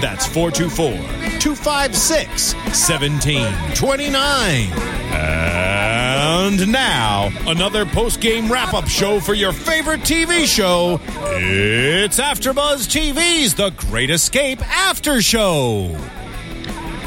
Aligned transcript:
That's 0.00 0.26
424 0.26 0.92
256 1.40 2.54
1729. 2.54 4.72
And 5.12 6.70
now, 6.70 7.30
another 7.46 7.86
post 7.86 8.20
game 8.20 8.52
wrap 8.52 8.74
up 8.74 8.88
show 8.88 9.20
for 9.20 9.32
your 9.32 9.52
favorite 9.52 10.00
TV 10.00 10.44
show. 10.44 11.00
It's 11.38 12.20
AfterBuzz 12.20 12.86
TV's 12.86 13.54
The 13.54 13.70
Great 13.70 14.10
Escape 14.10 14.60
After 14.68 15.22
Show. 15.22 15.96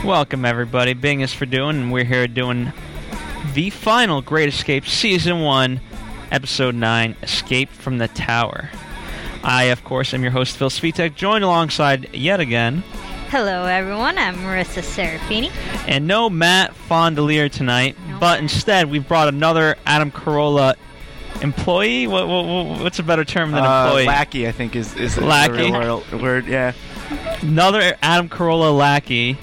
Welcome, 0.03 0.44
everybody. 0.44 0.94
Bing 0.94 1.21
is 1.21 1.33
for 1.33 1.45
doing, 1.45 1.80
and 1.81 1.92
we're 1.92 2.05
here 2.05 2.27
doing 2.27 2.73
the 3.53 3.69
final 3.69 4.23
Great 4.23 4.49
Escape 4.49 4.88
Season 4.88 5.42
1, 5.42 5.80
Episode 6.31 6.73
9 6.73 7.16
Escape 7.21 7.69
from 7.69 7.99
the 7.99 8.08
Tower. 8.08 8.71
I, 9.44 9.66
of 9.66 9.84
course, 9.84 10.14
am 10.14 10.22
your 10.22 10.32
host, 10.32 10.58
Phil 10.58 10.70
Svitek, 10.70 11.16
joined 11.16 11.44
alongside 11.44 12.14
yet 12.14 12.40
again, 12.40 12.84
Hello, 13.30 13.66
everyone. 13.66 14.18
I'm 14.18 14.38
Marissa 14.38 14.82
Serafini. 14.82 15.52
and 15.88 16.08
no 16.08 16.32
Matt 16.32 16.73
Fondelier 16.90 17.50
tonight, 17.52 17.95
but 18.20 18.40
instead 18.40 18.90
we've 18.90 19.08
brought 19.08 19.28
another 19.28 19.76
Adam 19.86 20.10
Carolla 20.12 20.73
employee. 21.44 22.08
What, 22.08 22.28
what, 22.28 22.45
what- 22.45 22.82
what's 22.82 22.98
a 22.98 23.04
better 23.04 23.23
term 23.23 23.52
than 23.52 23.64
Uh, 23.64 23.84
employee? 23.86 24.06
lackey, 24.08 24.48
I 24.48 24.52
think, 24.52 24.76
is 24.76 24.95
is 24.95 25.14
the 25.16 25.26
Lackey. 25.26 25.72
real 25.72 26.04
word, 26.12 26.22
word. 26.22 26.48
Yeah, 26.48 26.73
Another 27.42 27.95
Adam 28.02 28.30
Carolla 28.30 28.76
lackey. 28.76 29.38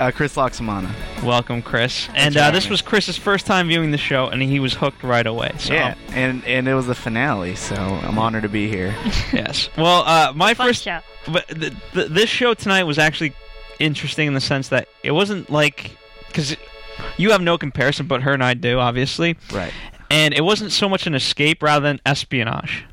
Uh, 0.00 0.10
Chris 0.14 0.34
Loxamana. 0.36 0.90
Welcome, 1.22 1.62
Chris. 1.62 2.08
And 2.14 2.36
uh, 2.36 2.50
this 2.50 2.68
was 2.68 2.82
Chris's 2.82 3.16
first 3.16 3.46
time 3.46 3.68
viewing 3.68 3.90
the 3.90 3.98
show, 3.98 4.28
and 4.28 4.40
he 4.42 4.60
was 4.60 4.74
hooked 4.74 5.02
right 5.02 5.26
away. 5.26 5.52
So, 5.58 5.74
Yeah, 5.74 5.94
and 6.10 6.44
and 6.44 6.68
it 6.68 6.74
was 6.74 6.86
the 6.86 6.94
finale, 6.94 7.54
so 7.56 7.74
I'm 7.74 8.18
honored 8.18 8.42
to 8.42 8.48
be 8.48 8.68
here. 8.68 8.94
yes. 9.32 9.68
Well, 9.76 10.02
uh, 10.06 10.32
my 10.34 10.54
Fun 10.54 10.68
first 10.68 10.84
show. 10.84 11.00
but 11.30 11.46
th- 11.48 11.72
th- 11.92 12.08
this 12.08 12.28
show 12.30 12.54
tonight 12.54 12.84
was 12.84 12.98
actually 12.98 13.32
interesting 13.78 14.26
in 14.28 14.34
the 14.34 14.40
sense 14.40 14.68
that 14.68 14.88
it 15.02 15.12
wasn't 15.12 15.50
like 15.50 15.90
because 16.28 16.56
you 17.16 17.30
have 17.32 17.40
no 17.40 17.56
comparison, 17.58 18.06
but 18.06 18.22
her 18.22 18.32
and 18.32 18.44
I 18.44 18.54
do, 18.54 18.78
obviously, 18.78 19.36
right. 19.52 19.72
and 20.10 20.34
it 20.34 20.42
wasn't 20.42 20.72
so 20.72 20.88
much 20.88 21.06
an 21.06 21.14
escape 21.14 21.62
rather 21.62 21.82
than 21.84 22.00
espionage. 22.06 22.84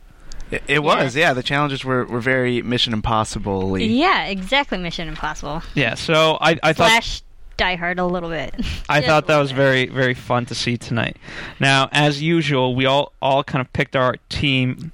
It, 0.51 0.63
it 0.67 0.79
was, 0.83 1.15
yeah. 1.15 1.33
The 1.33 1.43
challenges 1.43 1.83
were, 1.83 2.05
were 2.05 2.21
very 2.21 2.61
Mission 2.61 2.93
Impossible. 2.93 3.77
Yeah, 3.77 4.25
exactly. 4.25 4.77
Mission 4.77 5.07
Impossible. 5.07 5.61
Yeah, 5.75 5.95
so 5.95 6.37
I, 6.39 6.57
I 6.63 6.73
thought 6.73 6.89
Flash 6.89 7.21
Die 7.57 7.75
Hard 7.75 7.99
a 7.99 8.05
little 8.05 8.29
bit. 8.29 8.55
I 8.89 8.99
Just 8.99 9.07
thought 9.07 9.27
that 9.27 9.37
was 9.37 9.51
bit. 9.51 9.57
very 9.57 9.85
very 9.87 10.13
fun 10.13 10.45
to 10.45 10.55
see 10.55 10.77
tonight. 10.77 11.17
Now, 11.59 11.89
as 11.91 12.21
usual, 12.21 12.75
we 12.75 12.85
all 12.85 13.13
all 13.21 13.43
kind 13.43 13.65
of 13.65 13.71
picked 13.73 13.95
our 13.95 14.15
team. 14.29 14.91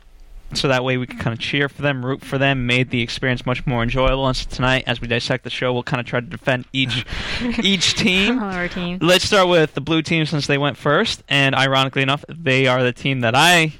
So 0.55 0.67
that 0.67 0.83
way 0.83 0.97
we 0.97 1.07
could 1.07 1.19
kind 1.19 1.33
of 1.33 1.39
cheer 1.39 1.67
for 1.67 1.81
them, 1.81 2.05
root 2.05 2.23
for 2.23 2.37
them, 2.37 2.67
made 2.67 2.91
the 2.91 3.01
experience 3.01 3.43
much 3.43 3.65
more 3.65 3.81
enjoyable. 3.81 4.27
And 4.27 4.37
so 4.37 4.47
tonight, 4.47 4.83
as 4.85 5.01
we 5.01 5.07
dissect 5.07 5.43
the 5.43 5.49
show, 5.49 5.73
we'll 5.73 5.81
kind 5.81 5.99
of 5.99 6.05
try 6.05 6.19
to 6.19 6.25
defend 6.27 6.65
each 6.71 7.07
each 7.63 7.95
team. 7.95 8.37
Our 8.37 8.67
team. 8.67 8.99
Let's 9.01 9.25
start 9.25 9.47
with 9.47 9.73
the 9.73 9.81
blue 9.81 10.03
team 10.03 10.27
since 10.27 10.45
they 10.45 10.59
went 10.59 10.77
first, 10.77 11.23
and 11.27 11.55
ironically 11.55 12.03
enough, 12.03 12.23
they 12.29 12.67
are 12.67 12.83
the 12.83 12.93
team 12.93 13.21
that 13.21 13.33
I 13.35 13.73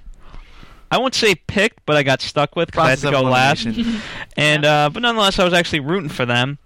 I 0.93 0.99
won't 0.99 1.15
say 1.15 1.33
picked, 1.33 1.83
but 1.87 1.95
I 1.95 2.03
got 2.03 2.21
stuck 2.21 2.55
with 2.55 2.67
because 2.67 2.85
I 2.85 2.89
had 2.91 2.99
to 2.99 3.09
go 3.09 3.23
last. 3.23 3.67
And 4.37 4.63
uh, 4.63 4.91
but 4.93 5.01
nonetheless, 5.01 5.39
I 5.39 5.43
was 5.43 5.53
actually 5.53 5.79
rooting 5.79 6.09
for 6.09 6.25
them, 6.25 6.59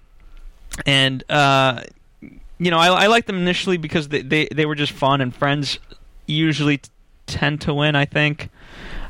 and 0.85 1.23
uh, 1.29 1.83
you 2.21 2.71
know 2.71 2.77
I, 2.77 3.03
I 3.03 3.07
liked 3.07 3.27
them 3.27 3.37
initially 3.37 3.77
because 3.77 4.09
they, 4.09 4.21
they 4.21 4.49
they 4.53 4.66
were 4.66 4.75
just 4.75 4.91
fun 4.91 5.21
and 5.21 5.33
friends 5.33 5.79
usually 6.25 6.79
t- 6.79 6.89
tend 7.25 7.61
to 7.61 7.73
win. 7.73 7.95
I 7.95 8.03
think. 8.03 8.49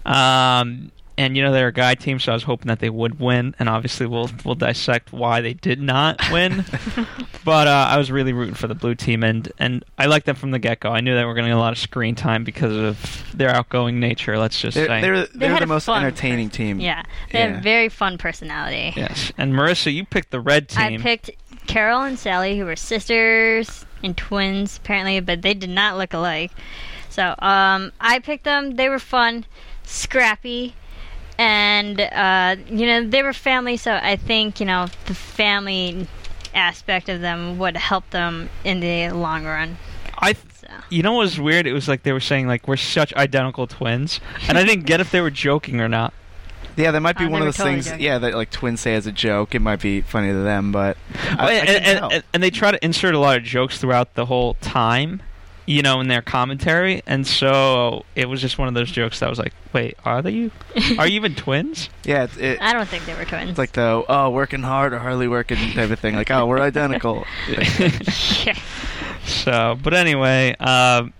Um, 0.05 0.91
and 1.17 1.35
you 1.35 1.43
know 1.43 1.51
they're 1.51 1.67
a 1.69 1.73
guy 1.73 1.95
team, 1.95 2.19
so 2.19 2.31
I 2.31 2.35
was 2.35 2.43
hoping 2.43 2.67
that 2.67 2.79
they 2.79 2.89
would 2.89 3.19
win, 3.19 3.55
and 3.59 3.67
obviously 3.69 4.05
we'll 4.05 4.29
we'll 4.45 4.55
dissect 4.55 5.11
why 5.11 5.41
they 5.41 5.53
did 5.53 5.81
not 5.81 6.21
win. 6.31 6.63
but 7.45 7.67
uh, 7.67 7.87
I 7.89 7.97
was 7.97 8.11
really 8.11 8.33
rooting 8.33 8.53
for 8.55 8.67
the 8.67 8.75
blue 8.75 8.95
team, 8.95 9.23
and 9.23 9.51
and 9.59 9.83
I 9.97 10.05
liked 10.05 10.25
them 10.25 10.35
from 10.35 10.51
the 10.51 10.59
get 10.59 10.79
go. 10.79 10.89
I 10.91 11.01
knew 11.01 11.15
they 11.15 11.25
were 11.25 11.33
going 11.33 11.45
to 11.45 11.49
get 11.49 11.55
a 11.57 11.59
lot 11.59 11.73
of 11.73 11.79
screen 11.79 12.15
time 12.15 12.43
because 12.43 12.75
of 12.75 13.25
their 13.33 13.49
outgoing 13.49 13.99
nature. 13.99 14.37
Let's 14.37 14.59
just 14.59 14.75
They're, 14.75 14.87
say. 14.87 15.01
they're, 15.01 15.25
They 15.25 15.37
they're 15.39 15.49
had 15.53 15.61
the 15.61 15.67
most 15.67 15.89
entertaining 15.89 16.49
person. 16.49 16.65
team. 16.65 16.79
Yeah, 16.79 17.03
they 17.31 17.39
Yeah. 17.39 17.47
have 17.55 17.63
very 17.63 17.89
fun 17.89 18.17
personality. 18.17 18.93
yes, 18.95 19.31
and 19.37 19.53
Marissa, 19.53 19.93
you 19.93 20.05
picked 20.05 20.31
the 20.31 20.39
red 20.39 20.69
team. 20.69 20.99
I 21.01 21.03
picked 21.03 21.31
Carol 21.67 22.01
and 22.03 22.17
Sally, 22.19 22.57
who 22.57 22.65
were 22.65 22.75
sisters 22.75 23.85
and 24.03 24.15
twins, 24.15 24.77
apparently, 24.77 25.19
but 25.19 25.41
they 25.41 25.53
did 25.53 25.69
not 25.69 25.97
look 25.97 26.13
alike. 26.13 26.51
So, 27.09 27.29
um, 27.39 27.91
I 27.99 28.19
picked 28.23 28.43
them. 28.43 28.75
They 28.75 28.89
were 28.89 28.99
fun, 28.99 29.45
scrappy, 29.83 30.75
and 31.37 31.99
uh, 31.99 32.55
you 32.69 32.85
know 32.87 33.07
they 33.07 33.23
were 33.23 33.33
family. 33.33 33.77
So 33.77 33.93
I 33.93 34.15
think 34.15 34.59
you 34.59 34.65
know 34.65 34.87
the 35.05 35.13
family 35.15 36.07
aspect 36.53 37.09
of 37.09 37.21
them 37.21 37.57
would 37.59 37.77
help 37.77 38.09
them 38.09 38.49
in 38.63 38.79
the 38.79 39.09
long 39.11 39.45
run. 39.45 39.77
I 40.17 40.33
So. 40.33 40.67
You 40.89 41.03
know 41.03 41.13
what 41.13 41.19
was 41.19 41.39
weird? 41.39 41.67
It 41.67 41.73
was 41.73 41.87
like 41.87 42.03
they 42.03 42.13
were 42.13 42.19
saying 42.19 42.47
like 42.47 42.67
we're 42.67 42.75
such 42.77 43.13
identical 43.13 43.67
twins, 43.67 44.19
and 44.47 44.57
I 44.57 44.63
didn't 44.63 44.85
get 44.85 44.99
if 44.99 45.11
they 45.11 45.21
were 45.21 45.29
joking 45.31 45.79
or 45.81 45.87
not. 45.87 46.13
Yeah, 46.75 46.91
that 46.91 46.99
might 47.01 47.17
be 47.17 47.25
Oh, 47.25 47.29
one 47.29 47.41
they 47.41 47.47
of 47.47 47.53
those 47.53 47.57
totally 47.57 47.75
things. 47.77 47.85
joking. 47.87 48.01
Yeah, 48.01 48.17
that 48.19 48.33
like 48.35 48.51
twins 48.51 48.81
say 48.81 48.93
as 48.95 49.07
a 49.07 49.11
joke. 49.11 49.55
It 49.55 49.61
might 49.61 49.81
be 49.81 50.01
funny 50.01 50.29
to 50.29 50.39
them, 50.39 50.71
but 50.71 50.95
I, 51.37 51.47
I 51.49 51.51
and, 51.53 51.67
couldn't 51.67 51.83
and, 51.83 52.13
and, 52.13 52.23
and 52.33 52.43
they 52.43 52.49
try 52.51 52.71
to 52.71 52.83
insert 52.85 53.15
a 53.15 53.19
lot 53.19 53.37
of 53.37 53.43
jokes 53.43 53.79
throughout 53.79 54.13
the 54.13 54.25
whole 54.27 54.55
time, 54.55 55.21
you 55.67 55.81
know, 55.81 55.99
in 55.99 56.07
their 56.07 56.21
commentary, 56.21 57.03
and 57.05 57.27
so 57.27 58.05
it 58.15 58.27
was 58.27 58.41
just 58.41 58.57
one 58.57 58.67
of 58.69 58.73
those 58.73 58.89
jokes 58.89 59.19
that 59.19 59.29
was 59.29 59.37
like, 59.37 59.53
wait, 59.73 59.97
are 60.05 60.21
they 60.21 60.31
you? 60.31 60.51
Are 60.97 61.05
you 61.05 61.15
even 61.15 61.35
twins? 61.35 61.89
yeah, 62.05 62.23
it's, 62.23 62.37
it, 62.37 62.61
I 62.61 62.73
don't 62.73 62.87
think 62.87 63.05
they 63.05 63.13
were 63.13 63.25
twins. 63.25 63.49
it's 63.49 63.59
like 63.59 63.73
the 63.73 64.03
oh 64.07 64.29
working 64.29 64.63
hard 64.63 64.93
or 64.93 64.99
hardly 64.99 65.27
working 65.27 65.57
type 65.73 65.91
of 65.91 65.99
thing. 65.99 66.15
Like 66.15 66.31
oh 66.31 66.47
we're 66.47 66.61
identical. 66.61 67.25
yeah. 67.47 68.57
So, 69.25 69.77
but 69.83 69.93
anyway, 69.93 70.55
um, 70.57 71.11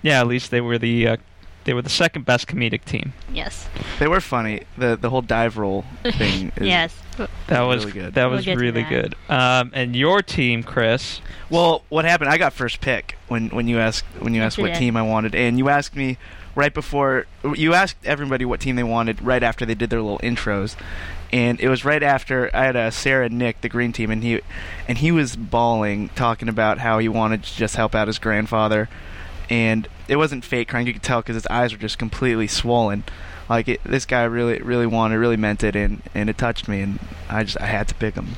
yeah, 0.00 0.20
at 0.20 0.26
least 0.26 0.50
they 0.50 0.62
were 0.62 0.78
the 0.78 1.08
uh, 1.08 1.16
they 1.64 1.74
were 1.74 1.82
the 1.82 1.90
second 1.90 2.24
best 2.24 2.46
comedic 2.46 2.86
team. 2.86 3.12
Yes. 3.30 3.68
they 3.98 4.08
were 4.08 4.22
funny. 4.22 4.62
The 4.78 4.96
the 4.96 5.10
whole 5.10 5.20
dive 5.20 5.58
roll 5.58 5.84
thing. 6.02 6.52
Is, 6.56 6.66
yes. 6.66 6.96
That 7.48 7.60
was 7.62 7.84
really 7.86 8.00
good. 8.00 8.14
that 8.14 8.26
We'll 8.26 8.36
was 8.36 8.46
really 8.46 8.82
that. 8.82 8.88
good. 8.88 9.14
Um, 9.28 9.70
and 9.74 9.94
your 9.96 10.22
team, 10.22 10.62
Chris. 10.62 11.20
Well, 11.50 11.82
what 11.88 12.04
happened? 12.04 12.30
I 12.30 12.38
got 12.38 12.52
first 12.52 12.80
pick 12.80 13.16
when 13.28 13.48
when 13.50 13.66
you 13.68 13.78
asked 13.78 14.04
when 14.18 14.34
you 14.34 14.40
Yes, 14.40 14.52
asked 14.54 14.58
what 14.58 14.68
did. 14.72 14.78
team 14.78 14.96
I 14.96 15.02
wanted, 15.02 15.34
and 15.34 15.58
you 15.58 15.68
asked 15.68 15.96
me 15.96 16.16
right 16.54 16.72
before 16.74 17.26
you 17.54 17.74
asked 17.74 17.96
everybody 18.04 18.44
what 18.44 18.60
team 18.60 18.76
they 18.76 18.82
wanted 18.82 19.22
right 19.22 19.42
after 19.42 19.64
they 19.64 19.74
did 19.74 19.90
their 19.90 20.00
little 20.02 20.18
intros, 20.18 20.76
and 21.32 21.60
it 21.60 21.68
was 21.68 21.84
right 21.84 22.02
after 22.02 22.50
I 22.54 22.64
had 22.64 22.76
uh, 22.76 22.90
Sarah 22.90 23.26
and 23.26 23.38
Nick, 23.38 23.60
the 23.60 23.68
green 23.68 23.92
team, 23.92 24.10
and 24.10 24.22
he 24.22 24.40
and 24.88 24.98
he 24.98 25.12
was 25.12 25.36
bawling, 25.36 26.08
talking 26.10 26.48
about 26.48 26.78
how 26.78 26.98
he 26.98 27.08
wanted 27.08 27.42
to 27.44 27.54
just 27.56 27.76
help 27.76 27.94
out 27.94 28.06
his 28.08 28.18
grandfather, 28.18 28.88
and 29.48 29.86
it 30.08 30.16
wasn't 30.16 30.44
fake 30.44 30.68
crying. 30.68 30.86
You 30.86 30.92
could 30.92 31.02
tell 31.02 31.20
because 31.22 31.34
his 31.34 31.46
eyes 31.48 31.72
were 31.72 31.78
just 31.78 31.98
completely 31.98 32.46
swollen. 32.46 33.04
Like 33.50 33.68
it, 33.68 33.80
this 33.84 34.06
guy 34.06 34.22
really, 34.24 34.62
really 34.62 34.86
wanted, 34.86 35.18
really 35.18 35.36
meant 35.36 35.62
it, 35.64 35.74
and, 35.76 36.00
and 36.14 36.30
it 36.30 36.38
touched 36.38 36.68
me, 36.68 36.80
and 36.82 36.98
I 37.28 37.42
just 37.44 37.60
I 37.60 37.66
had 37.66 37.88
to 37.88 37.94
pick 37.96 38.14
him. 38.14 38.28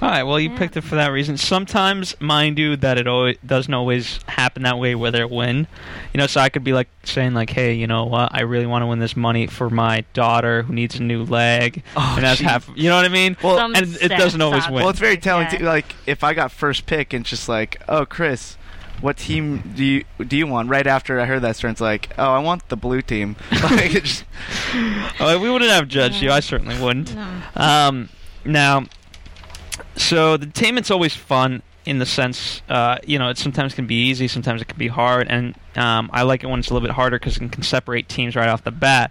All 0.00 0.08
right, 0.08 0.22
well, 0.22 0.38
you 0.40 0.50
Yeah. 0.50 0.58
picked 0.58 0.76
it 0.76 0.80
for 0.82 0.94
that 0.96 1.08
reason. 1.12 1.36
Sometimes, 1.36 2.14
mind 2.20 2.58
you, 2.58 2.76
that 2.76 2.96
it 2.98 3.06
always 3.06 3.36
doesn't 3.44 3.72
always 3.74 4.18
happen 4.28 4.62
that 4.62 4.78
way 4.78 4.94
where 4.94 5.10
they 5.10 5.24
win. 5.24 5.66
You 6.14 6.18
know, 6.18 6.26
so 6.26 6.40
I 6.40 6.48
could 6.48 6.62
be 6.64 6.72
like 6.72 6.88
saying 7.04 7.34
like, 7.34 7.50
"Hey, 7.50 7.74
you 7.74 7.86
know 7.88 8.04
what? 8.04 8.30
I 8.32 8.42
really 8.42 8.66
want 8.66 8.82
to 8.82 8.86
win 8.86 8.98
this 9.00 9.16
money 9.16 9.46
for 9.48 9.68
my 9.68 10.04
daughter 10.12 10.62
who 10.62 10.72
needs 10.74 10.94
a 10.98 11.02
new 11.02 11.24
leg." 11.24 11.82
Oh, 11.96 12.12
and 12.16 12.24
that's 12.24 12.38
geez. 12.40 12.48
half. 12.48 12.68
You 12.74 12.88
know 12.88 12.96
what 12.96 13.04
I 13.04 13.08
mean? 13.08 13.36
Well, 13.42 13.56
Some 13.58 13.74
and 13.74 13.96
it 14.00 14.08
doesn't 14.08 14.40
always 14.40 14.62
sob. 14.64 14.72
win. 14.74 14.82
Well, 14.82 14.90
it's 14.90 14.98
very 15.00 15.16
telling 15.18 15.48
Yeah. 15.52 15.58
too. 15.58 15.64
Like 15.64 15.94
if 16.06 16.22
I 16.24 16.34
got 16.34 16.50
first 16.52 16.86
pick 16.86 17.12
and 17.12 17.24
just 17.24 17.48
like, 17.48 17.80
oh, 17.88 18.04
Chris, 18.06 18.56
what 19.02 19.18
team 19.18 19.72
do 19.76 19.84
you 19.84 20.04
do 20.24 20.36
you 20.36 20.46
want? 20.46 20.70
Right 20.70 20.86
after 20.86 21.20
I 21.20 21.26
heard 21.26 21.42
that, 21.42 21.56
Stern's 21.56 21.80
like, 21.80 22.10
oh, 22.16 22.32
I 22.32 22.38
want 22.38 22.68
the 22.68 22.76
blue 22.76 23.02
team. 23.02 23.36
like, 23.62 23.90
just, 23.90 24.24
Oh, 25.20 25.38
we 25.40 25.50
wouldn't 25.50 25.70
have 25.70 25.88
judged 25.88 26.22
you. 26.22 26.30
I 26.30 26.40
certainly 26.40 26.80
wouldn't. 26.80 27.14
Um, 27.56 28.08
now, 28.44 28.86
so 29.96 30.36
the 30.36 30.44
entertainment's 30.44 30.90
always 30.90 31.14
fun 31.14 31.62
in 31.84 31.98
the 31.98 32.06
sense, 32.06 32.62
uh, 32.68 32.98
you 33.04 33.18
know, 33.18 33.28
it 33.28 33.38
sometimes 33.38 33.74
can 33.74 33.86
be 33.86 33.96
easy, 33.96 34.28
sometimes 34.28 34.62
it 34.62 34.68
can 34.68 34.78
be 34.78 34.86
hard, 34.86 35.26
and 35.28 35.56
um, 35.74 36.08
I 36.12 36.22
like 36.22 36.44
it 36.44 36.46
when 36.46 36.60
it's 36.60 36.70
a 36.70 36.74
little 36.74 36.86
bit 36.86 36.94
harder 36.94 37.18
because 37.18 37.38
it 37.38 37.50
can 37.50 37.62
separate 37.64 38.08
teams 38.08 38.36
right 38.36 38.48
off 38.48 38.62
the 38.62 38.70
bat. 38.70 39.10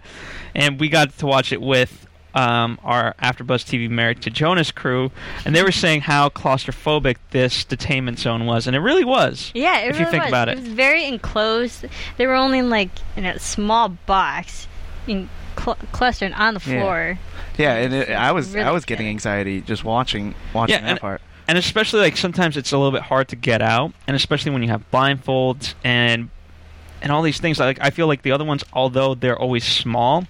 And 0.54 0.80
we 0.80 0.88
got 0.88 1.16
to 1.18 1.26
watch 1.26 1.52
it 1.52 1.60
with 1.60 2.06
um, 2.34 2.78
our 2.82 3.14
AfterBuzz 3.22 3.64
TV 3.64 3.88
Married 3.90 4.22
to 4.22 4.30
Jonas 4.30 4.70
crew, 4.70 5.10
and 5.44 5.54
they 5.54 5.62
were 5.62 5.72
saying 5.72 6.02
how 6.02 6.28
claustrophobic 6.28 7.16
this 7.30 7.64
detainment 7.64 8.18
zone 8.18 8.46
was, 8.46 8.66
and 8.66 8.74
it 8.76 8.80
really 8.80 9.04
was. 9.04 9.50
Yeah, 9.54 9.80
it 9.80 9.88
if 9.90 9.92
really 9.94 10.04
you 10.04 10.10
think 10.10 10.22
was. 10.24 10.30
about 10.30 10.48
it 10.48 10.58
it. 10.58 10.60
was 10.64 10.68
very 10.68 11.04
enclosed. 11.04 11.84
They 12.16 12.26
were 12.26 12.34
only 12.34 12.58
in 12.58 12.70
like 12.70 12.90
in 13.16 13.24
a 13.24 13.38
small 13.38 13.90
box, 13.90 14.66
in 15.06 15.28
cl- 15.58 15.78
clustered 15.92 16.32
on 16.32 16.54
the 16.54 16.60
floor. 16.60 17.18
yeah, 17.58 17.74
and 17.76 17.92
it, 17.94 18.10
I 18.10 18.32
was 18.32 18.54
I 18.56 18.70
was 18.70 18.84
getting 18.84 19.06
anxiety 19.08 19.60
just 19.60 19.84
watching 19.84 20.34
watching 20.54 20.74
Yeah, 20.74 20.80
that 20.82 20.90
and- 20.90 21.00
part. 21.00 21.20
and 21.48 21.58
especially 21.58 22.00
like 22.00 22.16
sometimes 22.16 22.56
it's 22.56 22.72
a 22.72 22.78
little 22.78 22.92
bit 22.92 23.02
hard 23.02 23.28
to 23.28 23.36
get 23.36 23.60
out, 23.62 23.92
and 24.06 24.16
especially 24.16 24.52
when 24.52 24.62
you 24.62 24.68
have 24.70 24.90
blindfolds 24.90 25.74
and 25.84 26.30
and 27.02 27.10
all 27.12 27.20
these 27.22 27.40
things. 27.40 27.58
Like 27.58 27.78
I 27.80 27.90
feel 27.90 28.06
like 28.06 28.22
the 28.22 28.32
other 28.32 28.44
ones, 28.44 28.64
although 28.72 29.14
they're 29.14 29.38
always 29.38 29.64
small, 29.64 30.24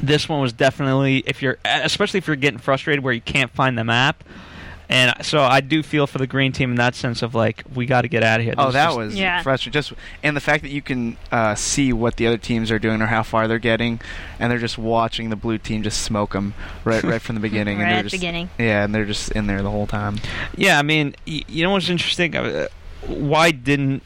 this 0.00 0.28
one 0.28 0.40
was 0.40 0.52
definitely 0.52 1.22
if 1.26 1.42
you're 1.42 1.58
especially 1.64 2.18
if 2.18 2.26
you're 2.26 2.36
getting 2.36 2.58
frustrated 2.58 3.02
where 3.04 3.12
you 3.12 3.20
can't 3.20 3.50
find 3.50 3.76
the 3.78 3.84
map. 3.84 4.22
And 4.88 5.14
so 5.24 5.40
I 5.42 5.62
do 5.62 5.82
feel 5.82 6.06
for 6.06 6.18
the 6.18 6.26
green 6.26 6.52
team 6.52 6.70
in 6.70 6.76
that 6.76 6.94
sense 6.94 7.22
of 7.22 7.34
like 7.34 7.64
we 7.74 7.86
got 7.86 8.02
to 8.02 8.08
get 8.08 8.22
out 8.22 8.40
of 8.40 8.44
here. 8.44 8.54
Oh, 8.58 8.66
This 8.66 8.74
that 8.74 8.90
is- 8.90 8.96
was 8.96 9.14
Yeah. 9.16 9.40
frustrating. 9.42 9.72
Just 9.72 9.94
and 10.22 10.36
the 10.36 10.40
fact 10.40 10.62
that 10.64 10.70
you 10.70 10.82
can 10.82 11.16
uh, 11.30 11.54
see 11.54 11.94
what 11.94 12.16
the 12.16 12.26
other 12.26 12.36
teams 12.36 12.70
are 12.70 12.78
doing 12.78 13.00
or 13.00 13.06
how 13.06 13.22
far 13.22 13.48
they're 13.48 13.58
getting, 13.58 14.00
and 14.38 14.50
they're 14.52 14.58
just 14.58 14.76
watching 14.76 15.30
the 15.30 15.36
blue 15.36 15.56
team 15.56 15.82
just 15.82 16.02
smoke 16.02 16.32
them 16.32 16.52
right 16.84 17.02
right 17.04 17.22
from 17.22 17.36
the 17.36 17.40
beginning. 17.40 17.78
Right 17.78 17.84
and 17.84 17.90
they're 17.92 17.98
at 18.00 18.04
the 18.10 18.10
beginning. 18.18 18.50
Yeah, 18.58 18.84
and 18.84 18.94
they're 18.94 19.06
just 19.06 19.30
in 19.32 19.46
there 19.46 19.62
the 19.62 19.70
whole 19.70 19.86
time. 19.86 20.16
Yeah, 20.56 20.78
I 20.78 20.82
mean, 20.82 21.14
y- 21.26 21.42
you 21.48 21.62
know 21.62 21.70
what's 21.70 21.88
interesting? 21.88 22.36
Uh, 22.36 22.66
why 23.06 23.50
didn't? 23.50 24.02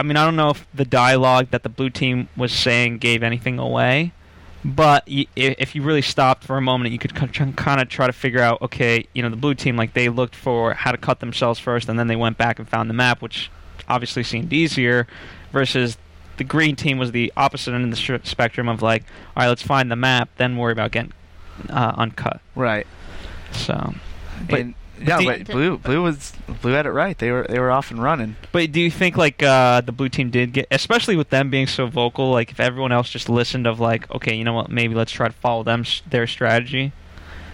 I 0.00 0.02
mean, 0.04 0.16
I 0.16 0.24
don't 0.24 0.36
know 0.36 0.50
if 0.50 0.66
the 0.72 0.86
dialogue 0.86 1.48
that 1.50 1.62
the 1.62 1.68
blue 1.68 1.90
team 1.90 2.28
was 2.38 2.52
saying 2.52 2.98
gave 2.98 3.22
anything 3.22 3.58
away, 3.58 4.12
but 4.64 5.04
if 5.06 5.74
you 5.74 5.82
really 5.82 6.02
stopped 6.02 6.44
for 6.44 6.56
a 6.56 6.60
moment, 6.60 6.92
you 6.92 6.98
could 6.98 7.14
kind 7.14 7.80
of 7.80 7.88
try 7.88 8.06
to 8.06 8.12
figure 8.12 8.40
out. 8.40 8.62
Okay, 8.62 9.06
you 9.14 9.22
know, 9.22 9.28
the 9.28 9.36
blue 9.36 9.54
team 9.54 9.76
like 9.76 9.94
they 9.94 10.08
looked 10.08 10.36
for 10.36 10.74
how 10.74 10.92
to 10.92 10.98
cut 10.98 11.20
themselves 11.20 11.58
first, 11.58 11.88
and 11.88 11.98
then 11.98 12.06
they 12.06 12.16
went 12.16 12.38
back 12.38 12.58
and 12.58 12.68
found 12.68 12.88
the 12.88 12.94
map, 12.94 13.22
which 13.22 13.50
obviously 13.88 14.22
seemed 14.22 14.52
easier, 14.52 15.06
versus. 15.52 15.98
The 16.38 16.44
green 16.44 16.76
team 16.76 16.96
was 16.96 17.12
the 17.12 17.30
opposite 17.36 17.74
end 17.74 17.84
of 17.84 17.90
the 17.90 18.20
spectrum 18.24 18.66
of 18.66 18.80
like, 18.80 19.04
all 19.36 19.42
right, 19.42 19.48
let's 19.48 19.60
find 19.62 19.90
the 19.90 19.96
map, 19.96 20.30
then 20.38 20.56
worry 20.56 20.72
about 20.72 20.90
getting 20.90 21.12
uh, 21.68 21.92
uncut. 21.96 22.40
Right. 22.56 22.86
So, 23.52 23.94
But- 24.48 24.60
and, 24.60 24.74
yeah, 25.06 25.18
do- 25.18 25.24
but 25.26 25.46
blue 25.46 25.78
blue 25.78 26.02
was 26.02 26.32
blue 26.60 26.72
had 26.72 26.86
it 26.86 26.90
right. 26.90 27.16
They 27.18 27.30
were 27.30 27.46
they 27.48 27.58
were 27.58 27.70
off 27.70 27.90
and 27.90 28.02
running. 28.02 28.36
But 28.52 28.72
do 28.72 28.80
you 28.80 28.90
think 28.90 29.16
like 29.16 29.42
uh, 29.42 29.80
the 29.80 29.92
blue 29.92 30.08
team 30.08 30.30
did 30.30 30.52
get, 30.52 30.66
especially 30.70 31.16
with 31.16 31.30
them 31.30 31.50
being 31.50 31.66
so 31.66 31.86
vocal? 31.86 32.30
Like 32.30 32.50
if 32.50 32.60
everyone 32.60 32.92
else 32.92 33.10
just 33.10 33.28
listened, 33.28 33.66
of 33.66 33.80
like, 33.80 34.10
okay, 34.14 34.34
you 34.34 34.44
know 34.44 34.52
what, 34.54 34.70
maybe 34.70 34.94
let's 34.94 35.12
try 35.12 35.28
to 35.28 35.34
follow 35.34 35.62
them 35.62 35.84
their 36.08 36.26
strategy. 36.26 36.92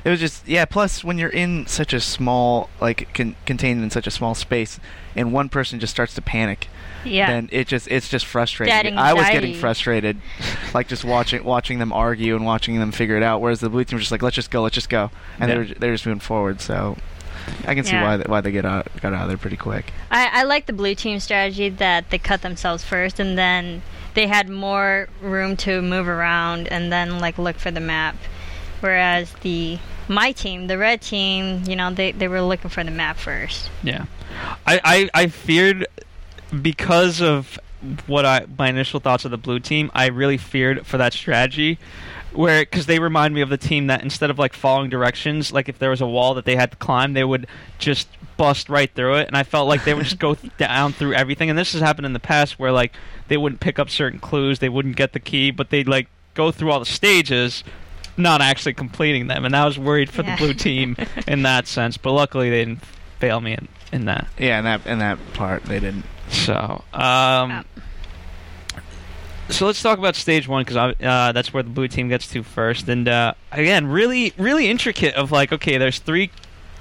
It 0.04 0.10
was 0.10 0.20
just 0.20 0.46
yeah. 0.48 0.64
Plus, 0.64 1.02
when 1.02 1.18
you're 1.18 1.28
in 1.28 1.66
such 1.66 1.92
a 1.92 2.00
small 2.00 2.70
like 2.80 3.12
con- 3.14 3.36
contained 3.46 3.82
in 3.82 3.90
such 3.90 4.06
a 4.06 4.10
small 4.10 4.34
space, 4.34 4.78
and 5.16 5.32
one 5.32 5.48
person 5.48 5.80
just 5.80 5.90
starts 5.92 6.14
to 6.14 6.22
panic, 6.22 6.68
Yeah. 7.04 7.26
then 7.26 7.48
it 7.52 7.66
just 7.66 7.88
it's 7.88 8.08
just 8.08 8.24
frustrating. 8.24 8.96
I 8.96 9.12
was 9.12 9.26
getting 9.26 9.54
frustrated, 9.54 10.18
like 10.72 10.86
just 10.88 11.04
watching 11.04 11.42
watching 11.44 11.78
them 11.80 11.92
argue 11.92 12.36
and 12.36 12.46
watching 12.46 12.78
them 12.78 12.92
figure 12.92 13.16
it 13.16 13.22
out. 13.24 13.40
Whereas 13.40 13.58
the 13.60 13.68
blue 13.68 13.84
team 13.84 13.96
was 13.96 14.04
just 14.04 14.12
like, 14.12 14.22
let's 14.22 14.36
just 14.36 14.50
go, 14.52 14.62
let's 14.62 14.74
just 14.76 14.88
go, 14.88 15.10
and 15.40 15.50
Yeah. 15.50 15.56
they're 15.56 15.74
they're 15.74 15.92
just 15.94 16.06
moving 16.06 16.20
forward. 16.20 16.60
So 16.60 16.96
I 17.66 17.74
can 17.74 17.84
see 17.84 17.92
Yeah. 17.92 18.02
why 18.04 18.16
they, 18.18 18.24
why 18.24 18.40
they 18.40 18.50
get 18.52 18.64
out 18.64 18.88
got 19.00 19.12
out 19.14 19.22
of 19.22 19.28
there 19.28 19.36
pretty 19.38 19.56
quick. 19.56 19.92
I, 20.10 20.40
I 20.40 20.42
like 20.44 20.66
the 20.66 20.72
blue 20.72 20.94
team 20.94 21.20
strategy 21.20 21.68
that 21.68 22.10
they 22.10 22.18
cut 22.18 22.42
themselves 22.42 22.84
first 22.84 23.18
and 23.20 23.36
then 23.38 23.82
they 24.14 24.26
had 24.26 24.48
more 24.48 25.08
room 25.20 25.56
to 25.58 25.80
move 25.82 26.08
around 26.08 26.66
and 26.68 26.90
then 26.92 27.18
like 27.20 27.38
look 27.38 27.56
for 27.56 27.70
the 27.70 27.80
map. 27.80 28.16
Whereas 28.80 29.32
the 29.42 29.78
my 30.08 30.32
team, 30.32 30.68
the 30.68 30.78
red 30.78 31.02
team, 31.02 31.64
you 31.66 31.76
know, 31.76 31.92
they, 31.92 32.12
they 32.12 32.28
were 32.28 32.40
looking 32.40 32.70
for 32.70 32.82
the 32.84 32.90
map 32.90 33.16
first. 33.18 33.70
Yeah, 33.82 34.06
I, 34.66 34.80
I 34.84 35.10
I 35.22 35.26
feared 35.26 35.86
because 36.62 37.20
of 37.20 37.58
what 38.06 38.24
I 38.24 38.46
my 38.56 38.68
initial 38.68 39.00
thoughts 39.00 39.24
of 39.24 39.30
the 39.30 39.36
blue 39.38 39.60
team. 39.60 39.90
I 39.94 40.06
really 40.06 40.36
feared 40.38 40.86
for 40.86 40.96
that 40.98 41.12
strategy. 41.12 41.78
Where, 42.32 42.62
because 42.62 42.86
they 42.86 42.98
remind 42.98 43.34
me 43.34 43.40
of 43.40 43.48
the 43.48 43.56
team 43.56 43.86
that 43.88 44.02
instead 44.02 44.30
of 44.30 44.38
like 44.38 44.52
following 44.52 44.90
directions, 44.90 45.50
like 45.52 45.69
if 45.69 45.78
there 45.78 45.90
was 45.90 46.00
a 46.00 46.06
wall 46.06 46.34
that 46.34 46.44
they 46.44 46.56
had 46.56 46.70
to 46.72 46.76
climb, 46.76 47.14
they 47.14 47.25
would 47.25 47.46
just 47.78 48.08
bust 48.36 48.69
right 48.69 48.92
through 48.94 49.14
it. 49.16 49.26
And 49.28 49.36
I 49.36 49.42
felt 49.42 49.66
like 49.66 49.84
they 49.84 49.94
would 49.94 50.04
just 50.04 50.19
go 50.19 50.34
th- 50.34 50.56
down 50.58 50.92
through 50.92 51.14
everything. 51.14 51.48
And 51.50 51.58
this 51.58 51.72
has 51.72 51.80
happened 51.80 52.06
in 52.06 52.12
the 52.12 52.20
past 52.20 52.58
where 52.58 52.70
like 52.70 52.92
they 53.28 53.36
wouldn't 53.36 53.60
pick 53.60 53.78
up 53.78 53.88
certain 53.90 54.19
clues, 54.20 54.58
they 54.58 54.69
wouldn't 54.69 54.96
get 54.96 55.12
the 55.14 55.20
key, 55.20 55.50
but 55.50 55.70
they'd 55.70 55.88
like 55.88 56.08
go 56.34 56.50
through 56.52 56.70
all 56.70 56.78
the 56.80 56.86
stages, 56.86 57.64
not 58.16 58.40
actually 58.40 58.74
completing 58.74 59.26
them. 59.26 59.44
And 59.44 59.56
I 59.56 59.64
was 59.64 59.78
worried 59.78 60.10
for 60.10 60.22
Yeah. 60.22 60.36
the 60.36 60.42
blue 60.44 60.54
team 60.54 60.96
in 61.26 61.42
that 61.42 61.66
sense. 61.66 61.96
But 61.96 62.12
luckily, 62.12 62.50
they 62.50 62.64
didn't 62.64 62.84
fail 63.19 63.40
me 63.40 63.52
in, 63.54 63.69
in 63.90 64.04
that. 64.04 64.28
Yeah, 64.38 64.58
in 64.58 64.64
that 64.64 64.86
in 64.86 64.98
that 64.98 65.19
part 65.32 65.64
they 65.64 65.81
didn't. 65.81 66.04
So, 66.31 66.84
um, 66.92 67.64
so 69.50 69.66
let's 69.66 69.82
talk 69.82 69.98
about 69.98 70.14
stage 70.16 70.46
one 70.48 70.64
because 70.64 70.76
uh, 70.76 71.32
that's 71.32 71.52
where 71.52 71.62
the 71.62 71.70
blue 71.70 71.88
team 71.88 72.08
gets 72.08 72.28
to 72.28 72.42
first. 72.42 72.88
And 72.88 73.08
uh, 73.08 73.34
again, 73.52 73.86
really, 73.86 74.32
really 74.38 74.68
intricate. 74.68 75.14
Of 75.14 75.32
like, 75.32 75.52
okay, 75.52 75.78
there's 75.78 75.98
three, 75.98 76.30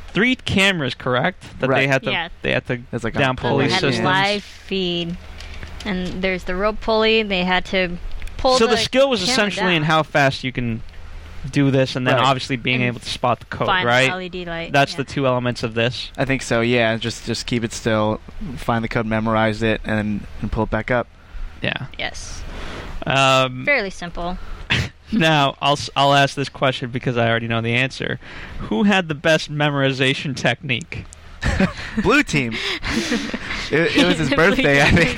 three 0.09 0.35
cameras, 0.35 0.93
correct? 0.95 1.59
That 1.59 1.69
they 1.69 1.87
had 1.87 2.03
to, 2.03 2.11
Yeah. 2.11 2.29
they 2.41 2.51
had 2.51 2.65
to 2.67 2.81
It's 2.91 3.03
like 3.03 3.15
a 3.15 3.19
down 3.19 3.37
So 3.37 3.41
pulley 3.41 3.67
they 3.67 3.73
had 3.73 3.81
systems. 3.81 3.99
a 4.05 4.09
live 4.09 4.43
feed 4.43 5.17
and 5.85 6.21
there's 6.21 6.43
the 6.43 6.55
rope 6.55 6.81
pulley. 6.81 7.23
They 7.23 7.43
had 7.43 7.65
to 7.65 7.97
pull 8.37 8.57
So 8.57 8.65
the 8.65 8.71
the 8.71 8.77
skill 8.77 9.09
was 9.09 9.19
camera 9.21 9.31
essentially 9.33 9.75
in 9.75 9.83
how 9.83 10.03
fast 10.03 10.43
you 10.43 10.51
can 10.51 10.81
do 11.51 11.71
this, 11.71 11.95
and 11.95 12.05
then 12.05 12.15
Right. 12.15 12.25
obviously 12.25 12.57
being 12.57 12.81
And 12.81 12.87
able 12.89 12.99
to 12.99 13.09
spot 13.09 13.39
the 13.39 13.45
code, 13.45 13.67
find 13.67 13.85
the 13.85 13.89
right? 13.89 14.11
LED 14.11 14.45
light. 14.47 14.73
That's 14.73 14.93
yeah. 14.93 14.97
the 14.97 15.03
two 15.05 15.25
elements 15.27 15.63
of 15.63 15.75
this. 15.75 16.11
I 16.17 16.25
think 16.25 16.41
so. 16.41 16.59
Yeah, 16.61 16.97
just 16.97 17.25
just 17.25 17.45
keep 17.45 17.63
it 17.63 17.71
still, 17.71 18.19
find 18.57 18.83
the 18.83 18.89
code, 18.89 19.05
memorize 19.05 19.61
it, 19.61 19.79
and 19.85 20.25
and 20.41 20.51
pull 20.51 20.63
it 20.65 20.69
back 20.69 20.91
up. 20.91 21.07
Yeah. 21.62 21.88
Yes. 21.98 22.44
Um, 23.06 23.65
Fairly 23.65 23.89
simple. 23.89 24.38
Now, 25.09 25.56
I'll 25.62 25.74
s- 25.74 25.89
I'll 25.95 26.13
ask 26.13 26.36
this 26.36 26.50
question 26.50 26.89
because 26.92 27.15
I 27.15 27.30
already 27.30 27.48
know 27.48 27.62
the 27.62 27.71
answer. 27.74 28.19
Who 28.63 28.84
had 28.84 29.08
the 29.08 29.15
best 29.15 29.50
memorization 29.50 30.36
technique? 30.36 31.05
Blue 32.03 32.24
team. 32.24 32.51
it, 33.72 33.96
it 33.96 34.05
was 34.05 34.17
his 34.17 34.29
birthday, 34.29 34.81
I 34.81 34.91
think. 34.91 35.17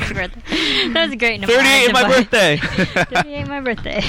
That 0.94 1.06
was 1.06 1.12
a 1.12 1.16
great 1.16 1.40
number. 1.42 1.56
38 1.56 1.82
is 1.86 1.94
my 1.94 2.08
birthday. 2.08 2.58
38 2.58 3.48
my 3.48 3.62
birthday. 3.62 4.04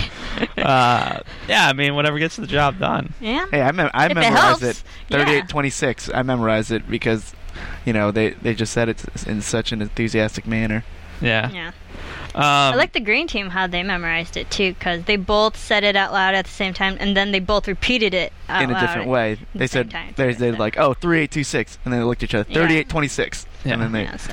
uh, 0.59 1.21
yeah, 1.49 1.69
I 1.69 1.73
mean, 1.73 1.95
whatever 1.95 2.19
gets 2.19 2.37
the 2.37 2.47
job 2.47 2.79
done. 2.79 3.15
Yeah. 3.19 3.47
Hey, 3.51 3.63
I, 3.63 3.73
mem- 3.73 3.91
I 3.95 4.05
If 4.05 4.11
it 4.11 4.15
memorized 4.17 4.61
helps, 4.61 4.63
it. 4.81 4.83
yeah. 5.09 5.17
Thirty-eight 5.19 5.49
twenty-six. 5.49 6.11
I 6.13 6.23
memorized 6.23 6.71
it 6.73 6.91
because, 6.91 7.33
you 7.87 7.95
know, 7.95 8.11
they 8.11 8.31
they 8.33 8.55
just 8.55 8.75
said 8.75 8.91
it 8.91 9.03
in 9.27 9.41
such 9.41 9.73
an 9.73 9.81
enthusiastic 9.81 10.47
manner. 10.47 10.85
Yeah. 11.23 11.51
Yeah. 11.51 11.71
Um, 12.35 12.43
I 12.45 12.75
like 12.77 12.93
the 12.93 13.01
green 13.01 13.27
team 13.27 13.51
how 13.51 13.67
they 13.67 13.83
memorized 13.83 14.37
it 14.37 14.51
too, 14.51 14.73
because 14.75 15.05
they 15.05 15.17
both 15.17 15.57
said 15.57 15.83
it 15.83 15.97
out 15.97 16.13
loud 16.13 16.35
at 16.35 16.45
the 16.45 16.51
same 16.51 16.73
time, 16.75 16.97
and 17.01 17.17
then 17.17 17.33
they 17.33 17.41
both 17.41 17.67
repeated 17.67 18.15
it 18.15 18.33
out 18.49 18.63
in 18.63 18.71
a 18.71 18.73
loud 18.75 18.81
different 18.81 19.09
way. 19.09 19.35
They 19.55 19.65
the 19.65 19.69
said 19.69 19.91
time, 19.91 20.15
they 20.17 20.33
so 20.33 20.39
they 20.39 20.49
it's- 20.49 20.61
like 20.61 20.79
oh 20.79 20.95
three 20.95 21.21
eight 21.23 21.31
two 21.33 21.43
six, 21.45 21.79
and 21.85 21.93
then 21.93 22.01
they 22.01 22.05
looked 22.05 22.23
at 22.23 22.31
each 22.31 22.35
other 22.35 22.45
thirty-eight 22.53 22.89
twenty-six, 22.89 23.47
Yeah. 23.65 23.73
and 23.75 23.83
then 23.83 23.93
they. 23.93 24.03
Yeah, 24.05 24.17
so. 24.17 24.33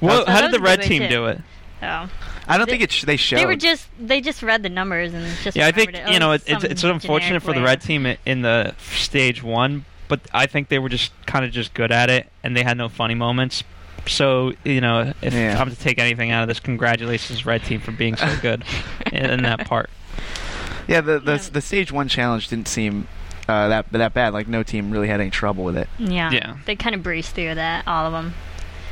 well, 0.00 0.26
so 0.26 0.30
how 0.30 0.40
did 0.42 0.52
the 0.52 0.60
red 0.60 0.82
team 0.82 1.02
too. 1.02 1.08
do 1.08 1.26
it? 1.26 1.40
Oh. 1.82 2.10
I 2.50 2.56
don't 2.58 2.66
They- 2.66 2.72
think 2.72 2.82
it 2.82 2.92
sh- 2.92 3.04
they 3.04 3.16
showed. 3.16 3.38
They 3.38 3.46
were 3.46 3.56
just 3.56 3.88
they 3.98 4.20
just 4.20 4.42
read 4.42 4.62
the 4.62 4.68
numbers 4.68 5.14
and 5.14 5.24
just 5.42 5.56
Yeah, 5.56 5.66
I 5.68 5.72
think 5.72 5.88
remembered 5.88 6.10
it. 6.10 6.12
you 6.14 6.18
know 6.20 6.30
Oh, 6.30 6.34
it, 6.34 6.42
it's 6.46 6.64
it's 6.64 6.84
unfortunate 6.84 7.40
generic 7.40 7.42
for 7.44 7.52
the 7.54 7.62
red 7.62 7.80
team 7.80 8.04
in 8.26 8.42
the 8.42 8.74
stage 8.92 9.42
one, 9.42 9.84
but 10.08 10.20
I 10.34 10.46
think 10.46 10.68
they 10.68 10.78
were 10.78 10.88
just 10.88 11.12
kind 11.26 11.44
of 11.44 11.50
just 11.50 11.72
good 11.74 11.92
at 11.92 12.10
it, 12.10 12.26
and 12.42 12.56
they 12.56 12.62
had 12.62 12.76
no 12.76 12.88
funny 12.88 13.14
moments. 13.14 13.64
So 14.08 14.52
you 14.64 14.80
know, 14.80 15.12
if 15.22 15.32
Yeah. 15.34 15.60
I'm 15.60 15.70
to 15.70 15.76
take 15.76 15.98
anything 15.98 16.30
out 16.30 16.42
of 16.42 16.48
this, 16.48 16.60
congratulations, 16.60 17.44
red 17.46 17.62
team, 17.64 17.80
for 17.80 17.92
being 17.92 18.16
so 18.16 18.34
good 18.42 18.64
in, 19.12 19.26
in 19.26 19.42
that 19.42 19.66
part. 19.66 19.90
yeah, 20.88 21.00
the 21.00 21.18
the, 21.18 21.32
Yeah. 21.32 21.48
the 21.52 21.60
stage 21.60 21.92
one 21.92 22.08
challenge 22.08 22.48
didn't 22.48 22.68
seem 22.68 23.06
uh, 23.48 23.68
that 23.68 23.90
that 23.92 24.14
bad. 24.14 24.32
Like 24.32 24.48
no 24.48 24.62
team 24.62 24.90
really 24.90 25.08
had 25.08 25.20
any 25.20 25.30
trouble 25.30 25.64
with 25.64 25.76
it. 25.76 25.88
Yeah. 25.98 26.30
Yeah. 26.30 26.56
They 26.66 26.76
kind 26.76 26.94
of 26.94 27.02
breezed 27.02 27.30
through 27.34 27.54
that, 27.54 27.86
all 27.86 28.06
of 28.06 28.12
them. 28.12 28.34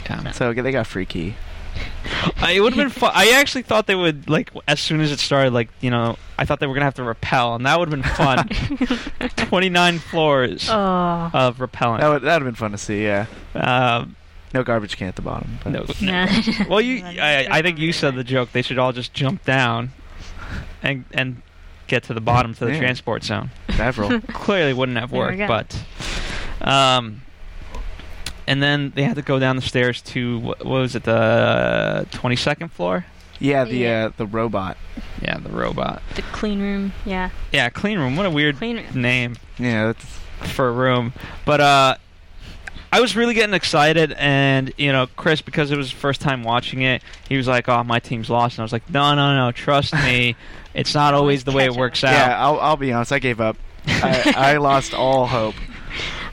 Yeah. 0.08 0.30
So 0.32 0.52
they 0.52 0.70
got 0.72 0.86
free 0.86 1.06
key. 1.06 1.34
Uh, 2.42 2.46
it 2.50 2.60
would 2.60 2.72
have 2.74 2.78
been 2.82 2.88
fun. 2.90 3.10
I 3.14 3.30
actually 3.32 3.62
thought 3.62 3.86
they 3.86 3.94
would 3.94 4.30
like 4.30 4.50
as 4.68 4.78
soon 4.80 5.00
as 5.00 5.10
it 5.12 5.18
started. 5.18 5.52
Like 5.52 5.68
you 5.80 5.90
know, 5.90 6.16
I 6.38 6.44
thought 6.44 6.60
they 6.60 6.66
were 6.66 6.72
gonna 6.74 6.84
have 6.84 6.94
to 6.94 7.02
rappel, 7.02 7.54
and 7.56 7.66
that 7.66 7.78
would 7.78 7.90
have 7.90 8.02
been 8.02 8.10
fun. 8.14 8.48
Twenty 9.48 9.68
nine 9.68 9.98
floors 9.98 10.68
Oh. 10.70 11.30
of 11.34 11.60
repellent. 11.60 12.00
That 12.02 12.08
would 12.08 12.22
that 12.22 12.34
would 12.34 12.42
have 12.42 12.44
been 12.44 12.54
fun 12.54 12.70
to 12.72 12.78
see. 12.78 13.02
Yeah. 13.04 13.26
Um, 13.54 14.14
No 14.54 14.62
garbage 14.62 14.96
can 14.96 15.08
at 15.08 15.16
the 15.16 15.22
bottom. 15.22 15.58
But. 15.64 15.72
No. 15.72 15.84
Nah. 16.00 16.26
Well, 16.68 16.80
you, 16.80 17.04
I, 17.20 17.46
I 17.50 17.62
think 17.62 17.78
you 17.78 17.92
said 17.92 18.14
the 18.14 18.24
joke. 18.24 18.52
They 18.52 18.62
should 18.62 18.78
all 18.78 18.92
just 18.92 19.12
jump 19.12 19.44
down, 19.44 19.92
and 20.82 21.04
and 21.12 21.42
get 21.88 22.02
to 22.04 22.14
the 22.14 22.20
bottom 22.20 22.54
to 22.54 22.64
the 22.64 22.72
Yeah. 22.72 22.78
transport 22.80 23.22
zone. 23.24 23.50
Several. 23.76 24.20
Clearly, 24.20 24.72
wouldn't 24.72 24.98
have 24.98 25.10
There 25.10 25.20
we 25.20 25.26
worked, 25.26 25.38
go. 25.38 25.46
but 25.46 26.68
um, 26.68 27.22
and 28.46 28.62
then 28.62 28.92
they 28.94 29.02
had 29.02 29.16
to 29.16 29.22
go 29.22 29.38
down 29.38 29.56
the 29.56 29.62
stairs 29.62 30.00
to 30.02 30.38
what, 30.40 30.58
what 30.64 30.80
was 30.80 30.94
it, 30.96 31.04
the 31.04 32.06
twenty 32.12 32.36
second 32.36 32.70
floor? 32.72 33.04
yeah, 33.38 33.64
the 33.64 33.76
Yeah. 33.76 34.06
Uh, 34.06 34.12
the 34.16 34.26
robot. 34.26 34.76
Yeah, 35.22 35.38
the 35.38 35.50
robot. 35.50 36.02
the 36.14 36.22
clean 36.22 36.60
room. 36.60 36.92
Yeah, 37.04 37.30
Yeah, 37.52 37.68
clean 37.70 37.98
room. 37.98 38.16
What 38.16 38.26
a 38.26 38.30
weird 38.30 38.56
clean 38.56 38.76
room. 38.76 38.86
name. 39.02 39.36
Yeah, 39.58 39.92
that's 39.92 40.52
for 40.54 40.68
a 40.68 40.72
room. 40.72 41.12
But 41.44 41.60
uh 41.60 41.96
I 42.92 43.00
was 43.00 43.16
really 43.16 43.34
getting 43.34 43.54
excited 43.54 44.12
and 44.12 44.72
you 44.76 44.92
know, 44.92 45.06
Chris 45.16 45.40
because 45.42 45.70
it 45.70 45.76
was 45.76 45.90
his 45.90 45.98
first 45.98 46.20
time 46.20 46.42
watching 46.42 46.82
it, 46.82 47.02
he 47.28 47.36
was 47.36 47.46
like, 47.48 47.68
"Oh, 47.68 47.82
my 47.84 47.98
team's 47.98 48.30
lost." 48.30 48.56
And 48.56 48.60
I 48.60 48.64
was 48.64 48.72
like, 48.72 48.88
"No, 48.90 49.14
no, 49.14 49.34
no, 49.34 49.52
trust 49.52 49.92
me. 49.94 50.36
It's 50.74 50.94
not 50.94 51.14
always 51.14 51.42
the 51.44 51.52
way 51.52 51.64
it 51.64 51.72
works 51.72 52.04
out." 52.04 52.12
yeah. 52.12 52.38
I'll 52.38 52.60
I'll 52.60 52.76
be 52.76 52.92
honest. 52.92 53.10
I 53.10 53.18
gave 53.18 53.40
up. 53.40 53.56
I, 53.86 54.34
I 54.36 54.56
lost 54.58 54.92
all 54.92 55.26
hope. 55.26 55.54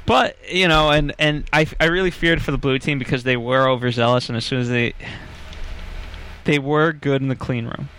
But, 0.05 0.37
you 0.51 0.67
know, 0.67 0.91
and 0.91 1.13
and 1.17 1.45
I 1.53 1.65
I 1.79 1.85
really 1.85 2.11
feared 2.11 2.41
for 2.41 2.51
the 2.51 2.57
blue 2.57 2.77
team 2.77 2.99
because 2.99 3.23
they 3.23 3.37
were 3.37 3.69
overzealous 3.69 4.27
and 4.27 4.37
as 4.37 4.45
soon 4.45 4.59
as 4.59 4.69
they 4.69 4.93
they 6.43 6.59
were 6.59 6.91
good 6.91 7.21
in 7.21 7.29
the 7.29 7.35
clean 7.35 7.65
room. 7.65 7.89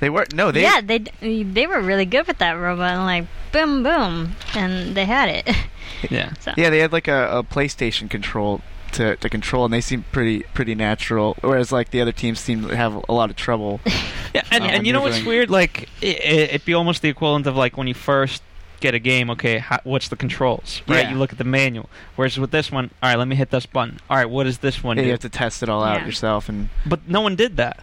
They 0.00 0.10
were 0.10 0.26
no. 0.34 0.50
They 0.52 0.62
yeah, 0.62 0.80
they 0.80 0.98
they 1.32 1.66
were 1.66 1.80
really 1.80 2.04
good 2.04 2.26
with 2.26 2.38
that 2.38 2.52
robot. 2.52 2.90
And 2.94 3.02
like 3.04 3.24
boom, 3.52 3.82
boom, 3.82 4.32
and 4.54 4.94
they 4.94 5.04
had 5.04 5.28
it. 5.28 5.48
Yeah. 6.10 6.34
so 6.40 6.52
Yeah, 6.58 6.68
they 6.68 6.80
had 6.80 6.92
like 6.92 7.08
a, 7.08 7.38
a 7.38 7.42
PlayStation 7.42 8.10
control 8.10 8.60
to, 8.92 9.16
to 9.16 9.28
control, 9.30 9.64
and 9.64 9.72
they 9.72 9.80
seemed 9.80 10.04
pretty 10.12 10.40
pretty 10.52 10.74
natural. 10.74 11.36
Whereas 11.40 11.72
like 11.72 11.90
the 11.90 12.00
other 12.02 12.12
teams 12.12 12.38
seemed 12.40 12.68
to 12.68 12.76
have 12.76 12.94
a 13.08 13.12
lot 13.12 13.30
of 13.30 13.36
trouble. 13.36 13.80
Yeah, 14.34 14.42
and, 14.50 14.64
Uh, 14.64 14.66
and 14.66 14.86
you 14.86 14.92
know 14.92 15.00
what's 15.00 15.22
weird? 15.24 15.48
Like, 15.48 15.88
it, 16.02 16.20
it'd 16.22 16.64
be 16.66 16.74
almost 16.74 17.00
the 17.00 17.08
equivalent 17.08 17.46
of 17.46 17.56
like 17.56 17.78
when 17.78 17.86
you 17.86 17.94
first 17.94 18.42
get 18.80 18.92
a 18.94 18.98
game. 18.98 19.30
Okay, 19.30 19.56
how, 19.58 19.78
what's 19.84 20.08
the 20.08 20.16
controls? 20.16 20.82
Right, 20.86 21.04
Yeah. 21.04 21.12
you 21.12 21.16
look 21.16 21.32
at 21.32 21.38
the 21.38 21.44
manual. 21.44 21.88
Whereas 22.16 22.38
with 22.38 22.50
this 22.50 22.70
one, 22.70 22.90
all 23.02 23.08
right, 23.08 23.18
let 23.18 23.28
me 23.28 23.36
hit 23.36 23.50
this 23.50 23.64
button. 23.64 23.98
All 24.10 24.16
right, 24.18 24.28
what 24.28 24.44
does 24.44 24.58
this 24.58 24.82
one 24.84 24.98
Yeah, 24.98 25.04
do? 25.04 25.06
you 25.06 25.12
have 25.12 25.20
to 25.20 25.30
test 25.30 25.62
it 25.62 25.70
all 25.70 25.82
out 25.82 26.00
Yeah. 26.00 26.06
yourself, 26.06 26.50
and 26.50 26.68
But 26.84 27.08
no 27.08 27.22
one 27.22 27.34
did 27.36 27.56
that. 27.56 27.82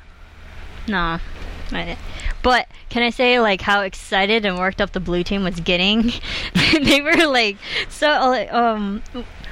no. 0.87 1.17
I- 1.75 1.97
But 2.41 2.67
can 2.89 3.03
I 3.03 3.09
say 3.09 3.39
like 3.39 3.61
how 3.61 3.81
excited 3.81 4.45
and 4.45 4.57
worked 4.57 4.81
up 4.81 4.91
the 4.91 4.99
blue 4.99 5.23
team 5.23 5.43
was 5.43 5.59
getting? 5.59 6.11
they 6.83 7.01
were 7.01 7.27
like 7.27 7.57
so 7.89 8.09
um 8.51 9.01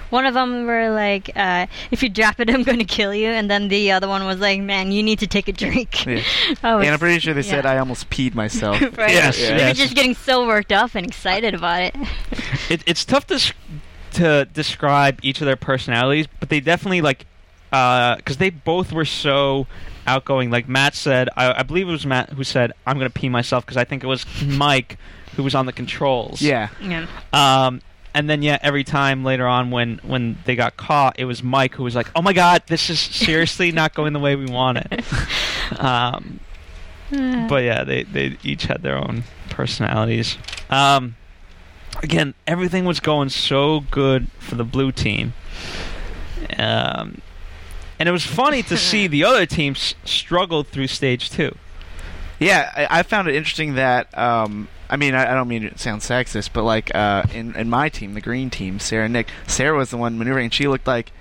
one 0.09 0.25
of 0.25 0.33
them 0.33 0.65
were 0.65 0.89
like 0.89 1.31
uh, 1.37 1.67
if 1.89 2.03
you 2.03 2.09
drop 2.09 2.41
it 2.41 2.49
I'm 2.49 2.63
going 2.63 2.79
to 2.79 2.83
kill 2.85 3.15
you 3.15 3.29
and 3.29 3.49
then 3.49 3.69
the 3.69 3.93
other 3.93 4.09
one 4.09 4.25
was 4.25 4.39
like 4.39 4.59
man 4.61 4.91
you 4.91 5.03
need 5.03 5.19
to 5.19 5.27
take 5.27 5.47
a 5.47 5.53
drink. 5.53 6.05
yeah. 6.05 6.15
Was- 6.49 6.61
and 6.63 6.87
I'm 6.87 6.99
pretty 6.99 7.19
sure 7.19 7.33
they 7.33 7.41
said. 7.41 7.65
I 7.65 7.77
almost 7.77 8.09
peed 8.09 8.35
myself. 8.35 8.81
right. 8.97 9.13
Yes, 9.13 9.37
They 9.37 9.65
were 9.67 9.73
just 9.73 9.95
getting 9.95 10.13
so 10.15 10.45
worked 10.45 10.73
up 10.73 10.95
and 10.95 11.05
excited 11.07 11.53
about 11.53 11.81
it. 11.83 11.95
it, 12.69 12.83
it's 12.85 13.05
tough 13.05 13.25
to 13.27 13.35
s- 13.35 13.53
to 14.13 14.43
describe 14.53 15.19
each 15.23 15.39
of 15.39 15.45
their 15.45 15.55
personalities, 15.55 16.27
but 16.41 16.49
they 16.49 16.59
definitely 16.59 16.99
like 16.99 17.25
because 17.69 18.35
they 18.37 18.49
both 18.49 18.91
were 18.91 19.05
so 19.05 19.65
outgoing. 20.07 20.49
Like 20.49 20.67
Matt 20.67 20.95
said, 20.95 21.29
I, 21.35 21.59
I 21.59 21.63
believe 21.63 21.87
it 21.87 21.91
was 21.91 22.05
Matt 22.05 22.29
who 22.31 22.43
said, 22.43 22.73
"I'm 22.85 22.97
going 22.97 23.09
to 23.09 23.19
pee 23.19 23.29
myself," 23.29 23.65
because 23.65 23.77
I 23.77 23.83
think 23.83 24.03
it 24.03 24.07
was 24.07 24.25
Mike 24.45 24.97
who 25.35 25.43
was 25.43 25.55
on 25.55 25.65
the 25.65 25.73
controls. 25.73 26.41
yeah, 26.41 26.69
Yeah. 26.81 27.07
Um, 27.33 27.81
and 28.13 28.29
then 28.29 28.41
yeah, 28.41 28.57
every 28.61 28.83
time 28.83 29.23
later 29.23 29.47
on 29.47 29.71
when 29.71 29.99
when 30.03 30.37
they 30.45 30.55
got 30.55 30.75
caught, 30.77 31.17
it 31.19 31.25
was 31.25 31.41
Mike 31.41 31.75
who 31.75 31.83
was 31.83 31.95
like, 31.95 32.07
"Oh 32.15 32.21
my 32.21 32.33
God, 32.33 32.63
this 32.67 32.89
is 32.89 32.99
seriously 33.25 33.71
not 33.71 33.93
going 33.93 34.13
the 34.13 34.19
way 34.19 34.35
we 34.35 34.45
want 34.45 34.79
it." 34.79 35.03
Um, 35.79 36.41
but 37.09 37.63
yeah, 37.63 37.85
they 37.85 38.03
they 38.03 38.37
each 38.43 38.63
had 38.63 38.81
their 38.83 38.97
own 38.97 39.23
personalities. 39.49 40.37
Um, 40.69 41.15
again, 42.03 42.33
everything 42.45 42.83
was 42.83 42.99
going 42.99 43.29
so 43.29 43.79
good 43.89 44.27
for 44.37 44.55
the 44.55 44.65
blue 44.65 44.91
team. 44.91 45.33
Um, 46.57 47.21
and 48.01 48.09
it 48.09 48.11
was 48.11 48.25
funny 48.25 48.63
to 48.63 48.77
see 48.77 49.05
the 49.15 49.23
other 49.23 49.45
teams 49.45 49.93
struggle 50.03 50.63
through 50.63 50.87
stage 50.87 51.29
two. 51.29 51.55
yeah. 52.39 52.71
I, 52.75 52.99
I 52.99 53.03
found 53.03 53.27
it 53.27 53.35
interesting 53.35 53.75
that 53.75 54.17
um, 54.17 54.69
I 54.89 54.97
mean 54.97 55.13
I, 55.13 55.31
I 55.31 55.35
don't 55.35 55.47
mean 55.47 55.69
to 55.69 55.77
sound 55.77 56.01
sexist, 56.01 56.49
but 56.51 56.63
like 56.63 56.93
uh, 56.95 57.21
in 57.31 57.55
in 57.55 57.69
my 57.69 57.89
team, 57.89 58.15
the 58.15 58.21
green 58.21 58.49
team, 58.49 58.79
Sarah 58.79 59.07
Nick, 59.07 59.27
Sarah 59.45 59.77
was 59.77 59.91
the 59.91 59.97
one 59.97 60.17
maneuvering, 60.17 60.45
and 60.45 60.53
she 60.53 60.67
looked 60.67 60.87
like. 60.87 61.11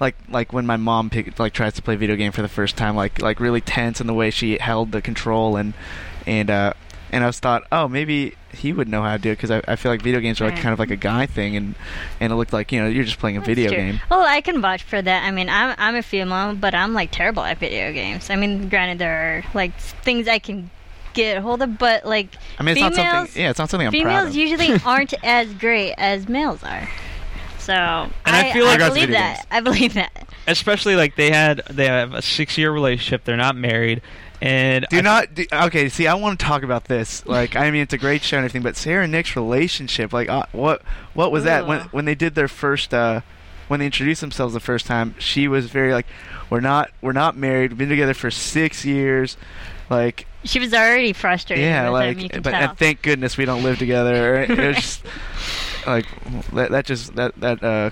Like 0.00 0.16
like 0.28 0.52
when 0.52 0.66
my 0.66 0.76
mom 0.76 1.08
pick, 1.08 1.38
like 1.38 1.52
tries 1.52 1.74
to 1.74 1.82
play 1.82 1.94
video 1.94 2.16
game 2.16 2.32
for 2.32 2.42
the 2.42 2.48
first 2.48 2.76
time, 2.76 2.96
like 2.96 3.22
like 3.22 3.38
really 3.38 3.60
tense 3.60 4.00
in 4.00 4.08
the 4.08 4.12
way 4.12 4.28
she 4.30 4.58
held 4.58 4.90
the 4.90 5.00
control 5.00 5.56
and 5.56 5.72
and 6.26 6.50
uh, 6.50 6.72
and 7.12 7.22
I 7.22 7.28
was 7.28 7.38
thought, 7.38 7.62
oh, 7.70 7.86
maybe 7.86 8.34
he 8.54 8.72
would 8.72 8.88
know 8.88 9.02
how 9.02 9.12
to 9.16 9.18
do 9.22 9.30
it 9.30 9.36
because 9.36 9.50
I, 9.50 9.62
I 9.68 9.76
feel 9.76 9.92
like 9.92 10.02
video 10.02 10.20
games 10.20 10.40
are 10.40 10.44
like 10.44 10.54
Right. 10.54 10.62
kind 10.62 10.72
of 10.72 10.78
like 10.78 10.90
a 10.90 10.96
guy 10.96 11.26
thing, 11.26 11.56
and 11.56 11.74
and 12.20 12.32
it 12.32 12.36
looked 12.36 12.52
like 12.52 12.72
you 12.72 12.80
know 12.80 12.88
you're 12.88 13.04
just 13.04 13.18
playing 13.18 13.36
a 13.36 13.40
That's 13.40 13.46
video 13.48 13.68
true. 13.68 13.76
game. 13.76 14.00
Well, 14.10 14.20
I 14.26 14.40
can 14.40 14.60
vouch 14.60 14.82
for 14.82 15.00
that. 15.00 15.24
I 15.24 15.30
mean, 15.30 15.48
I'm 15.48 15.74
I'm 15.78 15.94
a 15.96 16.02
female, 16.02 16.54
but 16.54 16.74
I'm 16.74 16.94
like 16.94 17.10
terrible 17.10 17.42
at 17.44 17.58
video 17.58 17.92
games. 17.92 18.30
I 18.30 18.36
mean, 18.36 18.68
granted, 18.68 18.98
there 18.98 19.38
are 19.38 19.44
like 19.54 19.76
things 19.78 20.26
I 20.28 20.38
can 20.38 20.70
get 21.12 21.38
hold 21.42 21.62
of, 21.62 21.78
but 21.78 22.04
like 22.04 22.28
I 22.58 22.62
mean, 22.62 22.72
it's 22.72 22.80
not 22.80 22.94
females, 22.94 23.12
something. 23.28 23.42
Yeah, 23.42 23.50
it's 23.50 23.58
not 23.58 23.70
something 23.70 23.86
I'm 23.86 23.92
proud 23.92 24.00
females 24.02 24.28
of. 24.30 24.34
usually 24.36 24.80
aren't 24.84 25.14
as 25.24 25.52
great 25.54 25.94
as 25.98 26.28
males 26.28 26.62
are. 26.64 26.88
So 27.58 27.72
And 27.72 28.12
I 28.26 28.50
I, 28.50 28.52
feel 28.52 28.64
like- 28.66 28.74
Regards 28.74 28.94
to 28.94 29.00
believe 29.00 29.10
that. 29.12 29.36
games. 29.36 29.46
I 29.50 29.60
believe 29.60 29.94
that. 29.94 30.28
Especially 30.46 30.96
like 30.96 31.16
they 31.16 31.30
had 31.30 31.62
they 31.70 31.86
have 31.86 32.12
a 32.12 32.20
six 32.20 32.58
year 32.58 32.70
relationship. 32.70 33.24
They're 33.24 33.36
not 33.38 33.56
married, 33.56 34.02
and 34.40 34.86
Do 34.90 34.98
I- 34.98 35.00
not. 35.00 35.34
Do, 35.34 35.46
okay, 35.52 35.88
see, 35.88 36.06
I 36.06 36.14
want 36.14 36.38
to 36.38 36.44
talk 36.46 36.62
about 36.62 36.84
this. 36.84 37.24
Like, 37.26 37.56
I 37.56 37.70
mean, 37.70 37.82
it's 37.82 37.92
a 37.94 37.98
great 37.98 38.22
show 38.22 38.36
and 38.36 38.44
everything, 38.44 38.62
but 38.62 38.76
Sarah 38.76 39.04
and 39.04 39.12
Nick's 39.12 39.34
relationship, 39.36 40.12
like, 40.12 40.28
uh, 40.28 40.44
what, 40.52 40.82
what 41.14 41.32
was 41.32 41.44
that 41.44 41.66
when 41.66 41.80
when 41.92 42.04
they 42.04 42.14
did 42.14 42.34
their 42.34 42.48
first, 42.48 42.92
uh, 42.92 43.20
when 43.68 43.80
they 43.80 43.86
introduced 43.86 44.20
themselves 44.20 44.52
the 44.54 44.60
first 44.60 44.86
time? 44.86 45.14
She 45.18 45.48
was 45.48 45.66
very 45.66 45.92
like, 45.92 46.06
we're 46.50 46.60
not, 46.60 46.90
we're 47.00 47.12
not 47.12 47.36
married. 47.36 47.70
We've 47.72 47.78
been 47.78 47.88
together 47.88 48.14
for 48.14 48.30
six 48.30 48.84
years. 48.84 49.36
Like, 49.90 50.26
She 50.44 50.58
was 50.58 50.72
already 50.74 51.12
frustrated. 51.12 51.64
yeah, 51.64 51.84
with 51.84 51.92
like, 51.92 52.16
him, 52.16 52.22
you 52.22 52.28
can 52.28 52.42
but 52.42 52.50
tell. 52.50 52.68
and 52.70 52.78
thank 52.78 53.02
goodness 53.02 53.36
we 53.36 53.44
don't 53.44 53.62
live 53.62 53.78
together. 53.78 54.42
it 54.42 54.48
was 54.50 54.76
just 54.76 55.02
like 55.86 56.06
that. 56.52 56.70
That 56.70 56.84
just 56.86 57.14
that 57.16 57.34
that 57.40 57.62
uh, 57.62 57.90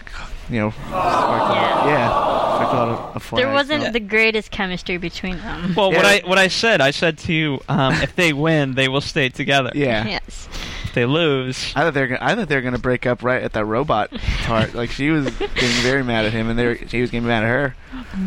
you 0.50 0.58
know, 0.60 0.70
sparked 0.70 0.90
a 0.90 1.52
lot- 1.52 1.86
Yeah. 1.86 1.92
yeah, 1.92 2.08
sparked 2.08 2.72
a 2.72 2.76
lot 2.76 2.88
of, 3.16 3.16
of 3.32 3.36
there 3.36 3.52
wasn't 3.52 3.84
so- 3.84 3.90
the 3.90 4.00
greatest 4.00 4.50
chemistry 4.50 4.96
between 4.96 5.38
them. 5.38 5.74
Well, 5.76 5.90
what 5.92 6.04
I 6.04 6.22
what 6.24 6.38
I 6.38 6.48
said, 6.48 6.80
I 6.80 6.90
said 6.90 7.18
to 7.18 7.32
you, 7.32 7.60
um, 7.68 7.94
if 7.94 8.14
they 8.16 8.32
win, 8.32 8.74
they 8.74 8.88
will 8.88 9.00
stay 9.00 9.28
together. 9.28 9.70
yeah. 9.74 10.06
Yes. 10.06 10.48
If 10.84 10.94
they 10.94 11.06
lose, 11.06 11.72
I 11.74 11.80
thought 11.84 11.94
they're 11.94 12.06
gonna, 12.06 12.20
I 12.22 12.34
thought 12.34 12.48
they 12.48 12.54
were 12.54 12.60
gonna 12.60 12.78
break 12.78 13.06
up 13.06 13.22
right 13.22 13.42
at 13.42 13.54
that 13.54 13.64
robot 13.64 14.10
part. 14.42 14.74
like 14.74 14.90
she 14.90 15.08
was 15.10 15.24
getting 15.30 15.82
very 15.82 16.04
mad 16.04 16.26
at 16.26 16.32
him, 16.32 16.50
and 16.50 16.58
they 16.58 16.66
were, 16.66 16.74
he 16.74 17.00
was 17.00 17.10
getting 17.10 17.26
mad 17.26 17.44
at 17.44 17.48
her. 17.48 17.74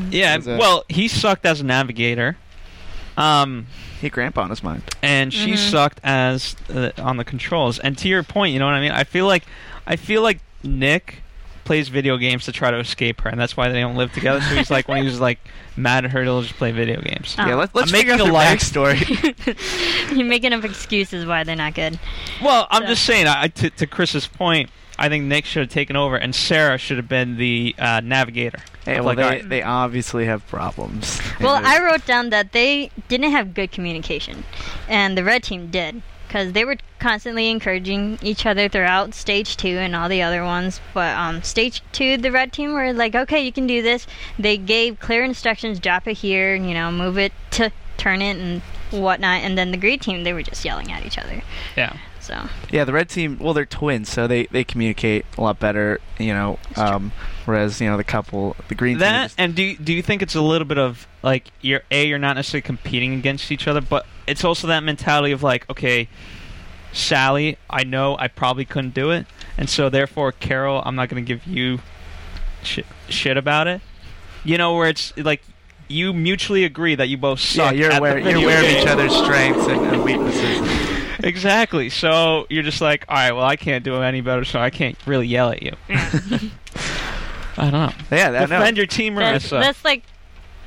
yeah. 0.10 0.36
Was 0.36 0.45
that- 0.45 0.60
Well, 0.60 0.84
he 0.89 1.07
sucked 1.07 1.45
as 1.45 1.62
a 1.62 1.63
navigator, 1.63 2.38
um, 3.17 3.67
He 4.01 4.07
had 4.07 4.13
grandpa 4.13 4.41
on 4.41 4.50
his 4.50 4.63
mind. 4.63 4.81
and 5.03 5.31
she 5.31 5.53
Mhm. 5.53 5.57
sucked 5.72 6.00
as 6.03 6.55
uh, 6.74 6.89
on 6.98 7.17
the 7.17 7.24
controls. 7.24 7.77
And 7.79 7.98
to 8.00 8.07
your 8.07 8.24
point, 8.24 8.51
you 8.53 8.60
know 8.60 8.65
what 8.65 8.74
I 8.75 8.81
mean? 8.81 8.91
I 8.91 9.03
feel 9.03 9.27
like 9.27 9.43
I 9.88 9.95
feel 9.95 10.22
like 10.24 10.39
Nick 10.63 11.22
plays 11.65 11.89
video 11.89 12.15
games 12.17 12.45
to 12.45 12.51
try 12.53 12.72
to 12.72 12.77
escape 12.77 13.22
her, 13.22 13.29
and 13.29 13.39
that's 13.39 13.57
why 13.57 13.67
they 13.69 13.81
don't 13.81 13.95
live 13.98 14.13
together. 14.13 14.39
So 14.41 14.55
he's 14.55 14.72
like, 14.72 14.88
when 14.88 15.00
he 15.00 15.03
was 15.03 15.19
like 15.19 15.39
mad 15.75 16.05
at 16.05 16.12
her, 16.12 16.24
he'll 16.24 16.41
just 16.41 16.55
play 16.55 16.72
video 16.72 17.01
games. 17.01 17.36
Oh. 17.38 17.45
Yeah, 17.45 17.55
let's 17.55 17.75
let's 17.75 17.91
I'm 17.91 17.98
figure 18.00 18.13
out 18.13 18.19
their 18.19 18.29
a 18.29 18.34
life- 18.34 18.60
backstory. 18.60 20.12
You're 20.15 20.25
making 20.27 20.53
up 20.53 20.63
excuses 20.63 21.25
why 21.25 21.43
they're 21.43 21.55
not 21.55 21.74
good. 21.74 22.00
Well, 22.41 22.67
I'm 22.72 22.84
So- 22.84 22.88
just 22.89 23.03
saying. 23.03 23.27
I, 23.27 23.48
to, 23.50 23.69
to 23.72 23.88
Chris's 23.88 24.27
point, 24.27 24.69
I 24.98 25.10
think 25.10 25.25
Nick 25.25 25.43
should 25.45 25.62
have 25.62 25.69
taken 25.69 25.95
over, 25.98 26.15
and 26.15 26.34
Sarah 26.34 26.77
should 26.77 26.98
have 26.98 27.10
been 27.10 27.36
the 27.38 27.75
uh, 27.77 28.00
navigator. 28.01 28.60
hey, 28.86 28.95
well, 28.95 29.03
like, 29.05 29.17
they, 29.17 29.24
alright, 29.24 29.50
they 29.50 29.62
obviously 29.62 30.25
have 30.25 30.48
problems. 30.48 31.19
Well, 31.41 31.60
I 31.65 31.84
wrote 31.84 32.05
down 32.05 32.29
that 32.29 32.53
they 32.53 32.91
didn't 33.10 33.31
have 33.31 33.53
good 33.53 33.72
communication, 33.72 34.45
and 34.88 35.17
the 35.17 35.24
red 35.25 35.43
team 35.43 35.67
did 35.69 36.01
because 36.36 36.51
they 36.51 36.65
were 36.65 36.75
constantly 37.00 37.50
encouraging 37.50 38.20
each 38.22 38.46
other 38.46 38.68
throughout 38.68 39.13
stage 39.13 39.56
two 39.56 39.77
and 39.77 39.96
all 39.96 40.10
the 40.10 40.22
other 40.22 40.44
ones. 40.44 40.82
But 40.94 41.15
um, 41.18 41.42
stage 41.44 41.82
two, 41.94 42.18
the 42.18 42.30
red 42.30 42.51
team 42.51 42.74
were 42.74 42.92
like, 42.92 43.15
"Okay, 43.15 43.46
you 43.46 43.54
can 43.54 43.65
do 43.68 43.82
this." 43.82 44.06
They 44.38 44.58
gave 44.58 45.00
clear 45.00 45.24
instructions: 45.24 45.80
drop 45.80 46.10
it 46.10 46.18
here, 46.18 46.54
you 46.54 46.74
know, 46.74 46.92
move 46.92 47.18
it 47.18 47.32
to 47.51 47.72
turn 47.96 48.22
it 48.22 48.36
and 48.36 48.62
whatnot. 48.92 49.44
And 49.44 49.58
then 49.58 49.72
the 49.72 49.77
green 49.77 50.00
team, 50.00 50.25
they 50.25 50.34
were 50.34 50.44
just 50.44 50.65
yelling 50.65 50.92
at 50.92 51.06
each 51.06 51.18
other. 51.18 51.42
yeah. 51.77 51.96
So 52.20 52.50
yeah, 52.70 52.84
the 52.84 52.92
red 52.92 53.08
team. 53.08 53.38
Well, 53.39 53.54
they're 53.54 53.65
twins, 53.68 54.10
so 54.10 54.27
they, 54.27 54.48
they 54.48 54.63
communicate 54.63 55.25
a 55.38 55.42
lot 55.42 55.60
better. 55.60 56.01
You 56.18 56.34
know, 56.34 56.60
um, 56.75 57.13
whereas 57.46 57.80
you 57.80 57.88
know 57.88 57.96
the 57.96 58.04
couple, 58.04 58.58
the 58.68 58.75
green 58.75 58.96
team. 58.96 59.00
That 59.01 59.24
just- 59.25 59.36
and 59.39 59.56
do 59.56 59.62
you, 59.63 59.77
do 59.77 59.94
you 59.94 60.01
think 60.01 60.22
it's 60.22 60.36
a 60.36 60.42
little 60.42 60.68
bit 60.68 60.80
of 60.80 61.08
like 61.24 61.51
you're 61.62 61.84
a 61.92 62.06
you're 62.06 62.18
not 62.18 62.36
necessarily 62.36 62.63
competing 62.63 63.13
against 63.13 63.51
each 63.51 63.68
other, 63.68 63.80
but 63.80 64.06
it's 64.27 64.44
also 64.44 64.67
that 64.67 64.84
mentality 64.84 65.32
of 65.32 65.44
like 65.44 65.70
okay, 65.70 66.08
Sally, 66.94 67.58
I 67.70 67.84
know 67.84 68.17
I 68.17 68.27
probably 68.27 68.65
couldn't 68.65 68.94
do 68.94 69.12
it, 69.12 69.25
and 69.58 69.70
so 69.70 69.89
therefore 69.89 70.32
Carol, 70.32 70.82
I'm 70.86 70.96
not 70.96 71.10
going 71.10 71.24
to 71.24 71.27
give 71.27 71.46
you 71.46 71.79
shit, 72.63 72.86
shit 73.10 73.38
about 73.38 73.67
it. 73.67 73.82
You 74.44 74.58
know, 74.58 74.75
where 74.75 74.88
it's 74.89 75.15
like 75.17 75.41
you 75.88 76.13
mutually 76.13 76.63
agree 76.63 76.96
that 76.96 77.10
you 77.10 77.17
both 77.17 77.39
Yeah, 77.55 77.70
suck. 77.70 77.75
you're 77.75 77.91
at 77.91 78.00
aware 78.00 78.22
the 78.22 78.29
you're 78.32 78.41
aware 78.44 78.63
of 78.63 78.70
each 78.70 78.88
other's 78.88 79.15
strengths 79.15 79.67
and, 79.67 79.82
and 79.88 80.03
weaknesses. 80.03 80.91
Exactly. 81.24 81.89
So 81.89 82.46
you're 82.50 82.62
just 82.62 82.82
like, 82.82 83.05
all 83.08 83.15
right, 83.15 83.32
well, 83.32 83.46
I 83.46 83.55
can't 83.55 83.84
do 83.84 83.96
any 83.96 84.22
better, 84.22 84.44
so 84.46 84.60
I 84.60 84.70
can't 84.70 84.98
really 85.08 85.25
yell 85.25 85.50
at 85.50 85.63
you. 85.63 85.72
I 85.89 86.50
don't 87.58 87.72
know. 87.72 87.91
Yeah, 88.12 88.27
I 88.27 88.32
know. 88.41 88.60
Defend 88.60 88.77
your 88.77 88.86
team, 88.86 89.15
That's, 89.15 89.50
that's 89.50 89.84
like 89.84 90.03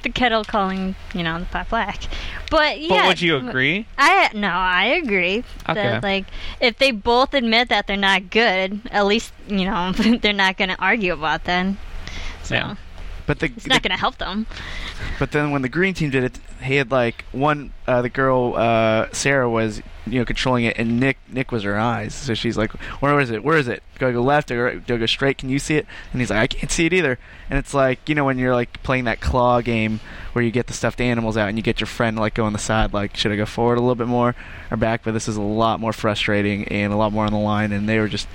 the 0.09 0.19
kettle 0.19 0.45
calling, 0.45 0.95
you 1.15 1.23
know, 1.23 1.39
the 1.39 1.47
pot 1.47 1.69
black. 1.69 2.03
But 2.51 2.81
yeah. 2.81 3.03
but 3.03 3.07
would 3.09 3.21
you 3.21 3.37
agree? 3.37 3.87
I 3.99 4.31
no, 4.35 4.49
I 4.49 4.85
agree 5.03 5.45
Okay. 5.69 5.75
that 5.75 6.03
like 6.03 6.27
if 6.61 6.79
they 6.79 6.91
both 6.93 7.35
admit 7.35 7.69
that 7.69 7.87
they're 7.87 7.97
not 7.97 8.31
good, 8.31 8.81
at 8.91 9.07
least 9.07 9.33
you 9.49 9.65
know 9.65 9.93
they're 10.23 10.33
not 10.33 10.57
going 10.57 10.71
to 10.71 10.79
argue 10.81 11.13
about 11.13 11.45
that. 11.45 11.75
So 12.43 12.55
Yeah. 12.55 12.75
But 13.29 13.41
the, 13.41 13.53
it's 13.55 13.67
not 13.67 13.83
going 13.83 13.91
to 13.91 13.99
help 13.99 14.17
them. 14.17 14.47
But 15.19 15.33
then 15.33 15.51
when 15.51 15.61
the 15.61 15.69
green 15.69 15.93
team 15.93 16.09
did 16.09 16.25
it, 16.25 16.41
he 16.63 16.77
had 16.77 16.91
like 16.91 17.27
one. 17.31 17.75
Uh, 17.87 18.01
the 18.01 18.09
girl 18.09 18.55
uh, 18.57 19.09
Sarah 19.13 19.51
was 19.51 19.83
you 20.07 20.19
know 20.19 20.25
controlling 20.25 20.65
it, 20.65 20.79
and 20.79 20.99
Nick 20.99 21.19
Nick 21.29 21.53
was 21.53 21.63
her 21.63 21.79
eyes. 21.79 22.15
So 22.15 22.33
she's 22.33 22.57
like, 22.57 22.73
"Where 23.03 23.21
is 23.21 23.31
it? 23.31 23.45
Where 23.45 23.59
is 23.59 23.69
it? 23.69 23.83
Do 23.99 24.09
I 24.09 24.13
go 24.13 24.23
left? 24.23 24.49
Do 24.49 24.67
I 24.67 24.73
go, 24.73 24.79
do 24.79 24.95
I 24.95 24.97
go 24.97 25.05
straight? 25.05 25.37
Can 25.37 25.51
you 25.51 25.59
see 25.59 25.77
it?" 25.77 25.87
And 26.11 26.23
he's 26.23 26.31
like, 26.31 26.39
"I 26.39 26.47
can't 26.47 26.73
see 26.73 26.87
it 26.87 26.95
either." 26.95 27.19
And 27.51 27.59
it's 27.59 27.75
like 27.75 28.09
you 28.09 28.15
know 28.15 28.25
when 28.25 28.39
you're 28.39 28.55
like 28.55 28.83
playing 28.83 29.05
that 29.05 29.21
claw 29.21 29.61
game 29.61 30.01
where 30.33 30.43
you 30.43 30.51
get 30.51 30.67
the 30.67 30.73
stuffed 30.73 31.01
animals 31.01 31.37
out 31.37 31.51
and 31.51 31.59
you 31.59 31.63
get 31.63 31.81
your 31.81 31.87
friend 31.87 32.19
like 32.19 32.33
go 32.33 32.47
on 32.47 32.55
the 32.55 32.59
side, 32.59 32.95
like 32.95 33.15
should 33.15 33.31
I 33.31 33.37
go 33.37 33.45
forward 33.45 33.77
a 33.77 33.83
little 33.83 33.95
bit 33.95 34.09
more 34.09 34.35
or 34.71 34.77
back? 34.79 35.03
But 35.05 35.13
this 35.13 35.29
is 35.29 35.37
a 35.37 35.43
lot 35.43 35.81
more 35.81 35.93
frustrating 35.93 36.67
and 36.69 36.95
a 36.95 36.97
lot 36.97 37.13
more 37.13 37.27
on 37.27 37.33
the 37.33 37.39
line, 37.39 37.73
and 37.73 37.87
they 37.87 37.99
were 37.99 38.09
just 38.09 38.27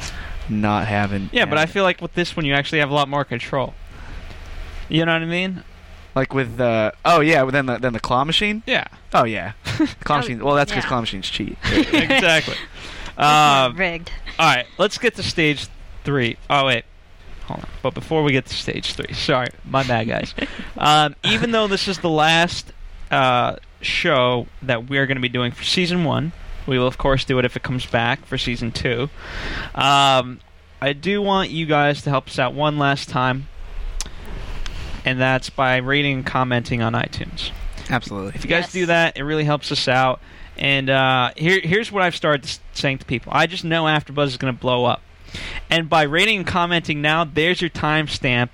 not 0.50 0.86
having. 0.86 1.32
Yeah, 1.34 1.46
but 1.46 1.58
I 1.58 1.66
feel 1.66 1.84
like 1.84 2.00
with 2.00 2.14
this 2.14 2.36
one, 2.36 2.46
you 2.46 2.54
actually 2.54 2.80
have 2.80 2.92
a 2.92 2.94
lot 2.94 3.10
more 3.10 3.26
control. 3.26 3.74
You 4.94 5.06
know 5.06 5.14
what 5.14 5.22
I 5.22 5.26
mean? 5.26 5.64
like 6.16 6.32
with 6.32 6.58
the 6.58 6.94
oh 7.04 7.22
yeah, 7.22 7.44
then 7.46 7.66
the 7.66 7.78
then 7.80 7.94
the 7.94 8.00
claw 8.00 8.24
machine. 8.24 8.62
Yeah. 8.68 8.86
Oh 9.14 9.24
yeah, 9.24 9.54
claw 10.04 10.18
machine. 10.18 10.44
Well, 10.44 10.54
that's 10.56 10.70
because 10.72 10.84
yeah. 10.84 10.90
claw 10.90 11.02
machines 11.02 11.28
cheat. 11.30 11.58
exactly. 11.74 12.56
It's 13.16 13.20
Um, 13.22 13.76
rigged. 13.78 14.12
all 14.40 14.56
right, 14.56 14.66
let's 14.80 14.98
get 14.98 15.14
to 15.16 15.24
stage 15.24 15.68
three. 16.04 16.38
Oh 16.50 16.66
wait, 16.66 16.84
hold 17.46 17.60
on. 17.62 17.70
But 17.84 17.94
before 17.94 18.24
we 18.24 18.32
get 18.32 18.46
to 18.48 18.56
stage 18.56 18.94
three, 18.94 19.14
sorry, 19.14 19.50
my 19.66 19.84
bad, 19.84 20.08
guys. 20.08 20.34
um, 20.80 21.16
even 21.24 21.52
though 21.52 21.68
this 21.68 21.88
is 21.88 22.00
the 22.00 22.10
last 22.10 22.72
uh, 23.12 23.58
show 23.82 24.48
that 24.64 24.90
we're 24.90 25.06
going 25.06 25.18
to 25.18 25.22
be 25.22 25.30
doing 25.30 25.52
for 25.52 25.64
season 25.64 26.04
one, 26.06 26.32
we 26.66 26.80
will 26.80 26.88
of 26.88 26.98
course 26.98 27.24
do 27.24 27.38
it 27.38 27.46
if 27.46 27.56
it 27.56 27.62
comes 27.62 27.86
back 27.86 28.26
for 28.26 28.38
season 28.38 28.72
two. 28.72 29.10
Um, 29.76 30.40
I 30.82 30.94
do 30.94 31.22
want 31.22 31.52
you 31.52 31.66
guys 31.68 32.02
to 32.04 32.10
help 32.10 32.28
us 32.30 32.40
out 32.40 32.54
one 32.56 32.78
last 32.80 33.10
time, 33.10 33.48
and 35.06 35.20
that's 35.20 35.50
by 35.50 35.78
rating 35.78 36.14
and 36.16 36.26
commenting 36.26 36.82
on 36.82 36.94
iTunes. 36.94 37.52
Absolutely. 37.90 38.32
If 38.36 38.44
you 38.44 38.50
guys 38.50 38.64
Yes. 38.66 38.72
do 38.72 38.86
that, 38.88 39.18
it 39.18 39.24
really 39.24 39.44
helps 39.44 39.72
us 39.72 39.88
out. 39.88 40.20
And 40.58 40.90
uh, 40.90 41.32
here, 41.36 41.60
here's 41.62 41.92
what 41.92 42.04
I've 42.04 42.16
started 42.16 42.50
saying 42.74 43.00
to 43.00 43.06
people: 43.06 43.32
I 43.36 43.48
just 43.48 43.64
know 43.64 43.84
AfterBuzz 43.86 44.28
is 44.28 44.38
going 44.38 44.54
to 44.54 44.60
blow 44.60 44.86
up, 44.86 45.02
and 45.70 45.90
by 45.90 46.04
rating 46.04 46.38
and 46.38 46.48
commenting 46.48 47.02
now, 47.02 47.24
there's 47.24 47.60
your 47.62 47.72
timestamp 47.72 48.50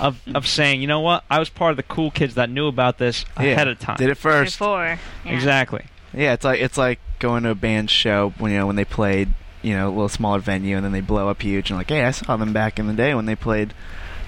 of 0.00 0.20
of 0.34 0.46
saying, 0.48 0.80
you 0.80 0.86
know 0.88 1.00
what, 1.00 1.24
I 1.30 1.38
was 1.38 1.48
part 1.50 1.70
of 1.70 1.76
the 1.76 1.82
cool 1.84 2.10
kids 2.10 2.34
that 2.34 2.50
knew 2.50 2.66
about 2.66 2.98
this 2.98 3.24
Yeah, 3.38 3.44
ahead 3.52 3.68
of 3.68 3.78
time. 3.78 3.96
Did 3.98 4.10
it 4.10 4.16
first. 4.16 4.58
Before. 4.58 4.84
Yeah. 5.24 5.32
Exactly. 5.32 5.84
Yeah, 6.12 6.32
it's 6.32 6.44
like 6.44 6.60
it's 6.60 6.76
like 6.78 6.98
going 7.20 7.44
to 7.44 7.50
a 7.50 7.54
band 7.54 7.88
show 7.90 8.32
when 8.38 8.50
you 8.52 8.58
know 8.58 8.66
when 8.66 8.76
they 8.76 8.84
played 8.84 9.32
you 9.62 9.74
know 9.76 9.88
a 9.88 9.90
little 9.92 10.08
smaller 10.08 10.40
venue 10.40 10.76
and 10.76 10.84
then 10.84 10.92
they 10.92 11.00
blow 11.00 11.28
up 11.28 11.40
huge 11.40 11.70
and 11.70 11.78
like 11.78 11.88
hey 11.88 12.04
I 12.04 12.10
saw 12.10 12.36
them 12.36 12.52
back 12.52 12.78
in 12.78 12.86
the 12.86 12.92
day 12.92 13.14
when 13.14 13.24
they 13.26 13.34
played 13.36 13.72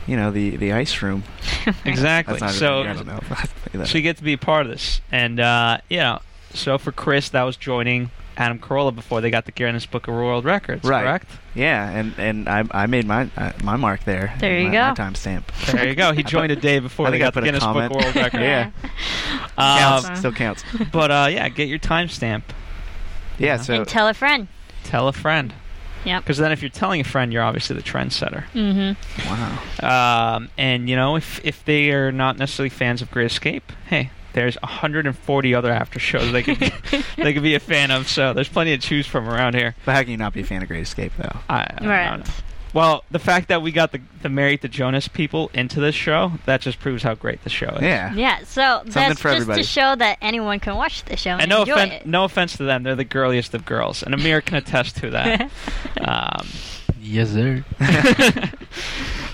you 0.07 0.17
know 0.17 0.31
the 0.31 0.57
the 0.57 0.73
ice 0.73 1.03
room. 1.03 1.25
Exactly. 1.85 2.39
So, 2.39 2.83
a, 2.83 2.91
I 2.91 2.93
don't 2.93 3.07
know. 3.09 3.19
if 3.21 3.33
I 3.33 3.43
say 3.43 3.51
that. 3.79 3.89
so 3.89 3.99
you 3.99 4.03
get 4.03 4.19
to 4.19 4.23
be 4.23 4.35
a 4.35 4.39
part 4.39 4.67
of 4.67 4.73
this, 4.73 5.01
and 5.11 5.41
uh, 5.41 5.79
you 5.89 5.97
know, 5.97 6.21
so 6.55 6.79
for 6.79 6.93
Chris, 6.93 7.31
that 7.31 7.43
was 7.43 7.57
joining 7.57 8.11
Adam 8.37 8.59
Carolla 8.59 8.95
before 8.95 9.21
they 9.21 9.31
got 9.31 9.47
the 9.47 9.53
Guinness 9.53 9.87
Book 9.87 10.09
of 10.09 10.15
World 10.15 10.45
Records. 10.45 10.85
Right. 10.85 11.03
Correct. 11.03 11.29
yeah, 11.55 11.91
and 11.91 12.15
and 12.19 12.49
I 12.49 12.65
I 12.71 12.87
made 12.87 13.07
my 13.07 13.29
uh, 13.37 13.53
my 13.65 13.77
mark 13.77 14.05
there. 14.05 14.35
There 14.39 14.59
you 14.59 14.69
my, 14.69 14.73
go. 14.73 14.83
My 14.89 14.95
timestamp. 14.95 15.73
There 15.73 15.89
you 15.89 15.95
go. 15.95 16.13
He 16.13 16.23
joined 16.23 16.53
a 16.53 16.57
day 16.57 16.79
before 16.79 17.11
they 17.11 17.19
got 17.19 17.35
the 17.35 17.41
Guinness 17.41 17.65
Book 17.65 17.91
of 17.91 17.91
World 17.91 18.15
Records. 18.15 18.35
Yeah. 18.47 18.71
Um, 19.59 19.79
counts. 20.03 20.19
Still 20.21 20.33
counts. 20.33 20.65
But 20.93 21.11
uh, 21.11 21.29
yeah, 21.31 21.49
get 21.49 21.69
your 21.69 21.79
timestamp. 21.79 22.43
Yeah. 23.39 23.57
So 23.57 23.75
and 23.75 23.89
tell 23.89 24.07
a 24.07 24.15
friend. 24.15 24.49
Tell 24.85 25.09
a 25.09 25.13
friend. 25.13 25.53
Yep. 26.07 26.23
Because 26.23 26.39
then, 26.39 26.53
if 26.53 26.63
you're 26.63 26.69
telling 26.71 27.01
a 27.01 27.05
friend, 27.05 27.33
you're 27.33 27.43
obviously 27.43 27.77
the 27.77 27.83
trendsetter. 27.83 28.45
Mm-hmm. 28.55 29.29
wow. 29.83 30.37
Um, 30.37 30.49
and 30.57 30.89
you 30.89 30.97
know, 30.97 31.17
if 31.17 31.45
if 31.45 31.65
they 31.65 31.91
are 31.91 32.13
not 32.13 32.39
necessarily 32.39 32.71
fans 32.71 33.03
of 33.03 33.11
Great 33.11 33.27
Escape, 33.27 33.73
hey, 33.89 34.11
there's 34.33 34.57
140 34.63 35.55
other 35.55 35.73
after 35.73 35.99
shows 35.99 36.31
they 36.31 36.43
could 36.43 36.59
they 37.17 37.33
could 37.33 37.43
be 37.43 37.55
a 37.55 37.61
fan 37.61 37.91
of. 37.91 38.09
So 38.09 38.33
there's 38.33 38.49
plenty 38.49 38.77
to 38.77 38.79
choose 38.79 39.07
from 39.07 39.29
around 39.29 39.55
here. 39.55 39.75
But 39.85 39.95
how 39.95 40.03
can 40.03 40.11
you 40.11 40.17
not 40.17 40.33
be 40.33 40.43
a 40.43 40.45
fan 40.45 40.63
of 40.63 40.69
Great 40.69 40.83
Escape 40.83 41.13
though? 41.19 41.39
I, 41.49 41.63
I 41.63 41.77
don't 41.81 41.89
Right. 41.89 42.31
Know. 42.77 42.81
Well, 42.81 43.05
the 43.11 43.19
fact 43.19 43.49
that 43.49 43.63
we 43.63 43.73
got 43.73 43.93
the 43.93 44.01
the 44.23 44.29
Married 44.29 44.63
to 44.63 44.69
Jonas 44.69 45.09
people 45.09 45.51
into 45.55 45.81
this 45.81 45.95
show 45.95 46.33
that 46.47 46.61
just 46.61 46.79
proves 46.81 47.03
how 47.03 47.15
great 47.15 47.43
the 47.45 47.51
show 47.51 47.69
is. 47.69 47.83
Yeah. 47.83 48.13
Yeah. 48.15 48.45
So 48.45 48.83
that's 48.85 49.21
for 49.21 49.31
just 49.31 49.43
everybody. 49.43 49.63
to 49.63 49.69
show 49.69 49.97
that 49.97 50.19
anyone 50.21 50.61
can 50.61 50.77
watch 50.77 51.05
the 51.05 51.17
show 51.17 51.31
and, 51.31 51.43
And 51.43 51.49
no 51.51 51.61
enjoy 51.61 51.73
offense, 51.75 51.93
it. 51.95 52.07
no 52.07 52.25
offense 52.25 52.57
to 52.59 52.65
them, 52.65 52.83
they're 52.83 52.95
the 52.97 53.05
girliest 53.05 53.55
of 53.55 53.65
girls, 53.65 54.03
and 54.03 54.15
Amir 54.15 54.41
can 54.41 54.57
attest 54.57 54.97
to 54.99 55.11
that. 55.11 55.51
um, 56.01 56.47
Yes, 57.07 57.31
sir. 57.31 57.65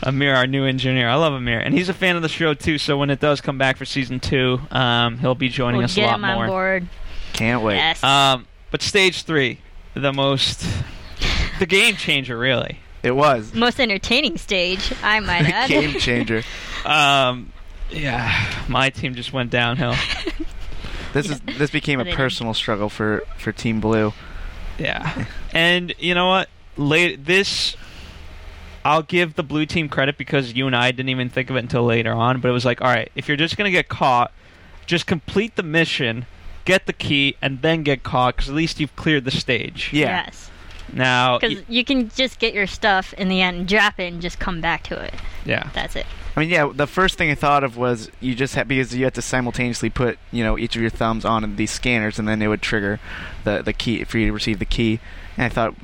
Amir, 0.02 0.34
our 0.34 0.46
new 0.46 0.66
engineer. 0.66 1.08
I 1.08 1.14
love 1.14 1.32
Amir, 1.32 1.58
and 1.58 1.72
he's 1.72 1.88
a 1.88 1.94
fan 1.94 2.16
of 2.16 2.22
the 2.22 2.28
show 2.28 2.52
too. 2.52 2.76
So 2.76 2.98
when 2.98 3.08
it 3.08 3.18
does 3.18 3.40
come 3.40 3.56
back 3.56 3.78
for 3.78 3.86
season 3.86 4.20
two, 4.20 4.60
um, 4.70 5.18
he'll 5.18 5.34
be 5.34 5.48
joining 5.48 5.78
we'll 5.78 5.84
us 5.86 5.96
a 5.96 6.02
lot 6.02 6.16
him 6.16 6.24
on 6.24 6.34
more. 6.36 6.46
board. 6.48 6.88
Can't 7.32 7.62
wait. 7.62 7.76
Yes. 7.76 8.04
Um, 8.04 8.46
but 8.70 8.82
stage 8.82 9.22
three, 9.22 9.60
the 9.94 10.12
most, 10.12 10.66
the 11.60 11.66
game 11.66 11.96
changer, 11.96 12.36
really. 12.36 12.78
It 13.02 13.16
was 13.16 13.52
Most 13.54 13.80
entertaining 13.80 14.38
stage, 14.38 14.92
I 15.02 15.20
might 15.20 15.44
add. 15.48 15.68
game 15.68 15.98
changer. 15.98 16.42
Um, 16.84 17.52
yeah, 17.90 18.64
my 18.68 18.90
team 18.90 19.14
just 19.14 19.32
went 19.32 19.50
downhill. 19.50 19.94
This 21.12 21.28
is 21.28 21.40
this 21.40 21.70
became 21.70 22.00
a 22.00 22.04
But 22.04 22.04
they 22.04 22.10
didn't. 22.12 22.16
personal 22.16 22.54
struggle 22.54 22.88
for 22.88 23.22
for 23.36 23.52
Team 23.52 23.80
Blue. 23.80 24.14
Yeah, 24.78 25.26
and 25.52 25.92
you 25.98 26.14
know 26.14 26.26
what? 26.26 26.48
Late 26.78 27.26
this, 27.26 27.76
I'll 28.82 29.02
give 29.02 29.34
the 29.34 29.42
blue 29.42 29.66
team 29.66 29.90
credit 29.90 30.16
because 30.16 30.54
you 30.54 30.66
and 30.66 30.74
I 30.74 30.90
didn't 30.90 31.10
even 31.10 31.28
think 31.28 31.50
of 31.50 31.56
it 31.56 31.58
until 31.58 31.84
later 31.84 32.12
on. 32.12 32.40
But 32.40 32.48
it 32.48 32.52
was 32.52 32.64
like, 32.64 32.80
all 32.80 32.88
right, 32.88 33.12
if 33.14 33.28
you're 33.28 33.36
just 33.36 33.58
gonna 33.58 33.70
get 33.70 33.90
caught, 33.90 34.32
just 34.86 35.06
complete 35.06 35.56
the 35.56 35.62
mission, 35.62 36.24
get 36.64 36.86
the 36.86 36.94
key, 36.94 37.36
and 37.42 37.60
then 37.60 37.82
get 37.82 38.02
caught 38.02 38.36
because 38.36 38.48
at 38.48 38.54
least 38.54 38.80
you've 38.80 38.96
cleared 38.96 39.26
the 39.26 39.30
stage. 39.30 39.90
Yeah. 39.92 40.24
Yes. 40.24 40.50
Now, 40.92 41.38
Because 41.38 41.58
y- 41.58 41.64
you 41.68 41.84
can 41.84 42.08
just 42.10 42.38
get 42.38 42.54
your 42.54 42.66
stuff 42.66 43.12
in 43.14 43.28
the 43.28 43.40
end, 43.40 43.68
drop 43.68 43.98
it, 44.00 44.12
and 44.12 44.20
just 44.22 44.38
come 44.38 44.60
back 44.60 44.82
to 44.84 45.00
it. 45.00 45.14
yeah, 45.44 45.70
That's 45.74 45.96
it. 45.96 46.06
I 46.36 46.40
mean, 46.40 46.48
yeah. 46.48 46.70
The 46.74 46.86
first 46.86 47.18
thing 47.18 47.30
I 47.30 47.34
thought 47.34 47.62
of 47.62 47.76
was 47.76 48.10
you 48.20 48.34
just 48.34 48.54
had 48.54 48.66
because 48.66 48.94
you 48.94 49.04
had 49.04 49.12
to 49.14 49.22
simultaneously 49.22 49.90
put 49.90 50.18
you 50.30 50.42
know 50.42 50.56
each 50.58 50.74
of 50.76 50.80
your 50.80 50.90
thumbs 50.90 51.26
on 51.26 51.56
these 51.56 51.70
scanners, 51.70 52.18
and 52.18 52.26
then 52.26 52.40
it 52.40 52.46
would 52.48 52.62
trigger 52.62 53.00
the 53.44 53.60
the 53.60 53.74
key 53.74 54.02
for 54.04 54.16
you 54.16 54.28
to 54.28 54.32
receive 54.32 54.58
the 54.58 54.64
key. 54.64 54.98
And 55.36 55.44
I 55.44 55.48
thought, 55.50 55.74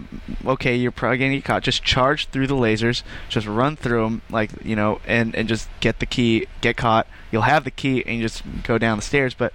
okay, 0.47 0.75
you're 0.75 0.91
probably 0.91 1.19
gonna 1.19 1.35
get 1.37 1.45
caught. 1.45 1.63
Just 1.65 1.83
charge 1.85 2.29
through 2.29 2.47
the 2.47 2.55
lasers, 2.55 3.03
just 3.29 3.47
run 3.47 3.77
through 3.77 4.03
them, 4.05 4.23
like 4.31 4.51
you 4.65 4.75
know, 4.75 5.03
and 5.07 5.35
and 5.35 5.49
just 5.51 5.69
get 5.81 5.99
the 5.99 6.07
key, 6.07 6.47
get 6.63 6.79
caught. 6.79 7.07
You'll 7.31 7.43
have 7.43 7.65
the 7.65 7.71
key, 7.71 8.03
and 8.07 8.17
you 8.17 8.23
just 8.23 8.43
go 8.63 8.79
down 8.79 8.97
the 8.97 9.03
stairs. 9.05 9.35
But 9.35 9.53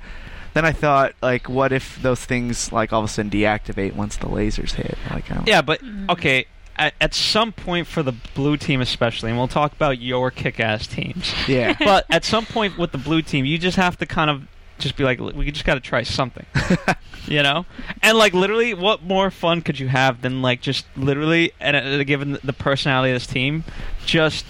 then 0.53 0.65
I 0.65 0.71
thought, 0.71 1.13
like, 1.21 1.49
what 1.49 1.71
if 1.71 2.01
those 2.01 2.23
things 2.23 2.71
like 2.71 2.93
all 2.93 2.99
of 3.03 3.05
a 3.05 3.07
sudden 3.11 3.31
deactivate 3.31 3.93
once 3.95 4.17
the 4.17 4.27
lasers 4.27 4.73
hit? 4.73 4.97
Like, 5.09 5.31
I 5.31 5.35
don't- 5.35 5.47
yeah, 5.47 5.61
but 5.61 5.81
okay. 6.09 6.45
At, 6.75 6.95
at 6.99 7.13
some 7.13 7.51
point 7.51 7.85
for 7.85 8.01
the 8.01 8.13
blue 8.33 8.57
team, 8.57 8.81
especially, 8.81 9.29
and 9.29 9.37
we'll 9.37 9.47
talk 9.47 9.73
about 9.73 9.99
your 9.99 10.31
kick-ass 10.31 10.87
teams. 10.87 11.31
yeah, 11.47 11.75
but 11.79 12.05
at 12.09 12.25
some 12.25 12.45
point 12.47 12.79
with 12.79 12.91
the 12.91 12.97
blue 12.97 13.21
team, 13.21 13.45
you 13.45 13.59
just 13.59 13.77
have 13.77 13.95
to 13.99 14.07
kind 14.07 14.29
of 14.31 14.47
just 14.79 14.95
be 14.97 15.03
like, 15.03 15.19
we 15.19 15.51
just 15.51 15.65
got 15.65 15.75
to 15.75 15.79
try 15.79 16.01
something, 16.01 16.45
you 17.27 17.43
know? 17.43 17.67
And 18.01 18.17
like 18.17 18.33
literally, 18.33 18.73
what 18.73 19.03
more 19.03 19.29
fun 19.29 19.61
could 19.61 19.79
you 19.79 19.87
have 19.87 20.21
than 20.23 20.41
like 20.41 20.61
just 20.61 20.85
literally, 20.97 21.51
and 21.59 21.77
uh, 21.77 22.03
given 22.05 22.39
the 22.43 22.53
personality 22.53 23.11
of 23.11 23.17
this 23.17 23.27
team, 23.27 23.63
just 24.05 24.43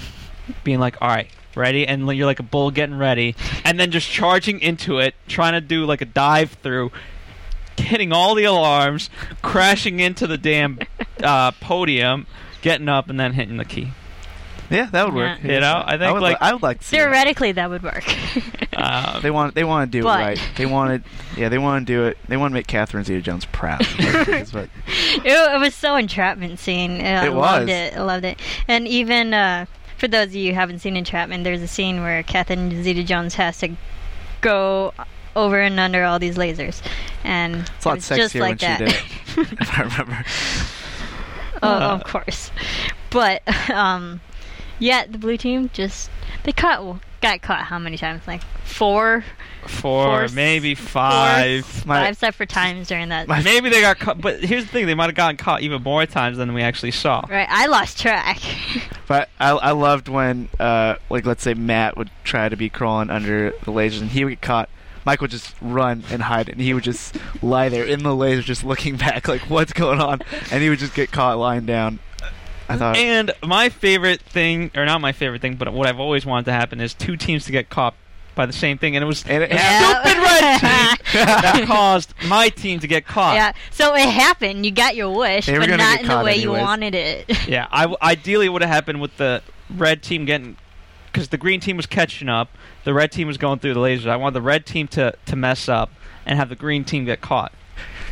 being 0.64 0.80
like, 0.80 1.02
all 1.02 1.10
right. 1.10 1.28
Ready, 1.56 1.88
and 1.88 2.08
you're 2.16 2.26
like 2.26 2.40
a 2.40 2.44
bull 2.44 2.72
getting 2.72 2.98
ready, 2.98 3.36
and 3.64 3.80
then 3.80 3.92
just 3.92 4.10
charging 4.10 4.60
into 4.60 5.00
it, 5.00 5.14
trying 5.28 5.54
to 5.54 5.62
do 5.62 5.86
like 5.86 6.02
a 6.02 6.06
dive 6.06 6.52
through, 6.64 6.92
hitting 7.78 8.12
all 8.12 8.36
the 8.36 8.44
alarms, 8.46 9.10
crashing 9.42 10.00
into 10.00 10.26
the 10.28 10.38
damn 10.38 10.80
uh, 11.24 11.52
podium, 11.52 12.26
getting 12.62 12.90
up, 12.90 13.10
and 13.10 13.20
then 13.20 13.34
hitting 13.34 13.58
the 13.58 13.66
key. 13.66 13.92
yeah, 14.70 14.88
that 14.92 15.06
would 15.06 15.14
work. 15.14 15.44
You 15.44 15.60
know, 15.60 15.84
I 15.86 15.98
think 15.98 16.14
would 16.14 16.22
like 16.24 16.42
li- 16.42 16.48
I 16.48 16.54
would 16.54 16.64
like 16.64 16.80
to 16.80 16.86
see 16.86 16.98
that. 16.98 17.04
Theoretically, 17.04 17.52
that 17.52 17.70
would 17.70 17.84
work. 17.84 18.04
um, 18.78 19.22
They 19.22 19.30
want 19.30 19.54
they 19.54 19.64
want 19.64 19.92
to 19.92 19.98
do 20.00 20.04
But- 20.04 20.20
it 20.20 20.24
right. 20.24 20.42
They 20.56 20.66
wanted 20.66 21.04
yeah 21.38 21.50
they 21.50 21.58
want 21.60 21.86
to 21.86 21.94
do 21.94 22.06
it. 22.06 22.18
They 22.28 22.38
want 22.38 22.52
to 22.52 22.54
make 22.56 22.66
Catherine 22.68 23.04
Zeta-Jones 23.04 23.46
proud. 23.46 23.82
That's 24.00 24.54
it, 24.56 24.70
it 25.26 25.60
was 25.60 25.76
so 25.76 25.96
entrapment 25.96 26.58
scene. 26.60 26.94
I 27.02 27.28
It 27.28 27.34
loved 27.34 27.66
was. 27.68 27.70
it. 27.70 27.96
I 27.98 28.02
loved 28.02 28.26
it. 28.26 28.40
And 28.68 28.88
even 28.88 29.34
uh, 29.34 29.66
for 30.04 30.10
those 30.10 30.28
of 30.28 30.36
you 30.36 30.52
who 30.52 30.56
haven't 30.56 30.80
seen 30.80 30.98
Entrapment, 30.98 31.46
there's 31.46 31.62
a 31.62 31.68
scene 31.68 32.02
where 32.02 32.24
Catherine 32.24 32.84
Zeta-Jones 32.84 33.36
has 33.36 33.58
to 33.60 33.70
go 34.42 34.94
over 35.34 35.58
and 35.62 35.80
under 35.80 36.04
all 36.04 36.20
these 36.20 36.36
lasers, 36.36 36.82
and 37.24 37.72
It's 37.78 37.86
a 37.86 37.88
lot 37.88 37.94
it 37.94 38.10
was 38.10 38.10
just 38.10 38.36
like 38.36 38.60
when 38.62 38.80
that. 38.80 38.80
she 38.80 39.36
did 39.36 39.48
it. 39.48 39.52
if 39.62 39.80
I 39.80 39.84
remember. 39.84 40.26
oh, 41.64 41.70
Uh, 41.70 41.96
of 41.96 42.04
course. 42.04 42.52
But 43.12 43.44
um, 43.70 44.20
yeah, 44.78 45.06
the 45.08 45.18
blue 45.18 45.38
team 45.38 45.70
just 45.72 46.10
they 46.44 46.52
caught 46.52 46.84
well, 46.84 47.00
got 47.24 47.42
caught 47.42 47.64
how 47.64 47.80
many 47.80 47.98
times? 47.98 48.22
Like 48.28 48.44
four, 48.64 49.24
Four, 49.66 50.28
Four, 50.28 50.36
maybe 50.36 50.76
four, 50.76 50.86
five. 50.88 51.86
My- 51.86 52.04
five 52.08 52.18
separate 52.18 52.50
times 52.50 52.90
during 52.90 53.10
that. 53.10 53.28
my- 53.30 53.42
Maybe 53.42 53.70
they 53.70 53.80
got 53.82 53.98
caught, 53.98 54.20
but 54.22 54.44
here's 54.44 54.66
the 54.66 54.70
thing: 54.72 54.86
they 54.88 54.94
might 54.94 55.06
have 55.06 55.16
gotten 55.16 55.38
caught 55.38 55.62
even 55.62 55.82
more 55.82 56.06
times 56.06 56.38
than 56.38 56.54
we 56.54 56.62
actually 56.62 56.92
saw. 56.92 57.24
right, 57.30 57.48
I 57.50 57.66
lost 57.68 58.00
track. 58.00 58.40
But 59.06 59.30
I, 59.38 59.50
I 59.52 59.72
loved 59.72 60.08
when, 60.08 60.48
uh, 60.62 60.96
like, 61.10 61.26
let's 61.26 61.44
say 61.44 61.54
Matt 61.54 61.98
would 61.98 62.10
try 62.24 62.48
to 62.48 62.56
be 62.56 62.70
crawling 62.70 63.10
under 63.10 63.52
the 63.52 63.72
lasers, 63.72 64.00
and 64.02 64.10
he 64.10 64.24
would 64.24 64.32
get 64.32 64.42
caught. 64.42 64.70
Mike 65.06 65.20
would 65.20 65.30
just 65.30 65.54
run 65.62 66.04
and 66.10 66.22
hide, 66.22 66.48
and 66.48 66.60
he 66.62 66.74
would 66.74 66.86
just 66.86 67.18
lie 67.44 67.68
there 67.68 67.84
in 67.84 68.02
the 68.04 68.16
laser, 68.16 68.42
just 68.42 68.64
looking 68.64 68.96
back, 69.06 69.28
like, 69.28 69.42
what's 69.50 69.74
going 69.74 70.00
on? 70.00 70.22
And 70.52 70.64
he 70.64 70.70
would 70.70 70.80
just 70.80 70.96
get 70.96 71.12
caught 71.12 71.38
lying 71.38 71.66
down. 71.66 72.00
I 72.70 72.78
thought, 72.78 72.96
And 72.98 73.32
my 73.46 73.70
favorite 73.70 74.22
thing, 74.22 74.72
or 74.76 74.86
not 74.86 75.02
my 75.02 75.12
favorite 75.12 75.42
thing, 75.42 75.56
but 75.56 75.72
what 75.74 75.88
I've 75.88 76.00
always 76.00 76.26
wanted 76.26 76.46
to 76.46 76.54
happen 76.54 76.80
is 76.80 76.94
two 76.94 77.18
teams 77.18 77.46
to 77.46 77.52
get 77.52 77.70
caught 77.70 77.94
by 78.36 78.46
the 78.48 78.54
same 78.54 78.78
thing, 78.80 78.96
and 78.96 79.04
it 79.04 79.06
was 79.06 79.24
and 79.28 79.44
it 79.44 79.50
the 79.52 79.58
happened. 79.58 80.10
stupid 80.12 80.24
red 80.24 80.60
team 80.60 81.26
that 81.26 81.64
caused 81.68 82.14
my 82.28 82.50
team 82.50 82.80
to 82.80 82.88
get 82.88 83.06
caught. 83.06 83.36
yeah, 83.36 83.54
so 83.70 83.94
it 83.96 84.10
happened. 84.10 84.66
You 84.66 84.72
got 84.72 84.96
your 84.96 85.16
wish, 85.16 85.46
but 85.46 85.58
not 85.70 86.00
in 86.00 86.08
the 86.08 86.08
caught 86.14 86.26
way 86.26 86.38
you 86.38 86.52
wanted 86.52 86.96
it. 86.96 87.30
Yeah, 87.48 87.68
I 87.70 87.82
w- 87.84 87.98
ideally 88.02 88.50
would 88.50 88.62
have 88.64 88.72
happened 88.72 89.02
with 89.02 89.18
the 89.18 89.44
red 89.70 90.02
team 90.02 90.26
getting 90.26 90.58
because 91.12 91.28
the 91.30 91.38
green 91.38 91.60
team 91.60 91.78
was 91.78 91.86
catching 91.86 92.28
up, 92.28 92.50
the 92.86 92.94
red 92.94 93.12
team 93.12 93.28
was 93.28 93.38
going 93.38 93.60
through 93.60 93.76
the 93.76 93.80
lasers. 93.80 94.08
I 94.08 94.16
wanted 94.16 94.34
the 94.34 94.42
red 94.42 94.66
team 94.66 94.88
to 94.90 95.14
to 95.28 95.36
mess 95.36 95.70
up 95.70 95.92
and 96.26 96.40
have 96.40 96.50
the 96.50 96.56
green 96.56 96.84
team 96.86 97.06
get 97.06 97.22
caught. 97.22 97.52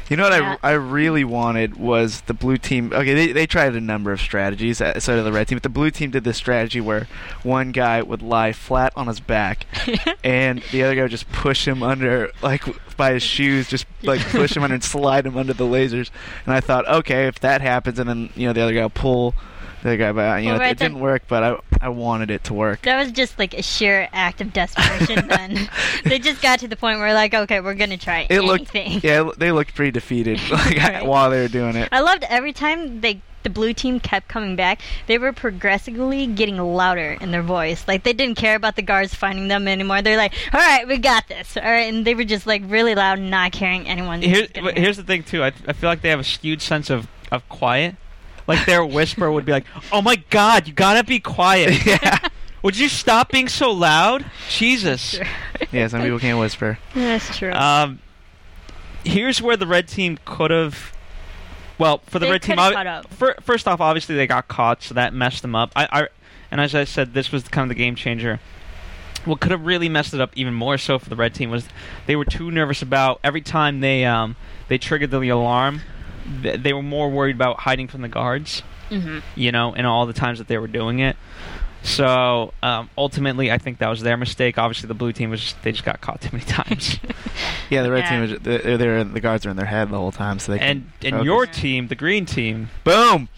You 0.09 0.17
know 0.17 0.23
what 0.23 0.33
Yeah. 0.33 0.57
I, 0.61 0.71
I 0.71 0.73
really 0.73 1.23
wanted 1.23 1.77
was 1.77 2.21
the 2.21 2.33
blue 2.33 2.57
team. 2.57 2.91
Okay, 2.93 3.13
they, 3.13 3.31
they 3.31 3.47
tried 3.47 3.75
a 3.75 3.81
number 3.81 4.11
of 4.11 4.19
strategies, 4.19 4.81
uh, 4.81 4.99
so 4.99 5.15
did 5.15 5.23
the 5.23 5.31
red 5.31 5.47
team. 5.47 5.55
But 5.55 5.63
the 5.63 5.69
blue 5.69 5.91
team 5.91 6.11
did 6.11 6.23
this 6.23 6.37
strategy 6.37 6.81
where 6.81 7.07
one 7.43 7.71
guy 7.71 8.01
would 8.01 8.21
lie 8.21 8.51
flat 8.51 8.91
on 8.95 9.07
his 9.07 9.19
back, 9.19 9.65
and 10.23 10.61
the 10.71 10.83
other 10.83 10.95
guy 10.95 11.03
would 11.03 11.11
just 11.11 11.31
push 11.31 11.67
him 11.67 11.81
under, 11.81 12.31
like 12.41 12.63
by 12.97 13.13
his 13.13 13.23
shoes, 13.23 13.69
just 13.69 13.85
like 14.03 14.19
push 14.29 14.55
him 14.55 14.63
under 14.63 14.75
and 14.75 14.83
slide 14.95 15.25
him 15.25 15.37
under 15.37 15.53
the 15.53 15.65
lasers. 15.65 16.09
And 16.45 16.53
I 16.53 16.59
thought, 16.59 16.87
okay, 16.87 17.27
if 17.27 17.39
that 17.39 17.61
happens, 17.61 17.97
and 17.97 18.09
then 18.09 18.29
you 18.35 18.47
know 18.47 18.53
the 18.53 18.61
other 18.61 18.73
guy 18.73 18.81
will 18.81 18.89
pull 18.89 19.35
the 19.81 19.89
other 19.89 19.97
guy, 19.97 20.11
but 20.11 20.37
you 20.41 20.45
know 20.47 20.51
Well, 20.53 20.59
right 20.61 20.71
it 20.71 20.77
didn't 20.79 20.99
work. 20.99 21.23
But 21.27 21.43
I 21.43 21.57
I 21.81 21.89
wanted 21.89 22.31
it 22.31 22.43
to 22.45 22.53
work. 22.53 22.81
That 22.83 23.01
was 23.03 23.11
just 23.11 23.37
like 23.39 23.53
a 23.53 23.61
sheer 23.61 24.07
act 24.13 24.41
of 24.41 24.53
desperation. 24.53 25.27
then 25.27 25.69
they 26.03 26.19
just 26.19 26.41
got 26.41 26.59
to 26.59 26.67
the 26.67 26.75
point 26.75 26.99
where 26.99 27.13
like, 27.13 27.33
okay, 27.33 27.59
we're 27.59 27.73
gonna 27.75 27.97
try 27.97 28.27
It 28.29 28.41
looked 28.41 28.73
yeah, 28.75 29.29
they 29.37 29.51
looked 29.51 29.75
pretty 29.75 29.91
defeated 29.91 30.39
like, 30.51 30.77
Right. 30.77 31.05
while 31.05 31.29
they 31.29 31.41
were 31.41 31.47
doing 31.47 31.75
it. 31.75 31.89
I 31.91 32.01
loved 32.01 32.23
every 32.29 32.53
time 32.53 33.01
they 33.01 33.21
the 33.43 33.49
blue 33.49 33.73
team 33.73 33.99
kept 33.99 34.27
coming 34.27 34.55
back. 34.55 34.81
They 35.07 35.17
were 35.17 35.33
progressively 35.33 36.27
getting 36.27 36.57
louder 36.57 37.17
in 37.19 37.31
their 37.31 37.41
voice. 37.41 37.87
Like 37.87 38.03
they 38.03 38.13
didn't 38.13 38.35
care 38.35 38.55
about 38.55 38.75
the 38.75 38.83
guards 38.83 39.15
finding 39.15 39.47
them 39.47 39.67
anymore. 39.67 40.03
They're 40.03 40.15
like, 40.17 40.33
"All 40.53 40.59
right, 40.59 40.87
we 40.87 40.99
got 40.99 41.27
this." 41.27 41.57
All 41.57 41.63
right, 41.63 41.91
and 41.91 42.05
they 42.05 42.13
were 42.13 42.23
just 42.23 42.45
like 42.45 42.61
really 42.67 42.93
loud, 42.93 43.17
and 43.17 43.31
not 43.31 43.51
caring 43.51 43.87
anyone. 43.87 44.21
Here, 44.21 44.41
was 44.41 44.49
gonna 44.49 44.67
but 44.67 44.75
hear. 44.75 44.83
here's 44.83 44.97
the 44.97 45.03
thing 45.03 45.23
too. 45.23 45.43
I, 45.43 45.47
I 45.67 45.73
feel 45.73 45.89
like 45.89 46.01
they 46.01 46.09
have 46.09 46.19
a 46.19 46.23
skewed 46.23 46.61
sense 46.61 46.91
of 46.91 47.07
of 47.31 47.47
quiet. 47.49 47.95
Like 48.51 48.65
their 48.65 48.85
whisper 48.85 49.31
would 49.31 49.45
be 49.45 49.51
like, 49.51 49.65
"Oh 49.91 50.01
my 50.01 50.17
God, 50.29 50.67
you 50.67 50.73
gotta 50.73 51.03
be 51.03 51.19
quiet. 51.19 51.85
yeah, 51.85 52.19
Would 52.63 52.77
you 52.77 52.89
stop 52.89 53.31
being 53.31 53.47
so 53.47 53.71
loud? 53.71 54.25
Jesus." 54.49 55.19
yeah. 55.71 55.87
Some 55.87 56.01
people 56.01 56.19
can't 56.19 56.37
whisper. 56.39 56.77
That's 56.93 57.37
true. 57.37 57.51
Um, 57.51 57.99
here's 59.03 59.41
where 59.41 59.57
the 59.57 59.67
red 59.67 59.87
team 59.87 60.19
could 60.25 60.51
have. 60.51 60.93
Well, 61.77 62.01
for 62.05 62.19
the 62.19 62.25
They 62.27 62.31
red 62.33 62.41
team, 62.43 62.57
could've 62.57 62.73
obvi- 62.77 63.17
caught 63.17 63.43
first 63.43 63.67
off, 63.67 63.81
obviously 63.81 64.15
they 64.15 64.27
got 64.27 64.47
caught, 64.47 64.83
so 64.83 64.93
that 64.93 65.13
messed 65.13 65.41
them 65.41 65.55
up. 65.55 65.71
I, 65.75 65.87
I, 65.91 66.07
and 66.51 66.61
as 66.61 66.75
I 66.75 66.83
said, 66.83 67.13
this 67.13 67.31
was 67.31 67.47
kind 67.47 67.63
of 67.63 67.69
the 67.75 67.81
game 67.81 67.95
changer. 67.95 68.39
What 69.25 69.39
could 69.39 69.51
have 69.51 69.65
really 69.65 69.89
messed 69.89 70.13
it 70.13 70.21
up 70.21 70.31
even 70.35 70.53
more 70.53 70.77
so 70.77 70.99
for 70.99 71.09
the 71.09 71.15
red 71.15 71.33
team 71.33 71.49
was 71.49 71.67
they 72.05 72.15
were 72.15 72.25
too 72.25 72.51
nervous 72.51 72.81
about 72.81 73.19
every 73.23 73.41
time 73.41 73.79
they 73.79 74.03
um 74.05 74.35
they 74.67 74.77
triggered 74.77 75.11
the 75.11 75.19
alarm. 75.29 75.81
Th- 76.43 76.61
They 76.61 76.73
were 76.73 76.83
more 76.83 77.09
worried 77.09 77.35
about 77.35 77.59
hiding 77.61 77.87
from 77.87 78.01
the 78.01 78.07
guards, 78.09 78.61
hmm 78.89 79.19
you 79.35 79.51
know, 79.51 79.73
and 79.73 79.85
all 79.87 80.05
the 80.05 80.13
times 80.13 80.37
that 80.39 80.47
they 80.47 80.57
were 80.57 80.67
doing 80.67 80.99
it. 80.99 81.15
So 81.83 82.53
um, 82.61 82.89
ultimately, 82.95 83.51
I 83.51 83.57
think 83.57 83.79
that 83.79 83.87
was 83.89 84.01
their 84.01 84.15
mistake. 84.15 84.59
Obviously, 84.59 84.87
the 84.87 84.93
blue 84.93 85.11
team 85.11 85.31
was 85.31 85.41
just, 85.41 85.61
they 85.63 85.71
just 85.71 85.83
got 85.83 85.99
caught 85.99 86.21
too 86.21 86.29
many 86.31 86.45
times. 86.47 86.99
Yeah, 87.71 87.81
the 87.81 87.89
red 87.91 88.03
Yeah. 88.03 88.09
team 88.09 88.21
was 88.21 88.39
they're, 88.41 88.77
they're 88.77 89.03
the 89.03 89.19
guards 89.19 89.45
are 89.45 89.49
in 89.49 89.57
their 89.57 89.65
head 89.65 89.89
the 89.89 89.97
whole 89.97 90.11
time, 90.11 90.37
so 90.37 90.51
they 90.51 90.59
and 90.59 90.91
can 90.99 91.07
and 91.07 91.13
focus. 91.15 91.25
your 91.25 91.45
team, 91.47 91.87
the 91.87 91.95
green 91.95 92.25
team, 92.27 92.69
boom 92.83 93.29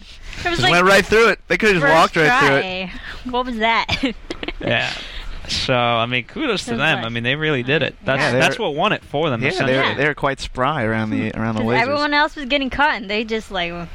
It 0.44 0.50
was 0.50 0.58
just 0.58 0.62
like 0.62 0.72
went 0.72 0.84
right 0.86 1.04
through 1.06 1.28
it. 1.30 1.40
They 1.48 1.56
could 1.56 1.74
have 1.74 1.82
just 1.82 1.92
walked 1.94 2.16
right 2.16 2.40
through 2.40 2.56
it. 2.56 3.32
What 3.32 3.46
was 3.46 3.56
that? 3.58 4.14
yeah. 4.60 4.92
So 5.48 5.74
I 5.74 6.06
mean, 6.06 6.24
kudos 6.24 6.64
to 6.64 6.70
them. 6.70 6.78
like- 6.78 7.04
I 7.04 7.08
mean, 7.10 7.22
they 7.22 7.36
really 7.36 7.62
did 7.62 7.82
it. 7.82 7.94
That's 8.04 8.20
Yeah, 8.20 8.32
that's 8.32 8.58
what 8.58 8.74
won 8.74 8.92
it 8.92 9.04
for 9.04 9.28
them. 9.30 9.42
Yeah, 9.42 9.50
they 9.50 9.76
were, 9.76 9.82
Yeah. 9.82 9.94
they 9.94 10.06
were 10.06 10.14
quite 10.14 10.40
spry 10.40 10.84
around 10.84 11.10
the 11.10 11.32
around 11.34 11.56
the 11.56 11.60
'Cause 11.62 11.70
lasers. 11.70 11.82
everyone 11.82 12.14
else 12.14 12.36
was 12.36 12.46
getting 12.46 12.70
caught, 12.70 12.94
and 12.94 13.10
they 13.10 13.24
just 13.24 13.50
like. 13.50 13.72
I'm 13.72 13.88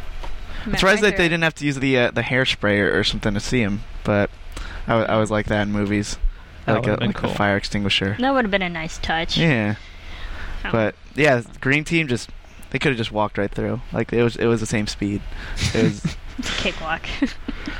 surprised 0.75 1.01
that 1.03 1.15
they 1.17 1.23
didn't 1.29 1.43
have 1.43 1.55
to 1.55 1.65
use 1.65 1.77
the 1.79 1.97
uh, 1.97 2.11
the 2.11 2.21
hairspray 2.21 2.79
or, 2.79 2.99
or 2.99 3.03
something 3.03 3.33
to 3.33 3.39
see 3.39 3.61
him, 3.61 3.81
but 4.03 4.29
I, 4.87 4.95
wa- 4.95 5.01
I 5.03 5.13
always 5.13 5.31
like 5.31 5.45
that 5.47 5.63
in 5.63 5.71
movies, 5.71 6.17
That 6.65 6.73
like 6.73 6.85
a, 6.85 6.89
would've 6.91 6.99
been 6.99 7.07
like 7.09 7.15
cool. 7.15 7.31
a 7.31 7.33
fire 7.33 7.55
extinguisher. 7.57 8.17
That 8.19 8.33
would 8.33 8.43
have 8.43 8.51
been 8.51 8.61
a 8.61 8.69
nice 8.69 8.97
touch. 8.99 9.37
Yeah, 9.37 9.75
Oh. 10.65 10.69
but 10.71 10.95
yeah, 11.15 11.41
green 11.61 11.83
team 11.85 12.07
just 12.07 12.29
they 12.71 12.79
could 12.79 12.89
have 12.89 12.97
just 12.97 13.11
walked 13.11 13.37
right 13.37 13.51
through. 13.51 13.81
Like 13.93 14.11
it 14.13 14.23
was 14.23 14.35
it 14.35 14.45
was 14.45 14.59
the 14.59 14.65
same 14.65 14.87
speed. 14.87 15.21
It 15.73 15.83
was, 15.83 16.05
a 16.05 16.41
cakewalk. 16.43 17.01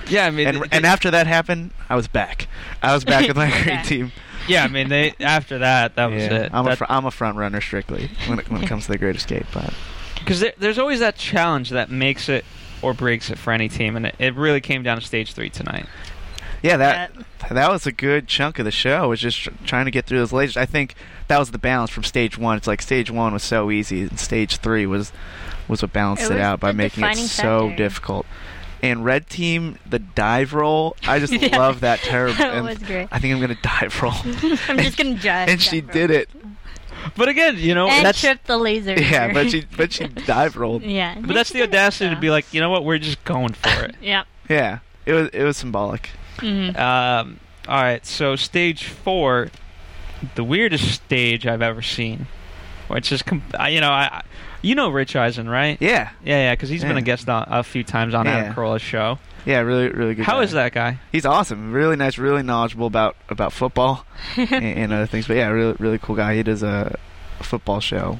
Yeah, 0.09 0.25
I 0.25 0.31
mean, 0.31 0.47
and 0.47 0.57
they- 0.63 0.67
and 0.71 0.85
after 0.85 1.11
that 1.11 1.27
happened, 1.27 1.69
I 1.87 1.95
was 1.95 2.07
back. 2.07 2.47
I 2.81 2.93
was 2.93 3.05
back 3.05 3.27
with 3.27 3.37
my 3.37 3.49
green 3.49 3.67
Yeah. 3.67 3.81
team. 3.83 4.11
yeah, 4.47 4.63
I 4.63 4.67
mean, 4.67 4.89
they 4.89 5.13
after 5.19 5.59
that, 5.59 5.95
that 5.95 6.07
was 6.07 6.21
yeah, 6.23 6.33
it. 6.45 6.49
I'm 6.53 6.65
a 6.65 6.69
That- 6.69 6.77
fr- 6.79 6.85
I'm 6.89 7.05
a 7.05 7.11
front 7.11 7.37
runner 7.37 7.61
strictly 7.61 8.09
when 8.27 8.39
it, 8.39 8.49
when 8.49 8.63
it 8.63 8.67
comes 8.67 8.85
to 8.87 8.91
the 8.91 8.97
Great 8.97 9.15
Escape. 9.15 9.45
But 9.53 9.71
Because 10.17 10.39
there, 10.39 10.53
there's 10.57 10.79
always 10.79 10.99
that 10.99 11.15
challenge 11.15 11.69
that 11.69 11.89
makes 11.91 12.27
it 12.27 12.43
or 12.81 12.93
breaks 12.93 13.29
it 13.29 13.37
for 13.37 13.53
any 13.53 13.69
team, 13.69 13.95
and 13.95 14.07
it, 14.07 14.15
it 14.19 14.35
really 14.35 14.61
came 14.61 14.81
down 14.83 14.99
to 14.99 15.05
stage 15.05 15.33
three 15.33 15.49
tonight. 15.49 15.85
Yeah, 16.61 16.77
that 16.77 17.11
that 17.51 17.69
was 17.71 17.85
a 17.87 17.91
good 17.91 18.27
chunk 18.27 18.59
of 18.59 18.65
the 18.65 18.71
show. 18.71 19.07
Was 19.09 19.19
just 19.21 19.37
tr- 19.39 19.49
trying 19.65 19.85
to 19.85 19.91
get 19.91 20.05
through 20.05 20.19
those 20.19 20.31
lasers. 20.31 20.57
I 20.57 20.65
think 20.65 20.95
that 21.27 21.37
was 21.39 21.51
the 21.51 21.57
balance 21.57 21.89
from 21.89 22.03
stage 22.03 22.37
one. 22.37 22.57
It's 22.57 22.67
like 22.67 22.81
stage 22.81 23.09
one 23.11 23.33
was 23.33 23.43
so 23.43 23.71
easy, 23.71 24.01
and 24.03 24.19
stage 24.19 24.57
three 24.57 24.85
was 24.85 25.11
was 25.67 25.81
what 25.81 25.93
balanced 25.93 26.23
It 26.31 26.35
it, 26.37 26.41
out 26.41 26.59
by 26.59 26.71
making 26.71 27.03
it 27.03 27.15
so 27.17 27.67
factor. 27.69 27.75
difficult. 27.75 28.25
And 28.81 29.03
red 29.03 29.27
team, 29.29 29.77
the 29.85 29.99
dive 29.99 30.53
roll, 30.53 30.95
I 31.05 31.19
just 31.19 31.33
Yeah. 31.41 31.57
love 31.57 31.81
that 31.81 31.99
term. 31.99 32.33
That 32.37 32.53
and 32.53 32.65
was 32.65 32.77
great. 32.79 33.07
I 33.11 33.19
think 33.19 33.33
I'm 33.35 33.41
gonna 33.41 33.57
dive 33.61 34.01
roll, 34.01 34.13
I'm 34.67 34.77
just 34.79 34.97
gonna 34.97 35.15
jive. 35.15 35.47
and 35.49 35.61
she 35.61 35.81
did 35.81 36.11
it. 36.11 36.29
But 37.15 37.29
again, 37.29 37.57
you 37.57 37.73
know, 37.75 37.87
And 37.87 38.05
that's 38.05 38.19
tripped 38.19 38.45
the 38.47 38.57
laser. 38.57 38.93
Yeah, 38.99 39.31
but 39.33 39.51
she 39.51 39.65
but 39.77 39.93
she 39.93 40.07
dive 40.07 40.57
rolled. 40.57 40.83
Yeah. 40.83 41.15
but 41.19 41.33
that's 41.33 41.49
the 41.51 41.61
audacity 41.63 42.13
to 42.13 42.19
be 42.19 42.29
like, 42.29 42.53
you 42.53 42.59
know 42.59 42.69
what, 42.69 42.83
we're 42.83 42.97
just 42.97 43.23
going 43.23 43.53
for 43.53 43.85
it. 43.85 43.95
Yeah. 44.01 44.23
Yeah, 44.49 44.79
it 45.05 45.13
was 45.13 45.29
it 45.29 45.43
was 45.43 45.55
symbolic. 45.57 46.09
Hmm 46.39 46.75
Um, 46.77 47.39
all 47.67 47.81
right, 47.81 48.05
so 48.05 48.35
stage 48.35 48.83
four, 48.85 49.49
the 50.35 50.43
weirdest 50.43 50.89
stage 50.91 51.45
I've 51.45 51.61
ever 51.61 51.81
seen, 51.81 52.27
which 52.87 53.11
is, 53.11 53.21
com- 53.21 53.43
I- 53.57 53.69
you 53.69 53.81
know, 53.81 53.91
I, 53.91 54.03
I- 54.11 54.23
you 54.61 54.75
know 54.75 54.89
Rich 54.89 55.15
Eisen, 55.15 55.47
right? 55.47 55.77
Yeah, 55.79 56.09
Yeah, 56.23 56.37
yeah, 56.39 56.53
because 56.53 56.67
he's 56.69 56.83
been 56.83 56.97
a 56.97 57.01
guest 57.01 57.29
on, 57.29 57.45
a 57.47 57.63
few 57.63 57.83
times 57.83 58.13
on 58.13 58.27
Adam 58.27 58.47
Yeah. 58.47 58.53
Carolla's 58.53 58.81
show. 58.81 59.17
yeah, 59.45 59.59
really 59.59 59.87
really 59.89 60.15
good. 60.15 60.25
How 60.25 60.37
guy. 60.39 60.43
is 60.43 60.51
that 60.51 60.73
guy? 60.73 60.99
He's 61.13 61.25
awesome. 61.25 61.71
Really 61.71 61.95
nice. 61.95 62.17
Really 62.17 62.43
knowledgeable 62.43 62.87
about 62.87 63.15
about 63.29 63.53
football 63.53 64.05
and, 64.35 64.51
and 64.51 64.91
other 64.91 65.05
things. 65.05 65.27
But 65.27 65.37
yeah, 65.37 65.47
really 65.47 65.75
really 65.79 65.97
cool 65.97 66.17
guy. 66.17 66.35
He 66.35 66.43
does 66.43 66.61
a, 66.61 66.97
a 67.39 67.43
football 67.43 67.79
show, 67.79 68.19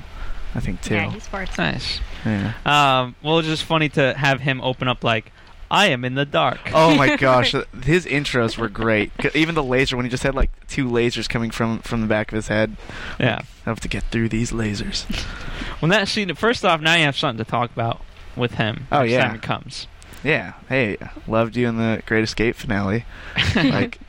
I 0.56 0.62
think 0.62 0.82
too. 0.82 0.94
Yeah, 0.96 1.12
he's 1.12 1.24
sports. 1.24 1.58
Nice. 1.58 2.00
Yeah. 2.26 2.54
Um, 2.66 3.16
well, 3.22 3.40
it's 3.40 3.50
just 3.50 3.64
funny 3.66 3.90
to 3.90 4.14
have 4.14 4.40
him 4.40 4.62
open 4.62 4.88
up 4.88 5.04
like, 5.04 5.34
"I 5.72 5.88
am 5.88 6.04
in 6.06 6.16
the 6.16 6.26
dark." 6.26 6.60
Oh 6.74 6.96
my 6.96 7.16
gosh, 7.18 7.54
his 7.84 8.06
intros 8.06 8.58
were 8.58 8.70
great. 8.70 9.12
Even 9.36 9.56
the 9.56 9.64
laser 9.64 9.96
when 9.96 10.06
he 10.06 10.10
just 10.10 10.24
had 10.24 10.36
like 10.36 10.52
two 10.68 10.88
lasers 10.88 11.28
coming 11.30 11.52
from 11.52 11.80
from 11.80 12.02
the 12.02 12.08
back 12.08 12.32
of 12.32 12.36
his 12.36 12.48
head. 12.48 12.76
Yeah. 13.20 13.42
I 13.66 13.70
have 13.70 13.80
to 13.82 13.88
get 13.88 14.04
through 14.06 14.30
these 14.30 14.52
lasers. 14.52 15.06
When 15.80 15.90
that 15.90 16.08
scene, 16.08 16.34
first 16.36 16.66
off, 16.66 16.82
now 16.82 16.96
you 16.96 17.04
have 17.04 17.18
something 17.18 17.44
to 17.44 17.50
talk 17.50 17.72
about 17.72 18.02
with 18.36 18.56
him. 18.56 18.88
Oh, 18.92 19.04
yeah. 19.04 19.28
time 19.28 19.36
it 19.36 19.42
comes. 19.42 19.88
Yeah. 20.24 20.54
Hey, 20.68 20.98
loved 21.28 21.56
you 21.56 21.68
in 21.68 21.78
the 21.78 22.02
Great 22.06 22.24
Escape 22.24 22.56
finale. 22.56 23.06
Like, 23.56 24.00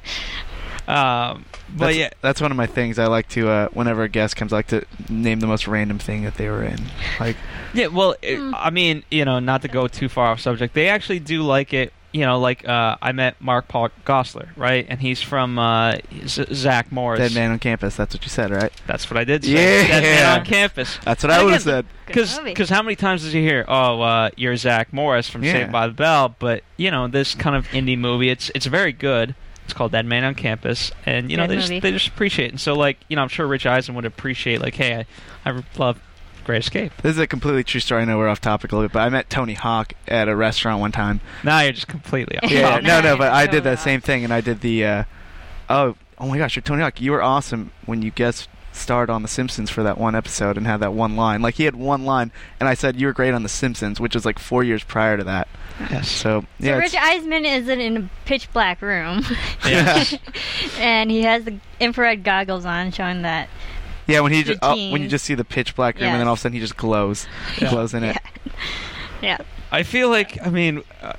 Um, 0.90 1.44
but 1.76 1.86
that's, 1.86 1.96
yeah, 1.96 2.10
that's 2.20 2.40
one 2.40 2.50
of 2.50 2.56
my 2.56 2.66
things. 2.66 2.98
I 2.98 3.06
like 3.06 3.28
to 3.30 3.48
uh, 3.48 3.68
whenever 3.68 4.02
a 4.02 4.08
guest 4.08 4.36
comes, 4.36 4.52
I 4.52 4.56
like 4.56 4.66
to 4.68 4.84
name 5.08 5.40
the 5.40 5.46
most 5.46 5.68
random 5.68 5.98
thing 5.98 6.24
that 6.24 6.34
they 6.34 6.48
were 6.48 6.62
in. 6.64 6.80
Like, 7.18 7.36
yeah. 7.74 7.86
Well, 7.86 8.16
it, 8.22 8.36
Hmm. 8.38 8.54
I 8.56 8.70
mean, 8.70 9.04
you 9.10 9.24
know, 9.24 9.38
not 9.38 9.62
to 9.62 9.68
go 9.68 9.86
too 9.88 10.08
far 10.08 10.26
off 10.28 10.40
subject, 10.40 10.74
they 10.74 10.88
actually 10.88 11.20
do 11.20 11.42
like 11.42 11.72
it 11.72 11.92
you 12.12 12.22
know, 12.26 12.40
like 12.40 12.68
uh, 12.68 12.96
I 13.00 13.12
met 13.12 13.40
Mark 13.40 13.68
Paul 13.68 13.90
Gosselaar, 14.04 14.48
right? 14.56 14.84
And 14.88 14.98
he's 15.00 15.22
from 15.22 15.60
uh, 15.60 15.98
Z- 16.26 16.46
Zach 16.52 16.90
Morris. 16.90 17.20
Dead 17.20 17.34
man 17.34 17.52
on 17.52 17.60
campus. 17.60 17.94
That's 17.94 18.14
what 18.14 18.24
you 18.24 18.28
said, 18.28 18.50
right? 18.50 18.72
That's 18.88 19.08
what 19.08 19.16
I 19.16 19.22
did 19.22 19.44
say. 19.44 19.52
Yeah. 19.52 19.86
Dead 19.86 20.02
man 20.02 20.38
on 20.40 20.44
campus. 20.44 20.98
That's 21.04 21.22
what 21.22 21.30
I 21.30 21.44
would 21.44 21.52
have 21.52 21.62
said. 21.62 21.86
Because 22.06 22.40
because 22.40 22.68
how 22.68 22.82
many 22.82 22.96
times 22.96 23.22
did 23.22 23.32
you 23.32 23.42
hear, 23.42 23.64
oh, 23.68 24.00
uh, 24.00 24.30
you're 24.36 24.56
Zach 24.56 24.92
Morris 24.92 25.28
from 25.30 25.44
Yeah. 25.44 25.52
Saved 25.52 25.70
by 25.72 25.86
the 25.86 25.92
Bell? 25.92 26.34
But 26.36 26.64
you 26.76 26.90
know, 26.90 27.06
this 27.06 27.36
kind 27.36 27.54
of 27.54 27.68
indie 27.68 27.96
movie, 27.96 28.28
it's 28.28 28.50
it's 28.56 28.66
very 28.66 28.92
good. 28.92 29.36
It's 29.70 29.76
called 29.76 29.92
Dead 29.92 30.04
Man 30.04 30.24
on 30.24 30.34
Campus, 30.34 30.90
and 31.06 31.30
you 31.30 31.36
know 31.36 31.44
Good 31.46 31.58
they 31.58 31.68
just, 31.68 31.82
they 31.82 31.92
just 31.92 32.08
appreciate 32.08 32.46
it. 32.46 32.50
And 32.50 32.60
so 32.60 32.74
like 32.74 32.98
you 33.08 33.14
know, 33.14 33.22
I'm 33.22 33.28
sure 33.28 33.46
Rich 33.46 33.66
Eisen 33.66 33.94
would 33.94 34.04
appreciate 34.04 34.60
like, 34.60 34.74
hey, 34.74 35.06
I, 35.44 35.50
I 35.50 35.62
love 35.78 36.00
Great 36.42 36.64
Escape. 36.64 36.92
This 37.02 37.12
is 37.12 37.18
a 37.18 37.28
completely 37.28 37.62
true 37.62 37.78
story. 37.78 38.02
I 38.02 38.04
know 38.04 38.18
we're 38.18 38.28
off 38.28 38.40
topic 38.40 38.72
a 38.72 38.74
little 38.74 38.88
bit, 38.88 38.94
but 38.94 39.00
I 39.00 39.08
met 39.10 39.30
Tony 39.30 39.54
Hawk 39.54 39.92
at 40.08 40.28
a 40.28 40.34
restaurant 40.34 40.80
one 40.80 40.90
time. 40.90 41.20
Now 41.44 41.60
you're 41.60 41.72
just 41.72 41.86
completely 41.86 42.36
off. 42.38 42.50
Yeah, 42.50 42.70
topic. 42.70 42.84
no, 42.84 43.00
no, 43.00 43.16
but 43.16 43.32
I 43.32 43.46
did 43.46 43.62
that 43.62 43.78
same 43.78 44.00
thing, 44.00 44.24
and 44.24 44.32
I 44.32 44.40
did 44.40 44.60
the. 44.60 44.84
Uh, 44.84 45.04
oh, 45.68 45.96
oh 46.18 46.26
my 46.26 46.36
gosh, 46.36 46.56
you're 46.56 46.62
Tony 46.62 46.82
Hawk. 46.82 47.00
You 47.00 47.12
were 47.12 47.22
awesome 47.22 47.70
when 47.86 48.02
you 48.02 48.10
guest 48.10 48.48
starred 48.72 49.10
on 49.10 49.22
The 49.22 49.28
Simpsons 49.28 49.68
for 49.70 49.82
that 49.82 49.98
one 49.98 50.14
episode 50.14 50.56
and 50.56 50.66
had 50.66 50.78
that 50.78 50.92
one 50.92 51.16
line. 51.16 51.42
Like 51.42 51.54
he 51.56 51.64
had 51.64 51.76
one 51.76 52.04
line, 52.04 52.32
and 52.58 52.68
I 52.68 52.74
said 52.74 53.00
you 53.00 53.06
were 53.06 53.12
great 53.12 53.34
on 53.34 53.42
The 53.42 53.48
Simpsons, 53.48 54.00
which 54.00 54.14
was 54.14 54.24
like 54.24 54.38
four 54.38 54.62
years 54.64 54.82
prior 54.84 55.16
to 55.16 55.24
that. 55.24 55.48
Yes. 55.90 56.10
So 56.10 56.44
So 56.60 56.76
Rich 56.78 56.94
Eisen 56.94 57.32
is 57.32 57.68
in 57.68 57.96
a 57.96 58.10
pitch 58.26 58.52
black 58.52 58.82
room, 58.82 59.24
Yeah. 59.66 60.04
and 60.78 61.10
he 61.10 61.22
has 61.22 61.44
the 61.44 61.58
infrared 61.80 62.22
goggles 62.24 62.64
on, 62.64 62.90
showing 62.92 63.22
that. 63.22 63.48
yeah. 64.06 64.20
When 64.20 64.32
he 64.32 64.42
the 64.42 64.48
just 64.54 64.60
oh, 64.62 64.74
when 64.90 65.02
you 65.02 65.08
just 65.08 65.24
see 65.24 65.34
the 65.34 65.44
pitch 65.44 65.74
black 65.74 65.96
room, 65.96 66.04
and 66.10 66.20
then 66.20 66.26
all 66.26 66.34
of 66.34 66.38
a 66.38 66.42
sudden 66.42 66.54
he 66.54 66.60
just 66.60 66.76
glows, 66.76 67.26
Yeah. 67.60 67.70
glows 67.70 67.94
in 67.94 68.04
it. 68.04 68.18
Yeah, 69.22 69.38
I 69.70 69.82
feel 69.82 70.08
like 70.10 70.38
I 70.46 70.50
mean, 70.50 70.82
uh, 71.02 71.12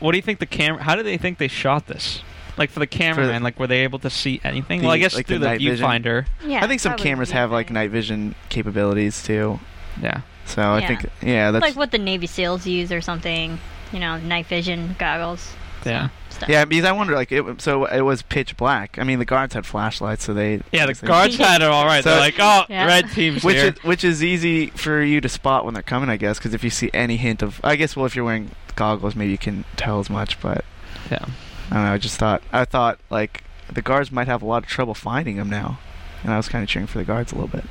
what 0.00 0.12
do 0.12 0.18
you 0.18 0.22
think 0.22 0.38
the 0.40 0.46
camera? 0.46 0.82
How 0.82 0.94
do 0.94 1.02
they 1.02 1.16
think 1.18 1.38
they 1.38 1.48
shot 1.48 1.86
this? 1.86 2.22
Like 2.58 2.70
for 2.70 2.80
the 2.80 2.86
cameraman, 2.86 3.42
like 3.42 3.58
were 3.58 3.66
they 3.66 3.80
able 3.84 3.98
to 4.00 4.10
see 4.10 4.40
anything? 4.44 4.80
The- 4.80 4.86
well, 4.86 4.94
I 4.94 4.98
guess 4.98 5.14
like 5.14 5.26
through 5.26 5.38
the 5.40 5.50
the, 5.50 5.58
viewfinder. 5.58 6.26
yeah. 6.44 6.64
I 6.64 6.66
think 6.68 6.80
some 6.80 6.96
cameras 6.96 7.30
have 7.32 7.50
like 7.52 7.70
night 7.70 7.90
vision 7.90 8.34
capabilities 8.48 9.22
too. 9.22 9.60
Yeah. 10.00 10.20
So 10.46 10.62
I 10.72 10.86
think 10.86 11.06
yeah, 11.22 11.50
that's 11.50 11.62
like 11.62 11.76
what 11.76 11.90
the 11.90 11.98
Navy 11.98 12.26
SEALs 12.26 12.66
use 12.66 12.92
or 12.92 13.00
something. 13.00 13.58
You 13.92 14.00
know, 14.00 14.16
night 14.18 14.46
vision 14.46 14.96
goggles. 14.98 15.52
Yeah. 15.84 16.08
Stuff. 16.30 16.48
yeah. 16.48 16.64
Because 16.64 16.84
I 16.84 16.92
wonder 16.92 17.14
like 17.14 17.30
it, 17.32 17.60
so 17.60 17.84
it 17.86 18.00
was 18.00 18.22
pitch 18.22 18.56
black. 18.56 18.98
I 18.98 19.04
mean 19.04 19.18
the 19.18 19.24
guards 19.24 19.54
had 19.54 19.64
flashlights, 19.64 20.24
so 20.24 20.34
they 20.34 20.60
Yeah, 20.72 20.86
the 20.86 20.94
they- 20.94 21.06
guards 21.06 21.36
had 21.38 21.62
it 21.62 21.68
all 21.68 21.84
right. 21.86 22.02
So- 22.02 22.10
They're 22.10 22.20
like, 22.20 22.34
oh, 22.38 22.64
Yeah. 22.68 22.86
red 22.86 23.10
team's 23.10 23.44
which 23.44 23.56
here. 23.56 23.66
is 23.76 23.84
which 23.84 24.02
is 24.04 24.22
easy 24.24 24.68
for 24.68 25.02
you 25.02 25.20
to 25.20 25.28
spot 25.28 25.64
when 25.64 25.74
they're 25.74 25.82
coming, 25.82 26.08
I 26.10 26.16
guess, 26.16 26.38
because 26.38 26.54
if 26.54 26.64
you 26.64 26.70
see 26.70 26.90
any 26.94 27.16
hint 27.16 27.42
of, 27.42 27.60
I 27.62 27.76
guess, 27.76 27.96
well, 27.96 28.06
if 28.06 28.16
you're 28.16 28.24
wearing 28.24 28.50
goggles, 28.74 29.14
maybe 29.14 29.30
you 29.32 29.38
can 29.38 29.64
tell 29.76 30.00
as 30.00 30.10
much. 30.10 30.40
But 30.40 30.64
yeah. 31.10 31.24
I 31.70 31.74
don't 31.74 31.84
know. 31.84 31.92
I 31.92 31.98
just 31.98 32.18
thought 32.18 32.42
I 32.52 32.64
thought 32.64 32.98
like 33.10 33.44
the 33.72 33.82
guards 33.82 34.12
might 34.12 34.28
have 34.28 34.42
a 34.42 34.46
lot 34.46 34.62
of 34.62 34.68
trouble 34.68 34.94
finding 34.94 35.36
him 35.36 35.50
now, 35.50 35.78
and 36.22 36.32
I 36.32 36.36
was 36.36 36.48
kind 36.48 36.62
of 36.62 36.68
cheering 36.68 36.86
for 36.86 36.98
the 36.98 37.04
guards 37.04 37.32
a 37.32 37.34
little 37.34 37.48
bit. 37.48 37.64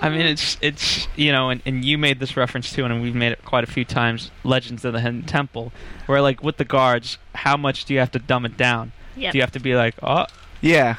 I 0.00 0.10
mean, 0.10 0.22
it's 0.22 0.58
it's 0.60 1.08
you 1.16 1.32
know, 1.32 1.50
and, 1.50 1.62
and 1.64 1.84
you 1.84 1.96
made 1.96 2.20
this 2.20 2.36
reference 2.36 2.72
too, 2.72 2.84
and 2.84 3.00
we've 3.00 3.14
made 3.14 3.32
it 3.32 3.44
quite 3.44 3.64
a 3.64 3.66
few 3.66 3.84
times. 3.84 4.30
Legends 4.42 4.84
of 4.84 4.92
the 4.92 5.00
Hidden 5.00 5.22
Temple, 5.22 5.72
where 6.06 6.20
like 6.20 6.42
with 6.42 6.58
the 6.58 6.64
guards, 6.64 7.18
how 7.34 7.56
much 7.56 7.84
do 7.84 7.94
you 7.94 8.00
have 8.00 8.10
to 8.12 8.18
dumb 8.18 8.44
it 8.44 8.56
down? 8.56 8.92
Yep. 9.16 9.32
Do 9.32 9.38
you 9.38 9.42
have 9.42 9.52
to 9.52 9.60
be 9.60 9.76
like, 9.76 9.94
oh, 10.02 10.26
Yeah, 10.60 10.96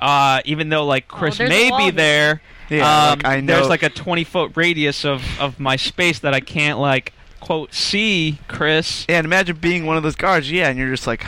uh, 0.00 0.40
even 0.44 0.68
though 0.70 0.84
like 0.84 1.08
Chris 1.08 1.38
there's 1.38 1.50
a 1.50 1.52
may 1.52 1.70
be 1.76 1.90
there, 1.90 2.40
yeah. 2.68 3.10
um, 3.10 3.18
like, 3.18 3.24
I 3.26 3.40
know. 3.40 3.54
there's 3.54 3.68
like 3.68 3.82
a 3.82 3.90
20 3.90 4.24
foot 4.24 4.56
radius 4.56 5.04
of 5.04 5.22
of 5.40 5.60
my 5.60 5.76
space 5.76 6.18
that 6.20 6.34
I 6.34 6.40
can't 6.40 6.78
like 6.78 7.12
quote 7.40 7.72
see 7.74 8.38
Chris. 8.48 9.06
yeah, 9.08 9.16
and 9.18 9.24
imagine 9.24 9.56
being 9.56 9.86
one 9.86 9.96
of 9.96 10.02
those 10.02 10.16
guards. 10.16 10.50
Yeah, 10.50 10.68
and 10.68 10.78
you're 10.78 10.90
just 10.90 11.06
like, 11.06 11.24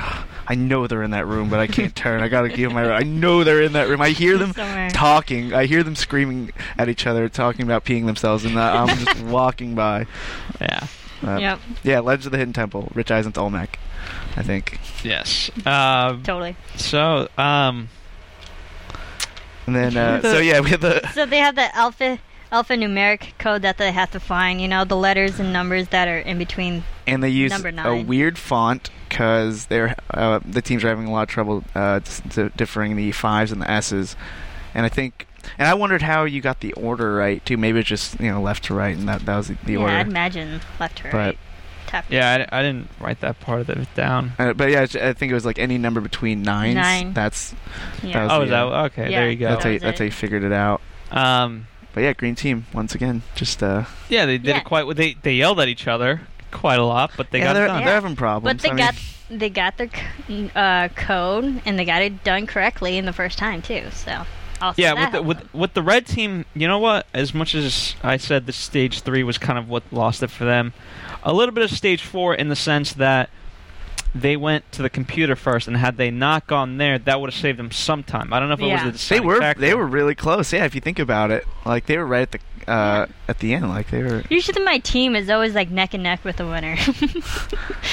I 0.48 0.54
know 0.54 0.86
they're 0.86 1.02
in 1.02 1.12
that 1.12 1.26
room, 1.26 1.48
but 1.50 1.60
I 1.60 1.66
can't 1.66 1.94
turn. 1.94 2.22
I 2.22 2.28
gotta 2.28 2.48
give 2.48 2.72
my. 2.72 2.90
I 2.90 3.02
know 3.02 3.44
they're 3.44 3.62
in 3.62 3.72
that 3.74 3.88
room. 3.88 4.00
I 4.00 4.10
hear 4.10 4.36
them 4.38 4.52
Somewhere. 4.52 4.90
talking. 4.90 5.54
I 5.54 5.66
hear 5.66 5.82
them 5.82 5.94
screaming 5.96 6.52
at 6.76 6.88
each 6.88 7.06
other, 7.06 7.28
talking 7.28 7.62
about 7.62 7.84
peeing 7.84 8.06
themselves, 8.06 8.44
and 8.44 8.58
I'm 8.58 8.96
just 8.98 9.20
walking 9.24 9.74
by. 9.74 10.06
Yeah. 10.60 10.86
Uh, 11.22 11.36
Yep, 11.38 11.60
Yeah, 11.82 12.00
Legends 12.00 12.24
of 12.26 12.32
the 12.32 12.38
Hidden 12.38 12.54
Temple, 12.54 12.90
Rich 12.94 13.10
Eisen's 13.10 13.36
Olmec, 13.36 13.78
I 14.36 14.42
think. 14.42 14.78
Yes. 15.04 15.50
Um, 15.66 16.22
totally. 16.22 16.56
so 16.76 17.28
um, 17.36 17.90
And 19.66 19.76
then, 19.76 19.96
uh, 19.98 20.22
so 20.22 20.38
yeah, 20.38 20.60
we 20.60 20.70
have 20.70 20.80
the. 20.80 21.06
So 21.12 21.26
they 21.26 21.36
have 21.38 21.56
the 21.56 21.76
alpha 21.76 22.18
alphanumeric 22.52 23.36
code 23.38 23.62
that 23.62 23.78
they 23.78 23.92
have 23.92 24.10
to 24.12 24.20
find. 24.20 24.60
You 24.60 24.68
know, 24.68 24.84
the 24.84 24.96
letters 24.96 25.38
and 25.40 25.52
numbers 25.52 25.88
that 25.88 26.08
are 26.08 26.18
in 26.18 26.38
between. 26.38 26.84
And 27.06 27.22
they 27.22 27.28
use 27.28 27.50
Number 27.50 27.72
a 27.88 28.02
weird 28.02 28.38
font 28.38 28.90
because 29.08 29.66
they're 29.66 29.96
uh, 30.12 30.40
the 30.44 30.62
teams 30.62 30.84
are 30.84 30.88
having 30.88 31.06
a 31.06 31.12
lot 31.12 31.22
of 31.22 31.28
trouble 31.28 31.64
uh, 31.74 32.00
s- 32.04 32.22
d- 32.28 32.50
differing 32.56 32.96
the 32.96 33.12
fives 33.12 33.50
and 33.52 33.60
the 33.62 33.70
s's. 33.70 34.14
And 34.74 34.86
I 34.86 34.88
think, 34.88 35.26
and 35.58 35.66
I 35.66 35.74
wondered 35.74 36.02
how 36.02 36.24
you 36.24 36.40
got 36.40 36.60
the 36.60 36.72
order 36.74 37.14
right 37.16 37.44
too. 37.44 37.56
Maybe 37.56 37.80
it's 37.80 37.88
just 37.88 38.20
you 38.20 38.30
know 38.30 38.40
left 38.40 38.64
to 38.64 38.74
right, 38.74 38.96
and 38.96 39.08
that 39.08 39.26
that 39.26 39.36
was 39.36 39.48
the, 39.48 39.56
the 39.64 39.72
yeah, 39.72 39.78
order. 39.80 39.92
I'd 39.94 40.06
imagine 40.06 40.60
left 40.78 40.98
to 40.98 41.02
But- 41.04 41.14
right. 41.14 41.38
Top 41.86 42.04
yeah, 42.08 42.46
I, 42.52 42.60
I 42.60 42.62
didn't 42.62 42.88
write 43.00 43.18
that 43.22 43.40
part 43.40 43.62
of 43.62 43.68
it 43.70 43.88
down. 43.96 44.32
Uh, 44.38 44.52
but 44.52 44.70
yeah, 44.70 44.82
I 44.82 45.12
think 45.12 45.32
it 45.32 45.34
was 45.34 45.44
like 45.44 45.58
any 45.58 45.76
number 45.76 46.00
between 46.00 46.42
nines. 46.42 46.76
Nine. 46.76 47.12
That's 47.14 47.52
Yeah. 48.04 48.12
that 48.12 48.22
was 48.22 48.32
Oh, 48.32 48.38
the, 48.38 48.44
is 48.44 48.50
that 48.50 48.62
okay? 48.92 49.10
Yeah. 49.10 49.20
There 49.22 49.30
you 49.30 49.36
go. 49.36 49.48
that's 49.48 49.64
how 49.64 49.70
you, 49.70 49.78
that's 49.80 49.98
how 49.98 50.04
you 50.04 50.12
figured 50.12 50.44
it 50.44 50.52
out. 50.52 50.80
Um, 51.10 51.66
But 51.92 52.02
yeah, 52.02 52.12
green 52.12 52.34
team 52.34 52.66
once 52.72 52.94
again. 52.94 53.22
Just 53.34 53.62
uh, 53.62 53.84
yeah, 54.08 54.26
they 54.26 54.38
did 54.38 54.46
Yeah. 54.48 54.58
it 54.58 54.64
quite. 54.64 54.86
well. 54.86 54.94
They 54.94 55.14
they 55.14 55.34
yelled 55.34 55.60
at 55.60 55.68
each 55.68 55.86
other 55.88 56.20
quite 56.50 56.78
a 56.78 56.84
lot, 56.84 57.12
but 57.16 57.30
they 57.30 57.38
yeah, 57.38 57.44
got 57.46 57.52
they're, 57.54 57.66
done. 57.66 57.84
they're 57.84 57.94
having 57.94 58.16
problems. 58.16 58.62
But 58.62 58.62
they 58.62 58.70
I 58.70 58.74
mean, 58.74 58.84
got 58.86 58.94
they 59.30 59.50
got 59.50 59.76
their 59.78 59.88
c- 60.28 60.50
uh, 60.54 60.88
code 60.88 61.62
and 61.64 61.78
they 61.78 61.84
got 61.84 62.02
it 62.02 62.22
done 62.24 62.46
correctly 62.46 62.96
in 62.96 63.06
the 63.06 63.12
first 63.12 63.38
time 63.38 63.62
too. 63.62 63.84
So 63.92 64.22
also 64.60 64.80
Yeah, 64.80 64.94
with 64.94 65.12
the, 65.12 65.22
with 65.22 65.54
with 65.54 65.74
the 65.74 65.82
red 65.82 66.06
team, 66.06 66.44
you 66.54 66.66
know 66.68 66.78
what? 66.78 67.06
As 67.14 67.34
much 67.34 67.54
as 67.54 67.94
I 68.02 68.16
said, 68.16 68.46
the 68.46 68.52
stage 68.52 69.00
three 69.02 69.22
was 69.22 69.38
kind 69.38 69.58
of 69.58 69.68
what 69.68 69.82
lost 69.92 70.22
it 70.22 70.30
for 70.30 70.44
them. 70.44 70.72
A 71.22 71.32
little 71.32 71.54
bit 71.54 71.64
of 71.64 71.70
stage 71.70 72.02
four 72.02 72.34
in 72.34 72.48
the 72.48 72.56
sense 72.56 72.92
that 72.94 73.30
they 74.14 74.36
went 74.36 74.70
to 74.72 74.82
the 74.82 74.90
computer 74.90 75.36
first, 75.36 75.68
and 75.68 75.76
had 75.76 75.96
they 75.96 76.10
not 76.10 76.46
gone 76.46 76.78
there, 76.78 76.98
that 76.98 77.20
would 77.20 77.30
have 77.30 77.40
saved 77.40 77.58
them 77.58 77.70
some 77.70 78.02
time. 78.02 78.32
I 78.32 78.40
don't 78.40 78.48
know 78.48 78.54
if 78.54 78.60
it 78.60 78.84
was 78.92 79.08
the 79.08 79.14
they 79.14 79.20
were 79.20 79.38
factor. 79.38 79.60
they 79.60 79.74
were 79.74 79.86
really 79.86 80.14
close. 80.14 80.52
Yeah, 80.52 80.64
if 80.64 80.74
you 80.74 80.80
think 80.80 80.98
about 80.98 81.30
it, 81.30 81.46
like 81.64 81.86
they 81.86 81.96
were 81.98 82.06
right 82.06 82.22
at 82.22 82.32
the 82.32 82.70
uh, 82.70 83.06
at 83.28 83.38
the 83.38 83.54
end. 83.54 83.68
Like 83.68 83.90
they 83.90 84.02
were. 84.02 84.22
Usually 84.28 84.62
my 84.64 84.78
team 84.78 85.14
is 85.16 85.30
always 85.30 85.54
like 85.54 85.70
neck 85.70 85.94
and 85.94 86.02
neck 86.02 86.24
with 86.24 86.36
the 86.36 86.46
winner. 86.46 86.76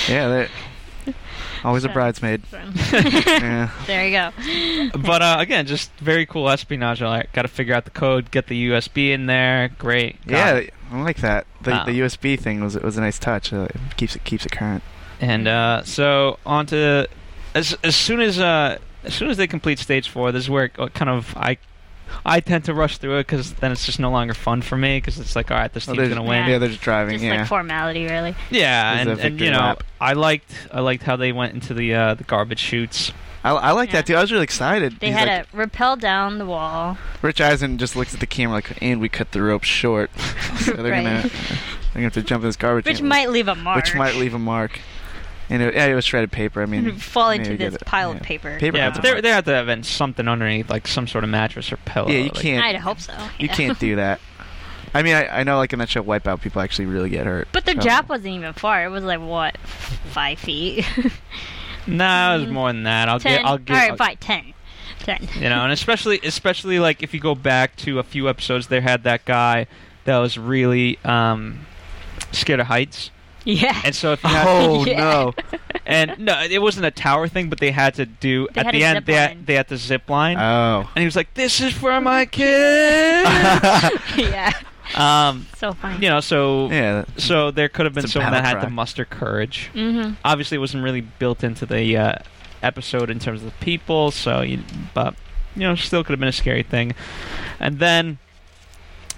Yeah, 0.07 0.27
they 0.29 1.13
always 1.63 1.83
a 1.83 1.87
So- 1.87 1.93
bridesmaid. 1.93 2.43
yeah. 2.93 3.69
there 3.85 4.05
you 4.07 4.11
go. 4.91 4.97
But 4.99 5.21
uh, 5.21 5.35
again, 5.39 5.65
just 5.65 5.91
very 5.99 6.25
cool 6.25 6.49
espionage. 6.49 7.01
I 7.01 7.25
got 7.33 7.41
to 7.43 7.47
figure 7.47 7.73
out 7.75 7.85
the 7.85 7.91
code, 7.91 8.31
get 8.31 8.47
the 8.47 8.69
USB 8.69 9.11
in 9.11 9.25
there. 9.25 9.69
Great. 9.77 10.25
Got 10.27 10.35
Yeah, 10.37 10.53
it. 10.55 10.73
I 10.91 11.01
like 11.01 11.17
that. 11.17 11.45
The 11.61 11.71
Wow. 11.71 11.85
the 11.85 11.99
USB 11.99 12.39
thing 12.39 12.63
was 12.63 12.75
was 12.79 12.97
a 12.97 13.01
nice 13.01 13.19
touch. 13.19 13.51
Uh, 13.51 13.67
it 13.73 13.97
keeps 13.97 14.15
it 14.15 14.23
keeps 14.23 14.45
it 14.45 14.51
current. 14.51 14.83
And 15.19 15.47
uh, 15.47 15.83
so 15.83 16.37
on 16.45 16.65
to 16.67 17.07
as 17.55 17.75
as 17.83 17.95
soon 17.95 18.21
as 18.21 18.39
uh, 18.39 18.77
as 19.03 19.13
soon 19.13 19.29
as 19.29 19.37
they 19.37 19.47
complete 19.47 19.79
stage 19.79 20.09
four, 20.09 20.31
this 20.31 20.43
is 20.43 20.49
where 20.49 20.65
it 20.65 20.73
kind 20.93 21.09
of 21.09 21.35
I 21.35 21.57
I 22.25 22.39
tend 22.39 22.65
to 22.65 22.73
rush 22.73 22.97
through 22.99 23.17
it 23.17 23.27
because 23.27 23.53
then 23.55 23.71
it's 23.71 23.85
just 23.85 23.99
no 23.99 24.11
longer 24.11 24.33
fun 24.33 24.61
for 24.61 24.77
me 24.77 24.97
because 24.97 25.19
it's 25.19 25.35
like 25.35 25.49
all 25.51 25.57
right, 25.57 25.73
this 25.73 25.87
Oh, 25.87 25.93
team's 25.93 25.97
there's- 26.09 26.15
gonna 26.17 26.27
win. 26.29 26.47
Yeah, 26.47 26.57
they're 26.59 26.69
just 26.69 26.81
driving. 26.81 27.15
Just 27.15 27.25
yeah. 27.25 27.39
like 27.39 27.47
formality, 27.47 28.05
really. 28.05 28.35
Yeah, 28.51 28.99
and, 28.99 29.09
and 29.19 29.39
you 29.39 29.49
know 29.51 29.57
lap. 29.59 29.83
I 29.99 30.13
liked 30.13 30.51
I 30.71 30.81
liked 30.81 31.03
how 31.03 31.15
they 31.15 31.31
went 31.31 31.53
into 31.53 31.73
the 31.73 31.93
uh, 31.95 32.13
the 32.13 32.23
garbage 32.23 32.59
chutes. 32.59 33.11
I, 33.43 33.51
I 33.51 33.71
like 33.71 33.91
that 33.91 34.09
Yeah. 34.09 34.15
too. 34.15 34.17
I 34.17 34.21
was 34.21 34.31
really 34.31 34.43
excited. 34.43 34.99
They 34.99 35.07
He's 35.07 35.15
had 35.15 35.27
like, 35.27 35.51
to 35.51 35.57
rappel 35.57 35.95
down 35.95 36.37
the 36.37 36.45
wall. 36.45 36.97
Rich 37.21 37.39
Eisen 37.39 37.77
just 37.77 37.95
looks 37.95 38.13
at 38.13 38.19
the 38.19 38.25
camera 38.27 38.55
like, 38.55 38.81
and 38.81 38.99
we 38.99 39.09
cut 39.09 39.31
the 39.31 39.41
rope 39.41 39.63
short. 39.63 40.11
so 40.59 40.73
they're 40.73 40.91
Right. 40.91 41.03
gonna 41.03 41.21
they're 41.21 41.93
gonna 41.93 42.03
have 42.05 42.13
to 42.13 42.23
jump 42.23 42.43
in 42.43 42.49
this 42.49 42.55
garbage. 42.57 42.85
Which 42.85 43.01
might 43.01 43.29
leave 43.29 43.47
a 43.47 43.55
mark. 43.55 43.77
which 43.77 43.95
might 43.95 44.15
leave 44.15 44.33
a 44.33 44.39
mark. 44.39 44.79
And 45.49 45.61
it, 45.61 45.73
yeah, 45.75 45.85
it 45.85 45.95
was 45.95 46.03
shredded 46.05 46.31
paper. 46.31 46.61
I 46.61 46.65
mean, 46.65 46.95
fall 46.97 47.29
into 47.29 47.55
this 47.55 47.75
it. 47.75 47.85
pile 47.85 48.11
Yeah. 48.11 48.17
of 48.17 48.23
paper. 48.23 48.57
Paper 48.59 48.77
Yeah, 48.77 48.87
cuts 48.87 48.97
but 48.97 48.99
a 48.99 49.01
they 49.07 49.11
mark. 49.13 49.23
they 49.23 49.29
have 49.29 49.45
to 49.45 49.71
have 49.71 49.85
something 49.85 50.27
underneath, 50.27 50.69
like 50.69 50.87
some 50.87 51.07
sort 51.07 51.23
of 51.23 51.29
mattress 51.29 51.71
or 51.71 51.77
pillow. 51.77 52.09
Yeah, 52.09 52.17
you 52.17 52.23
like- 52.25 52.33
can't. 52.33 52.63
I'd 52.65 52.75
hope 52.75 52.99
so. 52.99 53.13
You 53.39 53.47
yeah. 53.47 53.53
can't 53.53 53.79
do 53.79 53.95
that. 53.95 54.19
I 54.93 55.03
mean, 55.03 55.15
I, 55.15 55.39
I 55.39 55.43
know 55.43 55.57
like 55.57 55.73
in 55.73 55.79
that 55.79 55.89
show 55.89 56.03
Wipeout, 56.03 56.41
people 56.41 56.61
actually 56.61 56.85
really 56.87 57.09
get 57.09 57.25
hurt. 57.25 57.47
But 57.51 57.65
the 57.65 57.73
So- 57.73 57.81
drop 57.81 58.09
wasn't 58.09 58.29
even 58.35 58.53
far. 58.53 58.83
It 58.85 58.89
was 58.89 59.03
like 59.03 59.19
what, 59.21 59.57
five 59.57 60.39
feet? 60.39 60.85
Nah, 61.89 62.35
it 62.35 62.39
was 62.41 62.49
more 62.49 62.67
than 62.73 62.83
that. 62.83 63.07
I'll 63.07 63.19
ten. 63.19 63.37
get 63.37 63.45
I'll 63.45 63.57
get 63.57 63.73
All 63.73 63.79
right, 63.79 63.91
I'll- 63.91 63.97
fine, 63.97 64.17
ten. 64.17 64.53
Ten. 64.99 65.27
you 65.35 65.47
know, 65.49 65.63
and 65.63 65.71
especially 65.71 66.19
especially 66.21 66.79
like 66.79 67.01
if 67.01 67.13
you 67.13 67.19
go 67.21 67.33
back 67.33 67.77
to 67.77 67.99
a 67.99 68.03
few 68.03 68.27
episodes, 68.27 68.67
they 68.67 68.81
had 68.81 69.03
that 69.03 69.23
guy 69.23 69.67
that 70.03 70.17
was 70.17 70.37
really 70.37 70.99
um, 71.05 71.65
scared 72.33 72.59
of 72.59 72.67
heights, 72.67 73.09
Yeah. 73.47 73.81
and 73.85 73.95
so 73.95 74.11
if 74.11 74.23
you 74.23 74.29
had, 74.29 74.45
Oh 74.47 74.85
Yeah. 74.87 74.97
no! 74.99 75.33
and 75.85 76.19
no, 76.19 76.41
it 76.41 76.61
wasn't 76.61 76.85
a 76.85 76.91
tower 76.91 77.27
thing, 77.29 77.47
but 77.49 77.59
they 77.59 77.71
had 77.71 77.93
to 77.95 78.05
do 78.05 78.47
They 78.53 78.61
at 78.61 78.71
the 78.73 78.83
end 78.83 79.05
they 79.05 79.13
had, 79.13 79.45
they 79.45 79.53
had 79.55 79.67
to 79.69 79.77
zip 79.77 80.09
line, 80.09 80.37
Oh. 80.37 80.81
and 80.95 81.01
he 81.01 81.05
was 81.05 81.15
like, 81.15 81.33
"This 81.33 81.61
is 81.61 81.73
for 81.73 81.99
my 82.01 82.25
kids." 82.25 83.29
yeah. 84.17 84.51
Um, 84.95 85.47
So 85.57 85.73
funny. 85.73 86.03
you 86.03 86.09
know, 86.09 86.19
so 86.19 86.69
Yeah. 86.71 87.05
so 87.17 87.51
there 87.51 87.69
could 87.69 87.85
have 87.85 87.93
been 87.93 88.07
someone 88.07 88.31
that 88.33 88.43
had 88.45 88.61
to 88.61 88.69
muster 88.69 89.05
courage. 89.05 89.69
Mm-hmm. 89.73 90.13
Obviously, 90.25 90.55
it 90.55 90.59
wasn't 90.59 90.83
really 90.83 91.01
built 91.01 91.43
into 91.43 91.65
the 91.65 91.95
uh, 91.97 92.13
episode 92.63 93.09
in 93.09 93.19
terms 93.19 93.41
of 93.43 93.45
the 93.47 93.65
people. 93.65 94.11
So, 94.11 94.41
you, 94.41 94.59
but 94.93 95.15
you 95.55 95.63
know, 95.63 95.75
still 95.75 96.03
could 96.03 96.11
have 96.13 96.19
been 96.19 96.29
a 96.29 96.33
scary 96.33 96.63
thing. 96.63 96.93
And 97.59 97.79
then 97.79 98.17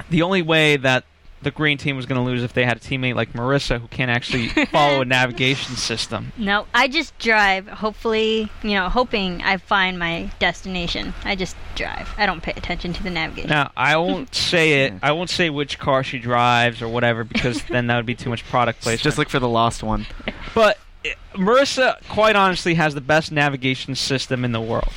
the 0.10 0.22
only 0.22 0.42
way 0.42 0.78
that 0.78 1.04
the 1.42 1.52
green 1.52 1.78
team 1.78 1.96
was 1.96 2.06
going 2.06 2.20
to 2.20 2.26
lose 2.26 2.44
if 2.44 2.54
they 2.54 2.66
had 2.66 2.78
a 2.78 2.80
teammate 2.80 3.16
like 3.16 3.34
Marissa 3.34 3.80
who 3.80 3.88
can't 3.88 4.12
actually 4.12 4.50
follow 4.72 5.02
a 5.02 5.06
navigation 5.06 5.76
system. 5.76 6.32
No, 6.38 6.66
I 6.74 6.88
just 6.88 7.18
drive. 7.18 7.68
Hopefully, 7.68 8.50
you 8.64 8.72
know, 8.72 8.90
hoping 8.90 9.42
I 9.42 9.58
find 9.58 9.98
my 9.98 10.32
destination. 10.40 11.14
I 11.24 11.36
just 11.36 11.56
drive. 11.76 12.14
I 12.18 12.26
don't 12.26 12.42
pay 12.42 12.52
attention 12.52 12.94
to 12.94 13.04
the 13.04 13.10
navigation. 13.10 13.50
Now, 13.50 13.72
I 13.78 13.96
won't 13.98 14.34
say 14.36 14.86
it. 14.86 14.94
I 15.02 15.12
won't 15.14 15.30
say 15.30 15.50
which 15.50 15.80
car 15.80 16.04
she 16.04 16.20
drives 16.20 16.82
or 16.82 16.90
whatever 16.90 17.24
because 17.24 17.64
then 17.64 17.88
that 17.88 17.96
would 17.96 18.06
be 18.06 18.16
too 18.16 18.30
much 18.30 18.44
product 18.46 18.82
placement. 18.82 19.04
Just 19.04 19.18
look 19.18 19.30
for 19.30 19.40
the 19.40 19.50
lost 19.50 19.84
one. 19.84 20.06
But 20.54 20.78
uh, 21.06 21.10
Marissa, 21.34 21.98
quite 22.10 22.36
honestly, 22.36 22.74
has 22.74 22.94
the 22.96 23.02
best 23.02 23.32
navigation 23.32 23.96
system 23.96 24.44
in 24.44 24.52
the 24.52 24.62
world. 24.62 24.92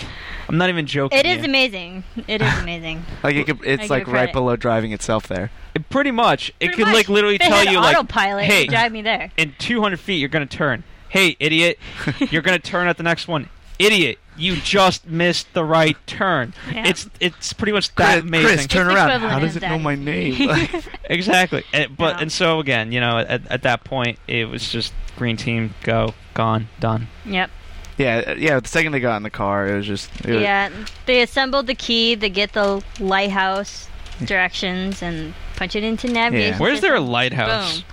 I'm 0.53 0.59
not 0.59 0.69
even 0.69 0.87
joking. 0.87 1.19
It 1.19 1.25
is 1.27 1.39
you. 1.39 1.45
amazing. 1.47 2.05
It 2.29 2.43
is 2.43 2.59
amazing. 2.63 3.03
Like 3.23 3.37
it 3.37 3.47
could, 3.47 3.61
it's 3.65 3.89
like 3.89 4.03
it 4.03 4.09
right 4.09 4.13
credit. 4.13 4.33
below 4.35 4.55
driving 4.55 4.93
itself 4.93 5.27
there. 5.27 5.51
It- 5.75 5.89
pretty 5.89 6.11
much. 6.11 6.51
It 6.61 6.67
Pretty 6.67 6.77
could 6.77 6.87
much. 6.89 6.95
like 6.95 7.09
literally 7.09 7.39
They 7.39 7.49
tell 7.49 7.57
had 7.65 7.73
you 7.73 7.81
like, 7.81 8.43
hey, 8.45 8.67
drive 8.67 8.93
me 8.93 9.01
there. 9.03 9.33
in 9.39 9.55
200 9.59 9.99
feet, 9.99 10.17
you're 10.17 10.29
gonna 10.29 10.45
turn. 10.47 10.85
Hey, 11.09 11.37
idiot, 11.41 11.79
you're 12.31 12.43
gonna 12.43 12.59
turn 12.59 12.87
at 12.87 12.99
the 12.99 13.03
next 13.03 13.27
one. 13.29 13.49
Idiot, 13.79 14.19
you 14.37 14.57
just 14.57 15.07
missed 15.07 15.53
the 15.55 15.65
right 15.65 15.97
turn. 16.07 16.53
Yeah. 16.71 16.87
It's 16.87 17.09
it's 17.19 17.53
pretty 17.55 17.73
much 17.73 17.95
that 17.95 18.21
Chris, 18.21 18.23
amazing. 18.29 18.47
Chris, 18.49 18.67
turn 18.67 18.87
It's 18.89 18.95
around. 18.97 19.21
How 19.23 19.39
does 19.39 19.57
of 19.57 19.63
it 19.63 19.69
know 19.69 19.79
my 19.79 19.95
name? 19.95 20.49
Like, 20.49 20.85
Exactly. 21.07 21.65
And, 21.73 21.97
but 21.97 22.17
Yeah. 22.17 22.23
and 22.23 22.31
so 22.33 22.61
again, 22.61 22.93
you 22.93 23.01
know, 23.01 23.19
at, 23.19 23.51
at 23.51 23.63
that 23.63 23.85
point, 23.85 24.19
it 24.29 24.49
was 24.51 24.71
just 24.71 24.93
green 25.17 25.37
team 25.39 25.75
go 25.83 26.13
gone 26.35 26.69
done. 26.79 27.09
Yep. 27.25 27.51
Yeah, 27.99 28.33
yeah. 28.35 28.61
The 28.61 28.69
second 28.69 28.93
they 28.93 29.01
got 29.01 29.17
in 29.17 29.23
the 29.23 29.31
car, 29.31 29.69
it 29.69 29.77
was 29.77 29.87
just. 29.87 30.11
It 30.25 30.33
was, 30.35 30.43
Yeah. 30.43 30.71
They 31.07 31.23
assembled 31.23 31.67
the 31.67 31.75
key 31.75 32.17
to 32.17 32.29
get 32.31 32.53
the 32.53 32.83
lighthouse 33.01 33.89
directions 34.25 35.03
and 35.03 35.35
punch 35.57 35.77
it 35.77 35.85
into 35.85 36.09
navigation. 36.09 36.55
Yeah. 36.55 36.59
Where's 36.59 36.81
there 36.81 36.95
a 36.95 37.01
lighthouse? 37.01 37.75
Boom. 37.79 37.85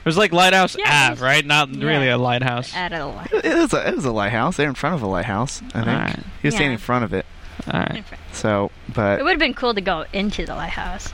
It 0.00 0.06
was 0.06 0.18
like 0.18 0.32
lighthouse 0.32 0.76
Yeah, 0.78 1.10
Ave, 1.12 1.22
right? 1.24 1.44
Not 1.46 1.70
yeah. 1.70 1.86
really 1.86 2.08
a 2.08 2.18
lighthouse. 2.18 2.74
Out 2.76 2.92
of 2.92 2.98
the 2.98 3.06
light. 3.06 3.44
It 3.44 3.54
was 3.54 3.72
a, 3.72 3.88
it 3.88 3.96
was 3.96 4.04
a 4.04 4.12
lighthouse. 4.12 4.56
They're 4.56 4.68
in 4.68 4.74
front 4.74 4.94
of 4.96 5.02
a 5.02 5.06
lighthouse. 5.06 5.62
I 5.68 5.70
think 5.82 5.86
Alright. 5.86 6.18
he 6.42 6.48
was 6.48 6.54
standing 6.54 6.72
in 6.72 6.78
front 6.78 7.04
of 7.04 7.14
it. 7.14 7.24
All 7.72 7.80
right. 7.80 8.04
So, 8.32 8.70
but 8.94 9.18
It 9.20 9.22
would 9.22 9.30
have 9.30 9.38
been 9.38 9.54
cool 9.54 9.72
to 9.72 9.80
go 9.80 10.04
into 10.12 10.44
the 10.44 10.54
lighthouse, 10.54 11.10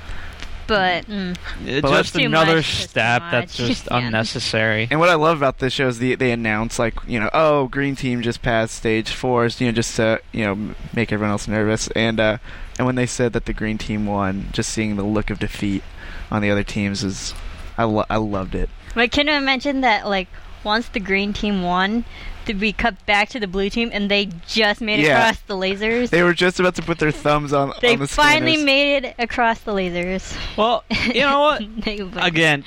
but 0.70 1.04
mm, 1.06 1.36
It's 1.66 1.82
Well, 1.82 1.92
just 1.92 2.12
that's- 2.12 2.12
Too 2.12 2.26
another 2.26 2.56
much, 2.56 2.64
just 2.66 2.80
too 2.82 2.88
step 2.88 3.22
that's 3.30 3.56
just 3.56 3.84
Yeah. 3.90 3.98
unnecessary. 3.98 4.88
and 4.90 4.98
what 5.00 5.08
I 5.10 5.14
love 5.14 5.36
about 5.36 5.58
this 5.58 5.72
show 5.74 5.88
is 5.88 5.98
the, 5.98 6.14
they 6.14 6.30
announce 6.32 6.78
like 6.78 6.94
you 7.06 7.20
know 7.20 7.28
oh 7.34 7.66
green 7.68 7.96
team 7.96 8.22
just 8.22 8.40
passed 8.42 8.74
stage 8.74 9.10
four 9.10 9.46
you 9.58 9.66
know 9.66 9.72
just 9.72 9.96
to 9.96 10.20
you 10.32 10.44
know 10.44 10.74
make 10.94 11.12
everyone 11.12 11.30
else 11.32 11.46
nervous 11.48 11.88
and 11.88 12.18
uh 12.20 12.38
and 12.78 12.86
when 12.86 12.94
they 12.94 13.06
said 13.06 13.32
that 13.34 13.44
the 13.44 13.52
green 13.52 13.76
team 13.78 14.06
won 14.06 14.48
just 14.52 14.70
seeing 14.70 14.96
the 14.96 15.02
look 15.02 15.28
of 15.30 15.38
defeat 15.38 15.82
on 16.30 16.40
the 16.42 16.50
other 16.50 16.64
teams 16.64 17.02
is 17.04 17.34
I 17.76 17.84
lo- 17.84 18.06
I 18.08 18.16
loved 18.16 18.54
it. 18.54 18.70
but 18.94 19.10
can 19.10 19.28
I 19.28 19.38
mention 19.40 19.80
that 19.82 20.06
like 20.06 20.28
once 20.62 20.88
the 20.88 21.00
green 21.00 21.32
team 21.32 21.62
won, 21.62 21.90
did 22.00 22.04
we 22.48 22.72
cut 22.72 23.04
back 23.06 23.28
to 23.30 23.38
the 23.40 23.46
blue 23.46 23.70
team 23.70 23.90
and 23.92 24.10
they 24.10 24.28
just 24.48 24.80
made 24.80 25.00
it 25.00 25.06
Yeah. 25.06 25.18
across 25.28 25.40
the 25.42 25.54
lasers? 25.54 26.10
They 26.10 26.22
were 26.22 26.32
just 26.34 26.58
about 26.58 26.74
to 26.76 26.82
put 26.82 26.98
their 26.98 27.10
thumbs 27.12 27.52
on 27.52 27.72
They 27.80 27.92
on 27.94 28.00
the 28.00 28.08
finally 28.08 28.52
scanners. 28.54 28.64
made 28.66 29.04
it 29.04 29.14
across 29.18 29.60
the 29.60 29.72
lasers. 29.72 30.36
Well, 30.56 30.84
you 31.06 31.20
know 31.20 31.40
what? 31.40 31.62
Again, 32.26 32.64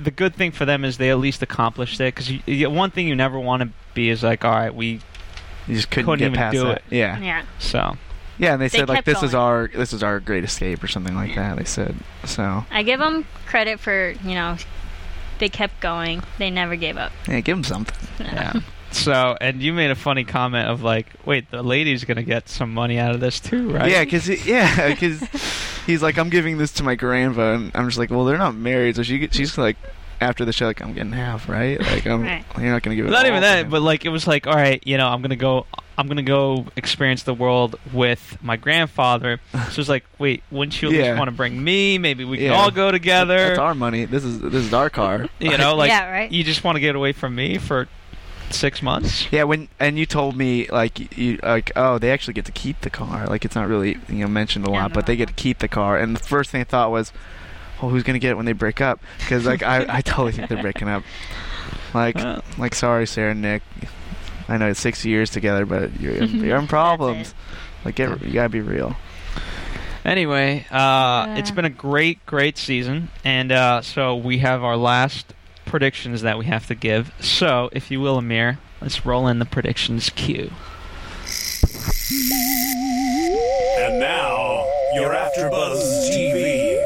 the 0.00 0.10
good 0.10 0.34
thing 0.34 0.52
for 0.52 0.64
them 0.64 0.84
is 0.84 0.98
they 0.98 1.10
at 1.10 1.18
least 1.18 1.42
accomplished 1.42 2.00
it. 2.00 2.14
Because 2.14 2.30
you, 2.30 2.40
you, 2.46 2.70
one 2.70 2.90
thing 2.90 3.08
you 3.08 3.16
never 3.16 3.38
want 3.38 3.62
to 3.62 3.68
be 3.94 4.10
is 4.10 4.22
like, 4.22 4.44
all 4.44 4.52
right, 4.52 4.74
we 4.74 5.00
You 5.66 5.74
just 5.74 5.90
couldn't, 5.90 6.06
couldn't 6.06 6.18
get 6.20 6.24
even 6.26 6.36
past 6.36 6.52
do 6.54 6.64
that. 6.64 6.76
it. 6.78 6.82
Yeah. 6.90 7.18
yeah. 7.18 7.42
so. 7.58 7.96
Yeah, 8.38 8.52
and 8.52 8.60
they, 8.60 8.68
They 8.68 8.78
said 8.78 8.88
like 8.88 8.96
kept 8.98 9.06
this 9.06 9.22
is 9.22 9.34
our 9.34 9.68
this 9.74 9.94
is 9.94 10.02
our 10.02 10.20
great 10.20 10.44
escape 10.44 10.84
or 10.84 10.88
something 10.88 11.14
like 11.14 11.34
that. 11.36 11.56
They 11.56 11.64
said 11.64 11.96
so. 12.24 12.66
I 12.70 12.82
give 12.82 13.00
them 13.00 13.24
credit 13.46 13.80
for 13.80 14.10
you 14.10 14.34
know 14.34 14.58
they 15.38 15.48
kept 15.48 15.80
going. 15.80 16.22
They 16.36 16.50
never 16.50 16.76
gave 16.76 16.98
up. 16.98 17.12
Yeah, 17.26 17.40
give 17.40 17.56
them 17.56 17.64
something. 17.64 17.96
Yeah. 18.20 18.52
So, 18.96 19.36
and 19.40 19.60
you 19.62 19.72
made 19.72 19.90
a 19.90 19.94
funny 19.94 20.24
comment 20.24 20.68
of 20.68 20.82
like, 20.82 21.06
wait, 21.24 21.50
the 21.50 21.62
lady's 21.62 22.04
gonna 22.04 22.22
get 22.22 22.48
some 22.48 22.72
money 22.72 22.98
out 22.98 23.14
of 23.14 23.20
this 23.20 23.38
too, 23.40 23.70
right? 23.70 23.90
Yeah, 23.90 24.04
because 24.04 24.28
yeah, 24.46 24.88
because 24.92 25.20
he's 25.86 26.02
like, 26.02 26.18
I'm 26.18 26.30
giving 26.30 26.58
this 26.58 26.72
to 26.74 26.82
my 26.82 26.94
grandpa, 26.94 27.54
and 27.54 27.70
I'm 27.74 27.86
just 27.86 27.98
like, 27.98 28.10
well, 28.10 28.24
they're 28.24 28.38
not 28.38 28.54
married, 28.54 28.96
so 28.96 29.02
she 29.02 29.28
she's 29.30 29.56
like, 29.58 29.76
after 30.20 30.44
the 30.46 30.52
show, 30.52 30.66
like, 30.66 30.80
I'm 30.80 30.94
getting 30.94 31.12
half, 31.12 31.48
right? 31.48 31.78
Like, 31.80 32.06
I'm 32.06 32.22
Right. 32.22 32.44
you're 32.58 32.70
not 32.70 32.82
gonna 32.82 32.96
give 32.96 33.06
it. 33.06 33.10
Not 33.10 33.20
all 33.24 33.30
even 33.30 33.42
that, 33.42 33.64
him. 33.66 33.70
but 33.70 33.82
like 33.82 34.04
it 34.04 34.08
was 34.08 34.26
like, 34.26 34.46
all 34.46 34.54
right, 34.56 34.82
you 34.86 34.96
know, 34.96 35.08
I'm 35.08 35.20
gonna 35.20 35.36
go, 35.36 35.66
I'm 35.98 36.08
gonna 36.08 36.22
go 36.22 36.66
experience 36.76 37.22
the 37.24 37.34
world 37.34 37.76
with 37.92 38.38
my 38.42 38.56
grandfather. 38.56 39.40
So 39.70 39.80
it's 39.80 39.88
like, 39.90 40.04
wait, 40.18 40.42
wouldn't 40.50 40.80
you 40.80 40.90
Yeah. 40.90 41.18
want 41.18 41.28
to 41.28 41.32
bring 41.36 41.62
me? 41.62 41.98
Maybe 41.98 42.24
we 42.24 42.38
can 42.38 42.46
Yeah. 42.46 42.54
all 42.54 42.70
go 42.70 42.90
together. 42.90 43.36
that's 43.48 43.58
our 43.58 43.74
money. 43.74 44.06
This 44.06 44.24
is 44.24 44.40
this 44.40 44.54
is 44.64 44.72
our 44.72 44.88
car. 44.88 45.26
you 45.38 45.56
know, 45.58 45.74
like 45.76 45.90
Yeah, 45.90 46.10
right. 46.10 46.32
you 46.32 46.42
just 46.44 46.64
want 46.64 46.76
to 46.76 46.80
get 46.80 46.96
away 46.96 47.12
from 47.12 47.34
me 47.34 47.58
for 47.58 47.86
six 48.50 48.82
months. 48.82 49.30
Yeah, 49.32 49.44
when 49.44 49.68
and 49.78 49.98
you 49.98 50.06
told 50.06 50.36
me 50.36 50.66
like 50.68 51.16
you 51.16 51.38
like 51.42 51.72
oh 51.76 51.98
they 51.98 52.10
actually 52.10 52.34
get 52.34 52.44
to 52.46 52.52
keep 52.52 52.80
the 52.82 52.90
car. 52.90 53.26
Like 53.26 53.44
it's 53.44 53.54
not 53.54 53.68
really 53.68 53.98
you 54.08 54.16
know 54.18 54.28
mentioned 54.28 54.66
a 54.66 54.70
Yeah, 54.70 54.82
lot 54.82 54.92
but 54.92 55.06
they 55.06 55.16
get 55.16 55.28
to 55.28 55.34
keep 55.34 55.58
the 55.58 55.68
car. 55.68 55.98
And 55.98 56.14
the 56.16 56.20
first 56.20 56.50
thing 56.50 56.60
I 56.60 56.64
thought 56.64 56.90
was 56.90 57.12
oh 57.82 57.88
who's 57.88 58.02
gonna 58.02 58.18
get 58.18 58.30
it 58.30 58.36
when 58.36 58.46
they 58.46 58.52
break 58.52 58.80
up? 58.80 59.00
Because 59.18 59.44
like 59.46 59.62
I 59.62 59.84
I 59.88 60.00
totally 60.00 60.32
think 60.32 60.48
they're 60.48 60.62
breaking 60.62 60.88
up. 60.88 61.02
Like 61.94 62.16
Well. 62.16 62.42
like 62.58 62.74
sorry 62.74 63.06
Sarah 63.06 63.32
and 63.32 63.42
Nick. 63.42 63.62
I 64.48 64.56
know 64.58 64.68
it's 64.68 64.80
six 64.80 65.04
years 65.04 65.30
together 65.30 65.66
but 65.66 66.00
you're 66.00 66.24
you're 66.24 66.56
in 66.60 66.66
problems. 66.68 67.34
like 67.84 67.96
get, 67.96 68.22
you 68.22 68.32
gotta 68.32 68.48
be 68.48 68.60
real. 68.60 68.96
Anyway, 70.04 70.64
uh, 70.70 71.34
it's 71.36 71.50
Yeah. 71.50 71.54
been 71.56 71.64
a 71.64 71.70
great, 71.70 72.24
great 72.26 72.56
season, 72.58 73.08
and 73.24 73.50
uh, 73.50 73.82
so 73.82 74.14
we 74.14 74.38
have 74.38 74.62
our 74.62 74.76
last 74.76 75.34
predictions 75.66 76.22
that 76.22 76.38
we 76.38 76.46
have 76.46 76.66
to 76.68 76.74
give. 76.74 77.12
So, 77.20 77.68
if 77.72 77.90
you 77.90 78.00
will, 78.00 78.16
Amir, 78.16 78.58
let's 78.80 79.04
roll 79.04 79.26
in 79.28 79.38
the 79.38 79.44
predictions 79.44 80.10
queue. 80.10 80.50
And 83.78 84.00
now, 84.00 84.64
your 84.94 85.10
AfterBuzz 85.10 86.08
TV 86.10 86.82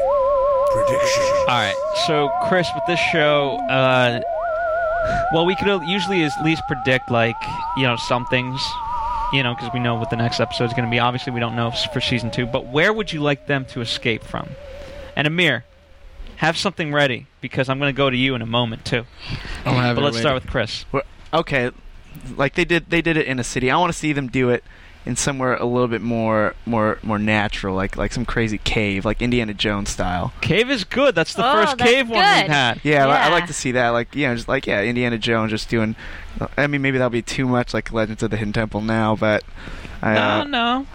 prediction. 0.71 1.23
All 1.47 1.47
right. 1.47 1.75
So, 2.07 2.29
Chris, 2.47 2.67
with 2.73 2.83
this 2.87 2.99
show, 3.11 3.57
uh, 3.69 4.21
well, 5.33 5.45
we 5.45 5.55
could 5.55 5.81
usually 5.87 6.23
at 6.23 6.31
least 6.43 6.61
predict, 6.67 7.11
like, 7.11 7.35
you 7.77 7.83
know, 7.83 7.95
some 7.95 8.25
things, 8.27 8.61
you 9.33 9.43
know, 9.43 9.55
because 9.55 9.71
we 9.73 9.79
know 9.79 9.95
what 9.95 10.09
the 10.09 10.15
next 10.15 10.39
episode 10.39 10.65
is 10.65 10.73
going 10.73 10.85
to 10.85 10.91
be. 10.91 10.99
Obviously, 10.99 11.31
we 11.31 11.39
don't 11.39 11.55
know 11.55 11.71
for 11.93 12.01
season 12.01 12.31
two, 12.31 12.45
but 12.45 12.67
where 12.67 12.91
would 12.91 13.13
you 13.13 13.21
like 13.21 13.45
them 13.45 13.65
to 13.65 13.81
escape 13.81 14.23
from? 14.23 14.49
And 15.15 15.27
Amir, 15.27 15.65
have 16.41 16.57
something 16.57 16.91
ready 16.91 17.27
because 17.39 17.69
I'm 17.69 17.77
going 17.79 17.93
to 17.93 17.97
go 17.97 18.09
to 18.09 18.17
you 18.17 18.33
in 18.35 18.41
a 18.41 18.45
moment 18.47 18.83
too. 18.83 19.05
I'll 19.65 19.75
have 19.75 19.95
But 19.95 20.01
it 20.01 20.05
let's 20.05 20.15
ready. 20.15 20.23
start 20.23 20.35
with 20.43 20.47
Chris. 20.51 20.85
okay 21.33 21.71
like 22.35 22.55
they 22.55 22.65
did 22.65 22.89
they 22.89 23.01
did 23.01 23.15
it 23.15 23.25
in 23.25 23.39
a 23.39 23.43
city 23.43 23.71
I 23.71 23.77
want 23.77 23.91
to 23.93 23.97
see 23.97 24.11
them 24.11 24.27
do 24.27 24.49
it 24.49 24.63
in 25.05 25.15
somewhere 25.15 25.55
a 25.55 25.65
little 25.65 25.87
bit 25.87 26.01
more 26.01 26.53
more 26.65 26.99
more 27.01 27.17
natural 27.17 27.75
like 27.75 27.97
like 27.97 28.11
some 28.13 28.23
crazy 28.25 28.59
cave 28.59 29.03
like 29.03 29.19
Indiana 29.21 29.53
Jones 29.53 29.89
style 29.89 30.31
Cave 30.41 30.69
is 30.69 30.83
good. 30.83 31.15
That's 31.15 31.33
the 31.33 31.43
Oh, 31.47 31.53
first 31.53 31.77
that's 31.79 31.89
cave 31.89 32.07
one 32.09 32.19
we've 32.19 32.47
had. 32.51 32.79
Yeah, 32.83 33.07
I- 33.07 33.27
I 33.27 33.29
like 33.29 33.47
to 33.47 33.53
see 33.53 33.71
that. 33.71 33.89
Like, 33.89 34.13
you 34.15 34.27
know, 34.27 34.35
just 34.35 34.47
like 34.47 34.67
yeah, 34.67 34.81
Indiana 34.81 35.17
Jones 35.17 35.49
just 35.51 35.69
doing. 35.69 35.95
I 36.57 36.67
mean, 36.67 36.81
maybe 36.81 36.97
that'll 36.99 37.09
be 37.09 37.21
too 37.23 37.47
much 37.47 37.73
like 37.73 37.91
Legends 37.91 38.21
of 38.23 38.29
the 38.29 38.37
Hidden 38.37 38.53
Temple 38.53 38.81
now, 38.81 39.15
but 39.15 39.43
I, 40.03 40.13
No, 40.13 40.21
uh, 40.21 40.43
no. 40.45 40.87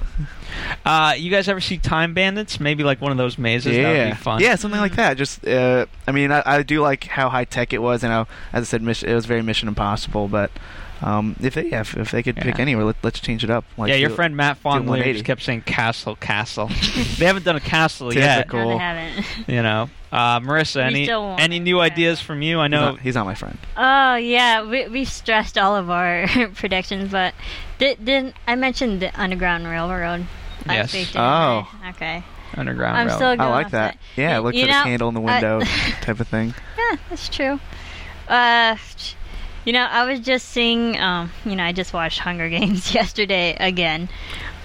Uh, 0.85 1.15
you 1.17 1.31
guys 1.31 1.49
ever 1.49 1.61
see 1.61 1.77
Time 1.79 2.15
Bandits? 2.15 2.59
Maybe 2.61 2.83
like 2.85 3.01
one 3.01 3.13
of 3.13 3.19
those 3.19 3.37
mazes. 3.39 3.77
That 3.77 3.89
would 3.89 3.97
yeah, 3.97 4.11
be 4.11 4.17
fun. 4.17 4.41
yeah, 4.41 4.55
something 4.55 4.81
like 4.81 4.97
that. 4.97 5.17
Just, 5.17 5.47
uh, 5.47 5.87
I 6.07 6.13
mean, 6.13 6.33
I, 6.33 6.43
I 6.47 6.63
do 6.63 6.81
like 6.81 7.05
how 7.05 7.29
high 7.29 7.45
tech 7.45 7.73
it 7.73 7.83
was, 7.83 8.03
and 8.03 8.13
how, 8.13 8.27
as 8.53 8.63
I 8.63 8.65
said, 8.65 8.83
mission, 8.83 9.09
it 9.09 9.15
was 9.15 9.27
very 9.27 9.43
Mission 9.43 9.69
Impossible. 9.69 10.29
But 10.29 10.51
um, 11.03 11.37
if 11.41 11.55
they, 11.55 11.69
yeah, 11.69 11.81
if, 11.81 11.97
if 11.97 12.11
they 12.11 12.23
could 12.23 12.37
pick 12.37 12.59
anywhere, 12.59 12.85
let, 12.85 12.97
let's 13.03 13.21
change 13.21 13.45
it 13.45 13.51
up. 13.51 13.65
Like, 13.77 13.91
yeah, 13.91 13.97
your 13.97 14.09
do- 14.09 14.15
friend 14.15 14.37
Matt 14.37 14.57
Fondiler 14.63 14.87
180. 14.89 15.13
just 15.13 15.25
kept 15.25 15.43
saying 15.43 15.63
castle, 15.63 16.17
castle. 16.17 16.69
they 17.19 17.27
haven't 17.27 17.45
done 17.45 17.57
a 17.57 17.61
castle 17.61 18.13
yet. 18.15 18.39
Typical. 18.39 18.61
No, 18.61 18.69
they 18.71 18.79
haven't. 18.79 19.27
You 19.49 19.63
know, 19.63 19.91
uh, 20.13 20.41
Marissa, 20.41 20.83
any 20.83 21.11
any 21.11 21.59
new 21.61 21.77
yeah. 21.77 21.83
ideas 21.85 22.21
from 22.21 22.41
you? 22.43 22.61
I 22.61 22.65
He's 22.65 22.71
know. 22.71 22.81
not, 22.93 23.01
he's 23.01 23.15
not 23.15 23.27
my 23.27 23.35
friend. 23.35 23.59
Oh 23.77 24.15
yeah, 24.17 24.63
we 24.69 24.89
we 24.89 25.05
stressed 25.05 25.59
all 25.59 25.77
of 25.77 25.91
our 25.91 26.27
predictions, 26.55 27.11
but 27.13 27.35
did 27.79 28.05
didn't 28.05 28.35
I 28.47 28.55
mentioned 28.55 29.01
the 29.03 29.11
Underground 29.21 29.67
Railroad? 29.67 30.27
last 30.67 30.93
Yes. 30.93 30.95
week, 30.95 31.17
Oh. 31.17 31.69
I? 31.83 31.91
Okay. 31.91 32.25
Underground 32.57 32.97
I'm 32.97 33.07
Railroad. 33.09 33.17
still 33.19 33.29
I 33.29 33.37
going 33.37 33.51
like 33.51 33.67
off 33.67 33.73
that. 33.73 33.99
Yeah, 34.17 34.39
Y- 34.39 34.45
look 34.45 34.55
you 34.55 34.63
for 34.65 34.71
know, 34.73 34.79
the 34.79 34.85
candle 34.85 35.09
in 35.11 35.15
the 35.15 35.21
I- 35.21 35.25
window 35.25 35.61
type 36.01 36.21
of 36.21 36.27
thing. 36.29 36.55
Yeah, 36.79 36.97
that's 37.11 37.29
true. 37.29 37.61
Uh, 38.29 38.77
you 39.67 39.73
know, 39.75 39.83
I 39.85 40.05
was 40.11 40.21
just 40.21 40.49
seeing. 40.49 40.99
Um, 40.99 41.31
you 41.45 41.55
know, 41.57 41.65
I 41.65 41.73
just 41.73 41.93
watched 41.93 42.21
Hunger 42.21 42.49
Games 42.59 42.95
yesterday 42.95 43.55
again, 43.61 44.09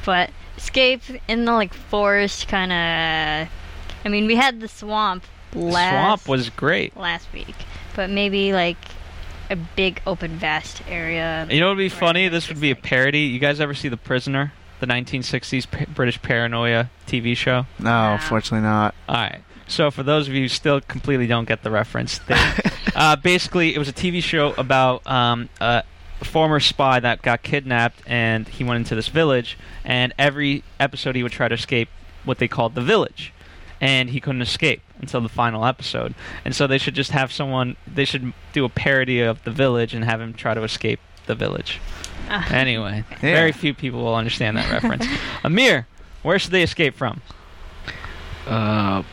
but 0.05 0.29
escape 0.57 1.01
in 1.27 1.43
the 1.45 1.51
like 1.51 1.73
forest 1.73 2.47
kind 2.47 2.71
of. 2.71 3.51
I 4.05 4.09
mean, 4.09 4.25
we 4.27 4.35
had 4.35 4.61
the 4.61 4.67
swamp, 4.69 5.23
last 5.53 5.91
Swamp 5.91 6.27
was 6.29 6.49
great. 6.49 6.95
last 6.95 7.31
week, 7.33 7.55
but 7.95 8.09
maybe 8.09 8.53
like 8.53 8.77
a 9.49 9.55
big 9.55 10.01
open 10.07 10.31
vast 10.37 10.81
area. 10.87 11.45
You 11.51 11.59
know 11.59 11.67
what 11.67 11.77
would 11.77 11.83
be 11.83 11.89
funny? 11.89 12.27
This 12.29 12.47
would 12.47 12.61
be 12.61 12.71
a 12.71 12.75
parody. 12.75 13.19
You 13.21 13.37
guys 13.39 13.59
ever 13.59 13.73
see 13.73 13.89
The 13.89 13.97
Prisoner, 13.97 14.53
the 14.79 14.87
1960s 14.87 15.69
pa- 15.69 15.85
British 15.93 16.21
paranoia 16.21 16.89
TV 17.05 17.35
show? 17.37 17.65
No, 17.77 18.17
fortunately 18.21 18.65
not. 18.65 18.95
All 19.09 19.15
right. 19.15 19.41
So 19.71 19.89
for 19.89 20.03
those 20.03 20.27
of 20.27 20.33
you 20.33 20.41
who 20.41 20.47
still 20.49 20.81
completely 20.81 21.27
don't 21.27 21.45
get 21.47 21.63
the 21.63 21.71
reference, 21.71 22.19
they, 22.19 22.35
uh, 22.95 23.15
basically 23.15 23.73
it 23.73 23.77
was 23.77 23.87
a 23.87 23.93
TV 23.93 24.21
show 24.21 24.53
about 24.57 25.05
um, 25.07 25.49
a 25.61 25.83
former 26.23 26.59
spy 26.59 26.99
that 26.99 27.21
got 27.21 27.41
kidnapped, 27.41 28.01
and 28.05 28.47
he 28.47 28.63
went 28.63 28.77
into 28.79 28.95
this 28.95 29.07
village, 29.07 29.57
and 29.85 30.13
every 30.19 30.63
episode 30.79 31.15
he 31.15 31.23
would 31.23 31.31
try 31.31 31.47
to 31.47 31.55
escape 31.55 31.89
what 32.25 32.37
they 32.37 32.47
called 32.47 32.75
the 32.75 32.81
village, 32.81 33.33
and 33.79 34.09
he 34.09 34.19
couldn't 34.19 34.41
escape 34.41 34.81
until 34.99 35.21
the 35.21 35.29
final 35.29 35.65
episode. 35.65 36.13
And 36.45 36.53
so 36.55 36.67
they 36.67 36.77
should 36.77 36.93
just 36.93 37.11
have 37.11 37.31
someone. 37.31 37.77
They 37.87 38.05
should 38.05 38.33
do 38.53 38.65
a 38.65 38.69
parody 38.69 39.21
of 39.21 39.43
the 39.45 39.51
village 39.51 39.93
and 39.93 40.03
have 40.03 40.19
him 40.21 40.33
try 40.33 40.53
to 40.53 40.63
escape 40.63 40.99
the 41.27 41.33
village. 41.33 41.79
Ah. 42.29 42.51
Anyway, 42.53 43.03
Yeah. 43.09 43.17
very 43.21 43.51
few 43.51 43.73
people 43.73 44.03
will 44.03 44.15
understand 44.15 44.57
that 44.57 44.69
reference. 44.69 45.05
Amir, 45.43 45.87
where 46.23 46.37
should 46.37 46.51
they 46.51 46.61
escape 46.61 46.93
from? 46.95 47.21
Uh, 48.45 49.03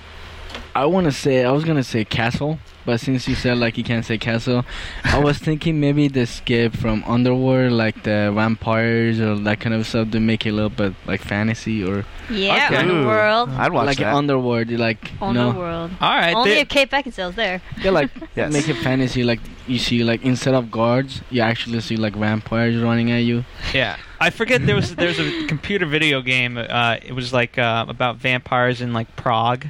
I 0.82 0.86
want 0.86 1.04
to 1.06 1.12
say 1.12 1.44
I 1.44 1.50
was 1.52 1.64
gonna 1.64 1.82
say 1.84 2.04
castle, 2.04 2.58
but 2.86 3.00
since 3.00 3.26
you 3.28 3.34
said 3.34 3.58
like 3.58 3.76
you 3.78 3.84
can't 3.84 4.04
say 4.04 4.16
castle, 4.18 4.64
I 5.04 5.18
was 5.18 5.38
thinking 5.48 5.80
maybe 5.80 6.08
the 6.08 6.26
skip 6.26 6.74
from 6.76 7.02
underworld, 7.06 7.72
like 7.72 8.02
the 8.04 8.30
vampires 8.34 9.20
or 9.20 9.36
that 9.40 9.60
kind 9.60 9.74
of 9.74 9.86
stuff, 9.86 10.10
to 10.12 10.20
make 10.20 10.46
it 10.46 10.50
a 10.50 10.52
little 10.52 10.70
bit 10.70 10.94
like 11.06 11.20
fantasy 11.20 11.82
or 11.84 12.04
yeah, 12.30 12.66
Okay. 12.70 12.76
Underworld. 12.76 13.50
I'd 13.50 13.72
watch 13.72 13.86
like 13.86 13.98
that. 13.98 14.14
underworld. 14.14 14.70
Like 14.70 15.10
you 15.20 15.32
know, 15.32 15.48
Underworld. 15.48 15.90
All 16.00 16.10
right, 16.16 16.34
Only 16.34 16.50
they- 16.54 16.60
if 16.60 16.68
Kate 16.68 16.90
Beckinsale's 16.90 17.34
there. 17.36 17.60
yeah, 17.82 17.90
like 17.90 18.10
Yes. 18.36 18.52
make 18.52 18.68
it 18.68 18.74
fantasy. 18.76 19.24
Like 19.24 19.40
you 19.66 19.78
see, 19.78 20.04
like 20.04 20.22
instead 20.24 20.54
of 20.54 20.70
guards, 20.70 21.22
you 21.30 21.40
actually 21.42 21.80
see 21.80 21.96
like 21.96 22.14
vampires 22.16 22.76
running 22.76 23.10
at 23.10 23.24
you. 23.24 23.44
Yeah, 23.74 23.96
I 24.20 24.30
forget 24.30 24.64
there 24.66 24.76
was 24.76 24.94
there 24.94 25.08
was 25.08 25.18
a 25.18 25.46
computer 25.46 25.86
video 25.86 26.22
game. 26.22 26.56
Uh, 26.56 26.96
it 27.04 27.12
was 27.12 27.32
like 27.32 27.58
uh, 27.58 27.84
about 27.88 28.16
vampires 28.16 28.80
in 28.80 28.92
like 28.92 29.14
Prague, 29.16 29.66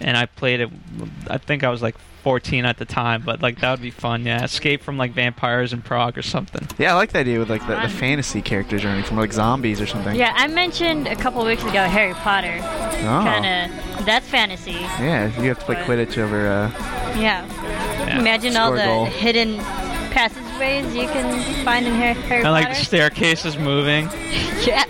and 0.00 0.16
I 0.16 0.26
played 0.26 0.60
it. 0.60 0.70
I 1.28 1.38
think 1.38 1.64
I 1.64 1.70
was 1.70 1.82
like 1.82 1.96
14 2.24 2.64
at 2.64 2.76
the 2.78 2.84
time, 2.84 3.22
but 3.24 3.40
like 3.42 3.60
that 3.60 3.70
would 3.70 3.80
be 3.82 3.90
fun. 3.90 4.24
Yeah, 4.26 4.44
escape 4.44 4.82
from 4.82 4.98
like 4.98 5.12
vampires 5.12 5.72
in 5.72 5.82
Prague 5.82 6.18
or 6.18 6.22
something. 6.22 6.66
Yeah, 6.78 6.92
I 6.92 6.96
like 6.96 7.12
the 7.12 7.18
idea 7.20 7.38
with 7.38 7.48
like 7.50 7.66
the, 7.66 7.76
the 7.80 7.88
fantasy 7.88 8.42
characters 8.42 8.84
running 8.84 9.04
from 9.04 9.16
like 9.16 9.32
zombies 9.32 9.80
or 9.80 9.86
something. 9.86 10.14
Yeah, 10.16 10.32
I 10.36 10.46
mentioned 10.48 11.06
a 11.06 11.16
couple 11.16 11.44
weeks 11.44 11.62
ago 11.62 11.84
Harry 11.84 12.14
Potter. 12.14 12.58
Oh. 12.60 13.22
Kind 13.24 13.72
of. 13.72 14.06
That's 14.06 14.28
fantasy. 14.28 14.72
Yeah, 14.72 15.26
you 15.40 15.48
have 15.48 15.58
to 15.60 15.64
play 15.64 15.74
But- 15.76 15.86
Quidditch 15.86 16.18
over. 16.18 16.46
Uh, 16.48 16.70
Yeah. 17.18 17.46
Yeah. 18.06 18.18
Imagine 18.20 18.56
all 18.56 18.72
the 18.72 18.82
goal. 18.84 19.04
hidden 19.06 19.58
passageways 20.10 20.94
you 20.94 21.06
can 21.08 21.64
find 21.64 21.86
in 21.86 21.94
Harry, 21.94 22.14
Harry 22.22 22.42
And 22.42 22.52
like 22.52 22.68
the 22.68 22.72
Potter. 22.74 22.84
staircases 22.84 23.56
moving. 23.58 24.04
yeah. 24.66 24.84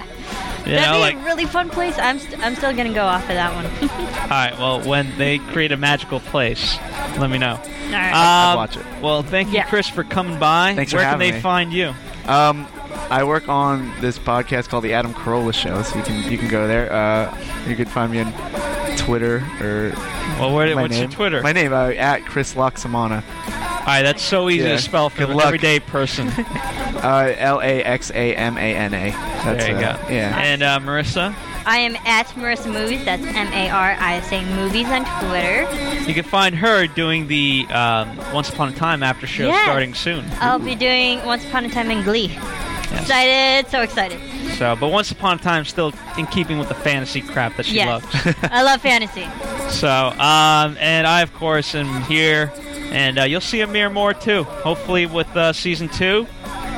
You 0.66 0.72
That'd 0.74 0.86
know, 0.90 0.92
be 0.94 0.98
like 1.00 1.16
a 1.16 1.24
really 1.24 1.46
fun 1.46 1.70
place. 1.70 1.96
I'm, 1.98 2.18
st- 2.18 2.38
I'm 2.44 2.54
still 2.56 2.74
gonna 2.74 2.92
go 2.92 3.04
off 3.06 3.22
of 3.22 3.28
that 3.28 3.54
one. 3.54 3.66
all 4.22 4.28
right. 4.28 4.54
Well, 4.58 4.80
when 4.82 5.16
they 5.16 5.38
create 5.38 5.72
a 5.72 5.76
magical 5.76 6.20
place, 6.20 6.76
let 7.18 7.30
me 7.30 7.38
know. 7.38 7.54
All 7.56 7.62
right. 7.92 8.12
I'd 8.12 8.50
Um, 8.52 8.56
watch 8.56 8.76
it. 8.76 8.84
Well, 9.00 9.22
thank 9.22 9.48
you, 9.48 9.54
Yeah. 9.54 9.66
Chris, 9.68 9.88
for 9.88 10.04
coming 10.04 10.38
by. 10.38 10.74
Thanks 10.74 10.92
for 10.92 10.98
Where 10.98 11.08
can 11.10 11.18
they 11.18 11.32
me. 11.32 11.40
find 11.40 11.72
you? 11.72 11.94
Um, 12.26 12.66
I 13.10 13.24
work 13.24 13.48
on 13.48 13.92
this 14.00 14.18
podcast 14.18 14.68
called 14.68 14.84
the 14.84 14.92
Adam 14.92 15.14
Carolla 15.14 15.54
Show, 15.54 15.82
so 15.82 15.96
you 15.96 16.04
can 16.04 16.30
you 16.30 16.38
can 16.38 16.48
go 16.48 16.66
there. 16.68 16.92
Uh, 16.92 17.36
you 17.66 17.74
can 17.76 17.86
find 17.86 18.12
me 18.12 18.20
on 18.20 18.32
Twitter 18.98 19.36
or 19.60 19.92
Well, 20.38 20.54
where, 20.54 20.74
my 20.74 20.82
what's 20.82 20.92
name. 20.92 21.02
your 21.02 21.10
Twitter? 21.10 21.42
My 21.42 21.52
name 21.52 21.72
uh, 21.72 21.90
at 21.90 22.24
Chris 22.26 22.54
Laxamana. 22.54 23.22
all 23.22 23.86
right, 23.86 24.02
that's 24.02 24.22
so 24.22 24.50
easy 24.50 24.64
Yeah. 24.64 24.76
to 24.76 24.78
spell 24.82 25.08
for 25.08 25.18
Good 25.18 25.30
an 25.30 25.36
luck. 25.36 25.46
everyday 25.46 25.80
person. 25.80 26.30
Uh, 26.98 27.32
L 27.38 27.60
A 27.60 27.80
X 27.84 28.10
A 28.10 28.34
M 28.34 28.56
A 28.58 28.60
N 28.74 28.92
A. 28.92 29.10
There 29.44 29.70
you 29.70 29.76
uh, 29.76 29.80
go. 29.96 30.12
Yeah. 30.12 30.36
And 30.36 30.64
uh, 30.64 30.80
Marissa, 30.80 31.32
I 31.64 31.78
am 31.78 31.94
at 32.04 32.26
Marissa 32.30 32.72
Movies. 32.72 33.04
That's 33.04 33.22
M 33.22 33.46
A 33.52 33.70
R 33.70 33.92
I 34.00 34.14
S 34.16 34.32
A 34.32 34.44
Movies 34.56 34.88
on 34.88 35.04
Twitter. 35.28 35.62
you 36.08 36.12
can 36.14 36.24
find 36.24 36.56
her 36.56 36.88
doing 36.88 37.28
the 37.28 37.68
um, 37.70 38.16
Once 38.34 38.48
Upon 38.48 38.70
a 38.70 38.72
Time 38.72 39.04
after 39.04 39.28
show 39.28 39.46
Yes. 39.46 39.62
starting 39.64 39.94
soon. 39.94 40.24
I'll 40.40 40.58
be 40.58 40.74
doing 40.74 41.24
Once 41.24 41.44
Upon 41.44 41.66
a 41.66 41.70
Time 41.70 41.92
in 41.92 42.02
Glee. 42.02 42.36
Excited, 42.92 43.70
so 43.70 43.82
excited. 43.82 44.20
So, 44.56 44.76
but 44.76 44.88
Once 44.88 45.10
Upon 45.10 45.38
a 45.38 45.42
Time 45.42 45.64
still 45.64 45.92
in 46.16 46.26
keeping 46.26 46.58
with 46.58 46.68
the 46.68 46.74
fantasy 46.74 47.20
crap 47.20 47.56
that 47.56 47.66
she 47.66 47.76
Yes. 47.76 48.02
loves. 48.02 48.36
I 48.44 48.62
love 48.62 48.80
fantasy. 48.80 49.26
So, 49.68 49.86
um, 49.90 50.78
and 50.80 51.06
I 51.06 51.20
of 51.20 51.34
course 51.34 51.74
am 51.74 52.02
here, 52.04 52.50
and 52.90 53.18
uh, 53.18 53.24
you'll 53.24 53.42
see 53.42 53.60
Amir 53.60 53.90
more 53.90 54.14
too. 54.14 54.44
Hopefully 54.44 55.04
with 55.04 55.28
uh, 55.36 55.52
season 55.52 55.90
two, 55.90 56.26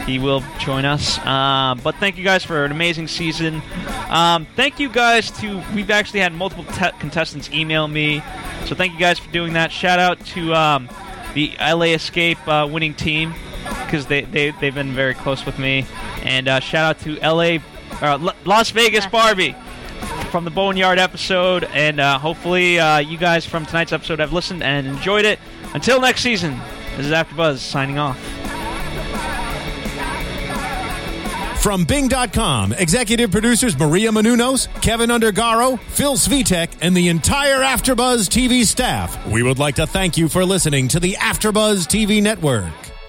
he 0.06 0.18
will 0.18 0.42
join 0.58 0.84
us. 0.84 1.24
Um, 1.24 1.78
but 1.84 1.94
thank 1.96 2.18
you 2.18 2.24
guys 2.24 2.42
for 2.44 2.64
an 2.64 2.72
amazing 2.72 3.06
season. 3.06 3.62
Um, 4.08 4.44
thank 4.56 4.80
you 4.80 4.88
guys 4.88 5.30
to 5.40 5.62
we've 5.72 5.88
actually 5.92 6.18
had 6.18 6.32
multiple 6.32 6.64
te- 6.64 6.90
contestants 6.98 7.48
email 7.52 7.86
me, 7.86 8.24
so 8.64 8.74
thank 8.74 8.92
you 8.92 8.98
guys 8.98 9.20
for 9.20 9.30
doing 9.30 9.52
that. 9.52 9.70
Shout 9.70 10.00
out 10.00 10.18
to 10.26 10.52
um, 10.52 10.88
the 11.34 11.52
LA 11.60 11.94
Escape 11.94 12.38
uh, 12.48 12.68
winning 12.68 12.94
team 12.94 13.32
because 13.84 14.06
they, 14.06 14.22
they 14.22 14.50
they've 14.60 14.74
been 14.74 14.92
very 14.94 15.14
close 15.14 15.44
with 15.46 15.58
me, 15.58 15.86
and 16.22 16.48
uh, 16.48 16.60
shout 16.60 16.96
out 16.96 17.02
to 17.04 17.16
LA 17.20 17.58
uh, 18.02 18.18
L- 18.18 18.34
Las 18.44 18.70
Vegas 18.70 19.06
Barbie 19.06 19.54
from 20.30 20.44
the 20.44 20.50
Boneyard 20.50 20.98
episode, 20.98 21.64
and 21.64 22.00
uh, 22.00 22.18
hopefully 22.18 22.78
uh, 22.78 22.98
you 22.98 23.18
guys 23.18 23.44
from 23.44 23.66
tonight's 23.66 23.92
episode 23.92 24.18
have 24.20 24.32
listened 24.32 24.62
and 24.62 24.86
enjoyed 24.86 25.24
it. 25.24 25.38
Until 25.74 26.00
next 26.00 26.20
season, 26.22 26.58
this 26.96 27.06
is 27.06 27.12
AfterBuzz 27.12 27.58
signing 27.58 27.98
off. 27.98 28.18
From 31.60 31.84
Bing.com, 31.84 32.72
executive 32.72 33.30
producers 33.30 33.78
Maria 33.78 34.10
Menounos, 34.10 34.66
Keven 34.80 35.10
Undergaro, 35.10 35.78
Phil 35.78 36.14
Svitek, 36.14 36.70
and 36.80 36.96
the 36.96 37.08
entire 37.08 37.60
Afterbuzz 37.60 38.28
TV 38.30 38.64
staff, 38.64 39.26
we 39.26 39.42
would 39.42 39.58
like 39.58 39.74
to 39.74 39.86
thank 39.86 40.16
you 40.16 40.30
for 40.30 40.42
listening 40.46 40.88
to 40.88 40.98
the 41.00 41.14
Afterbuzz 41.20 41.86
TV 41.86 42.22
network. 42.22 42.72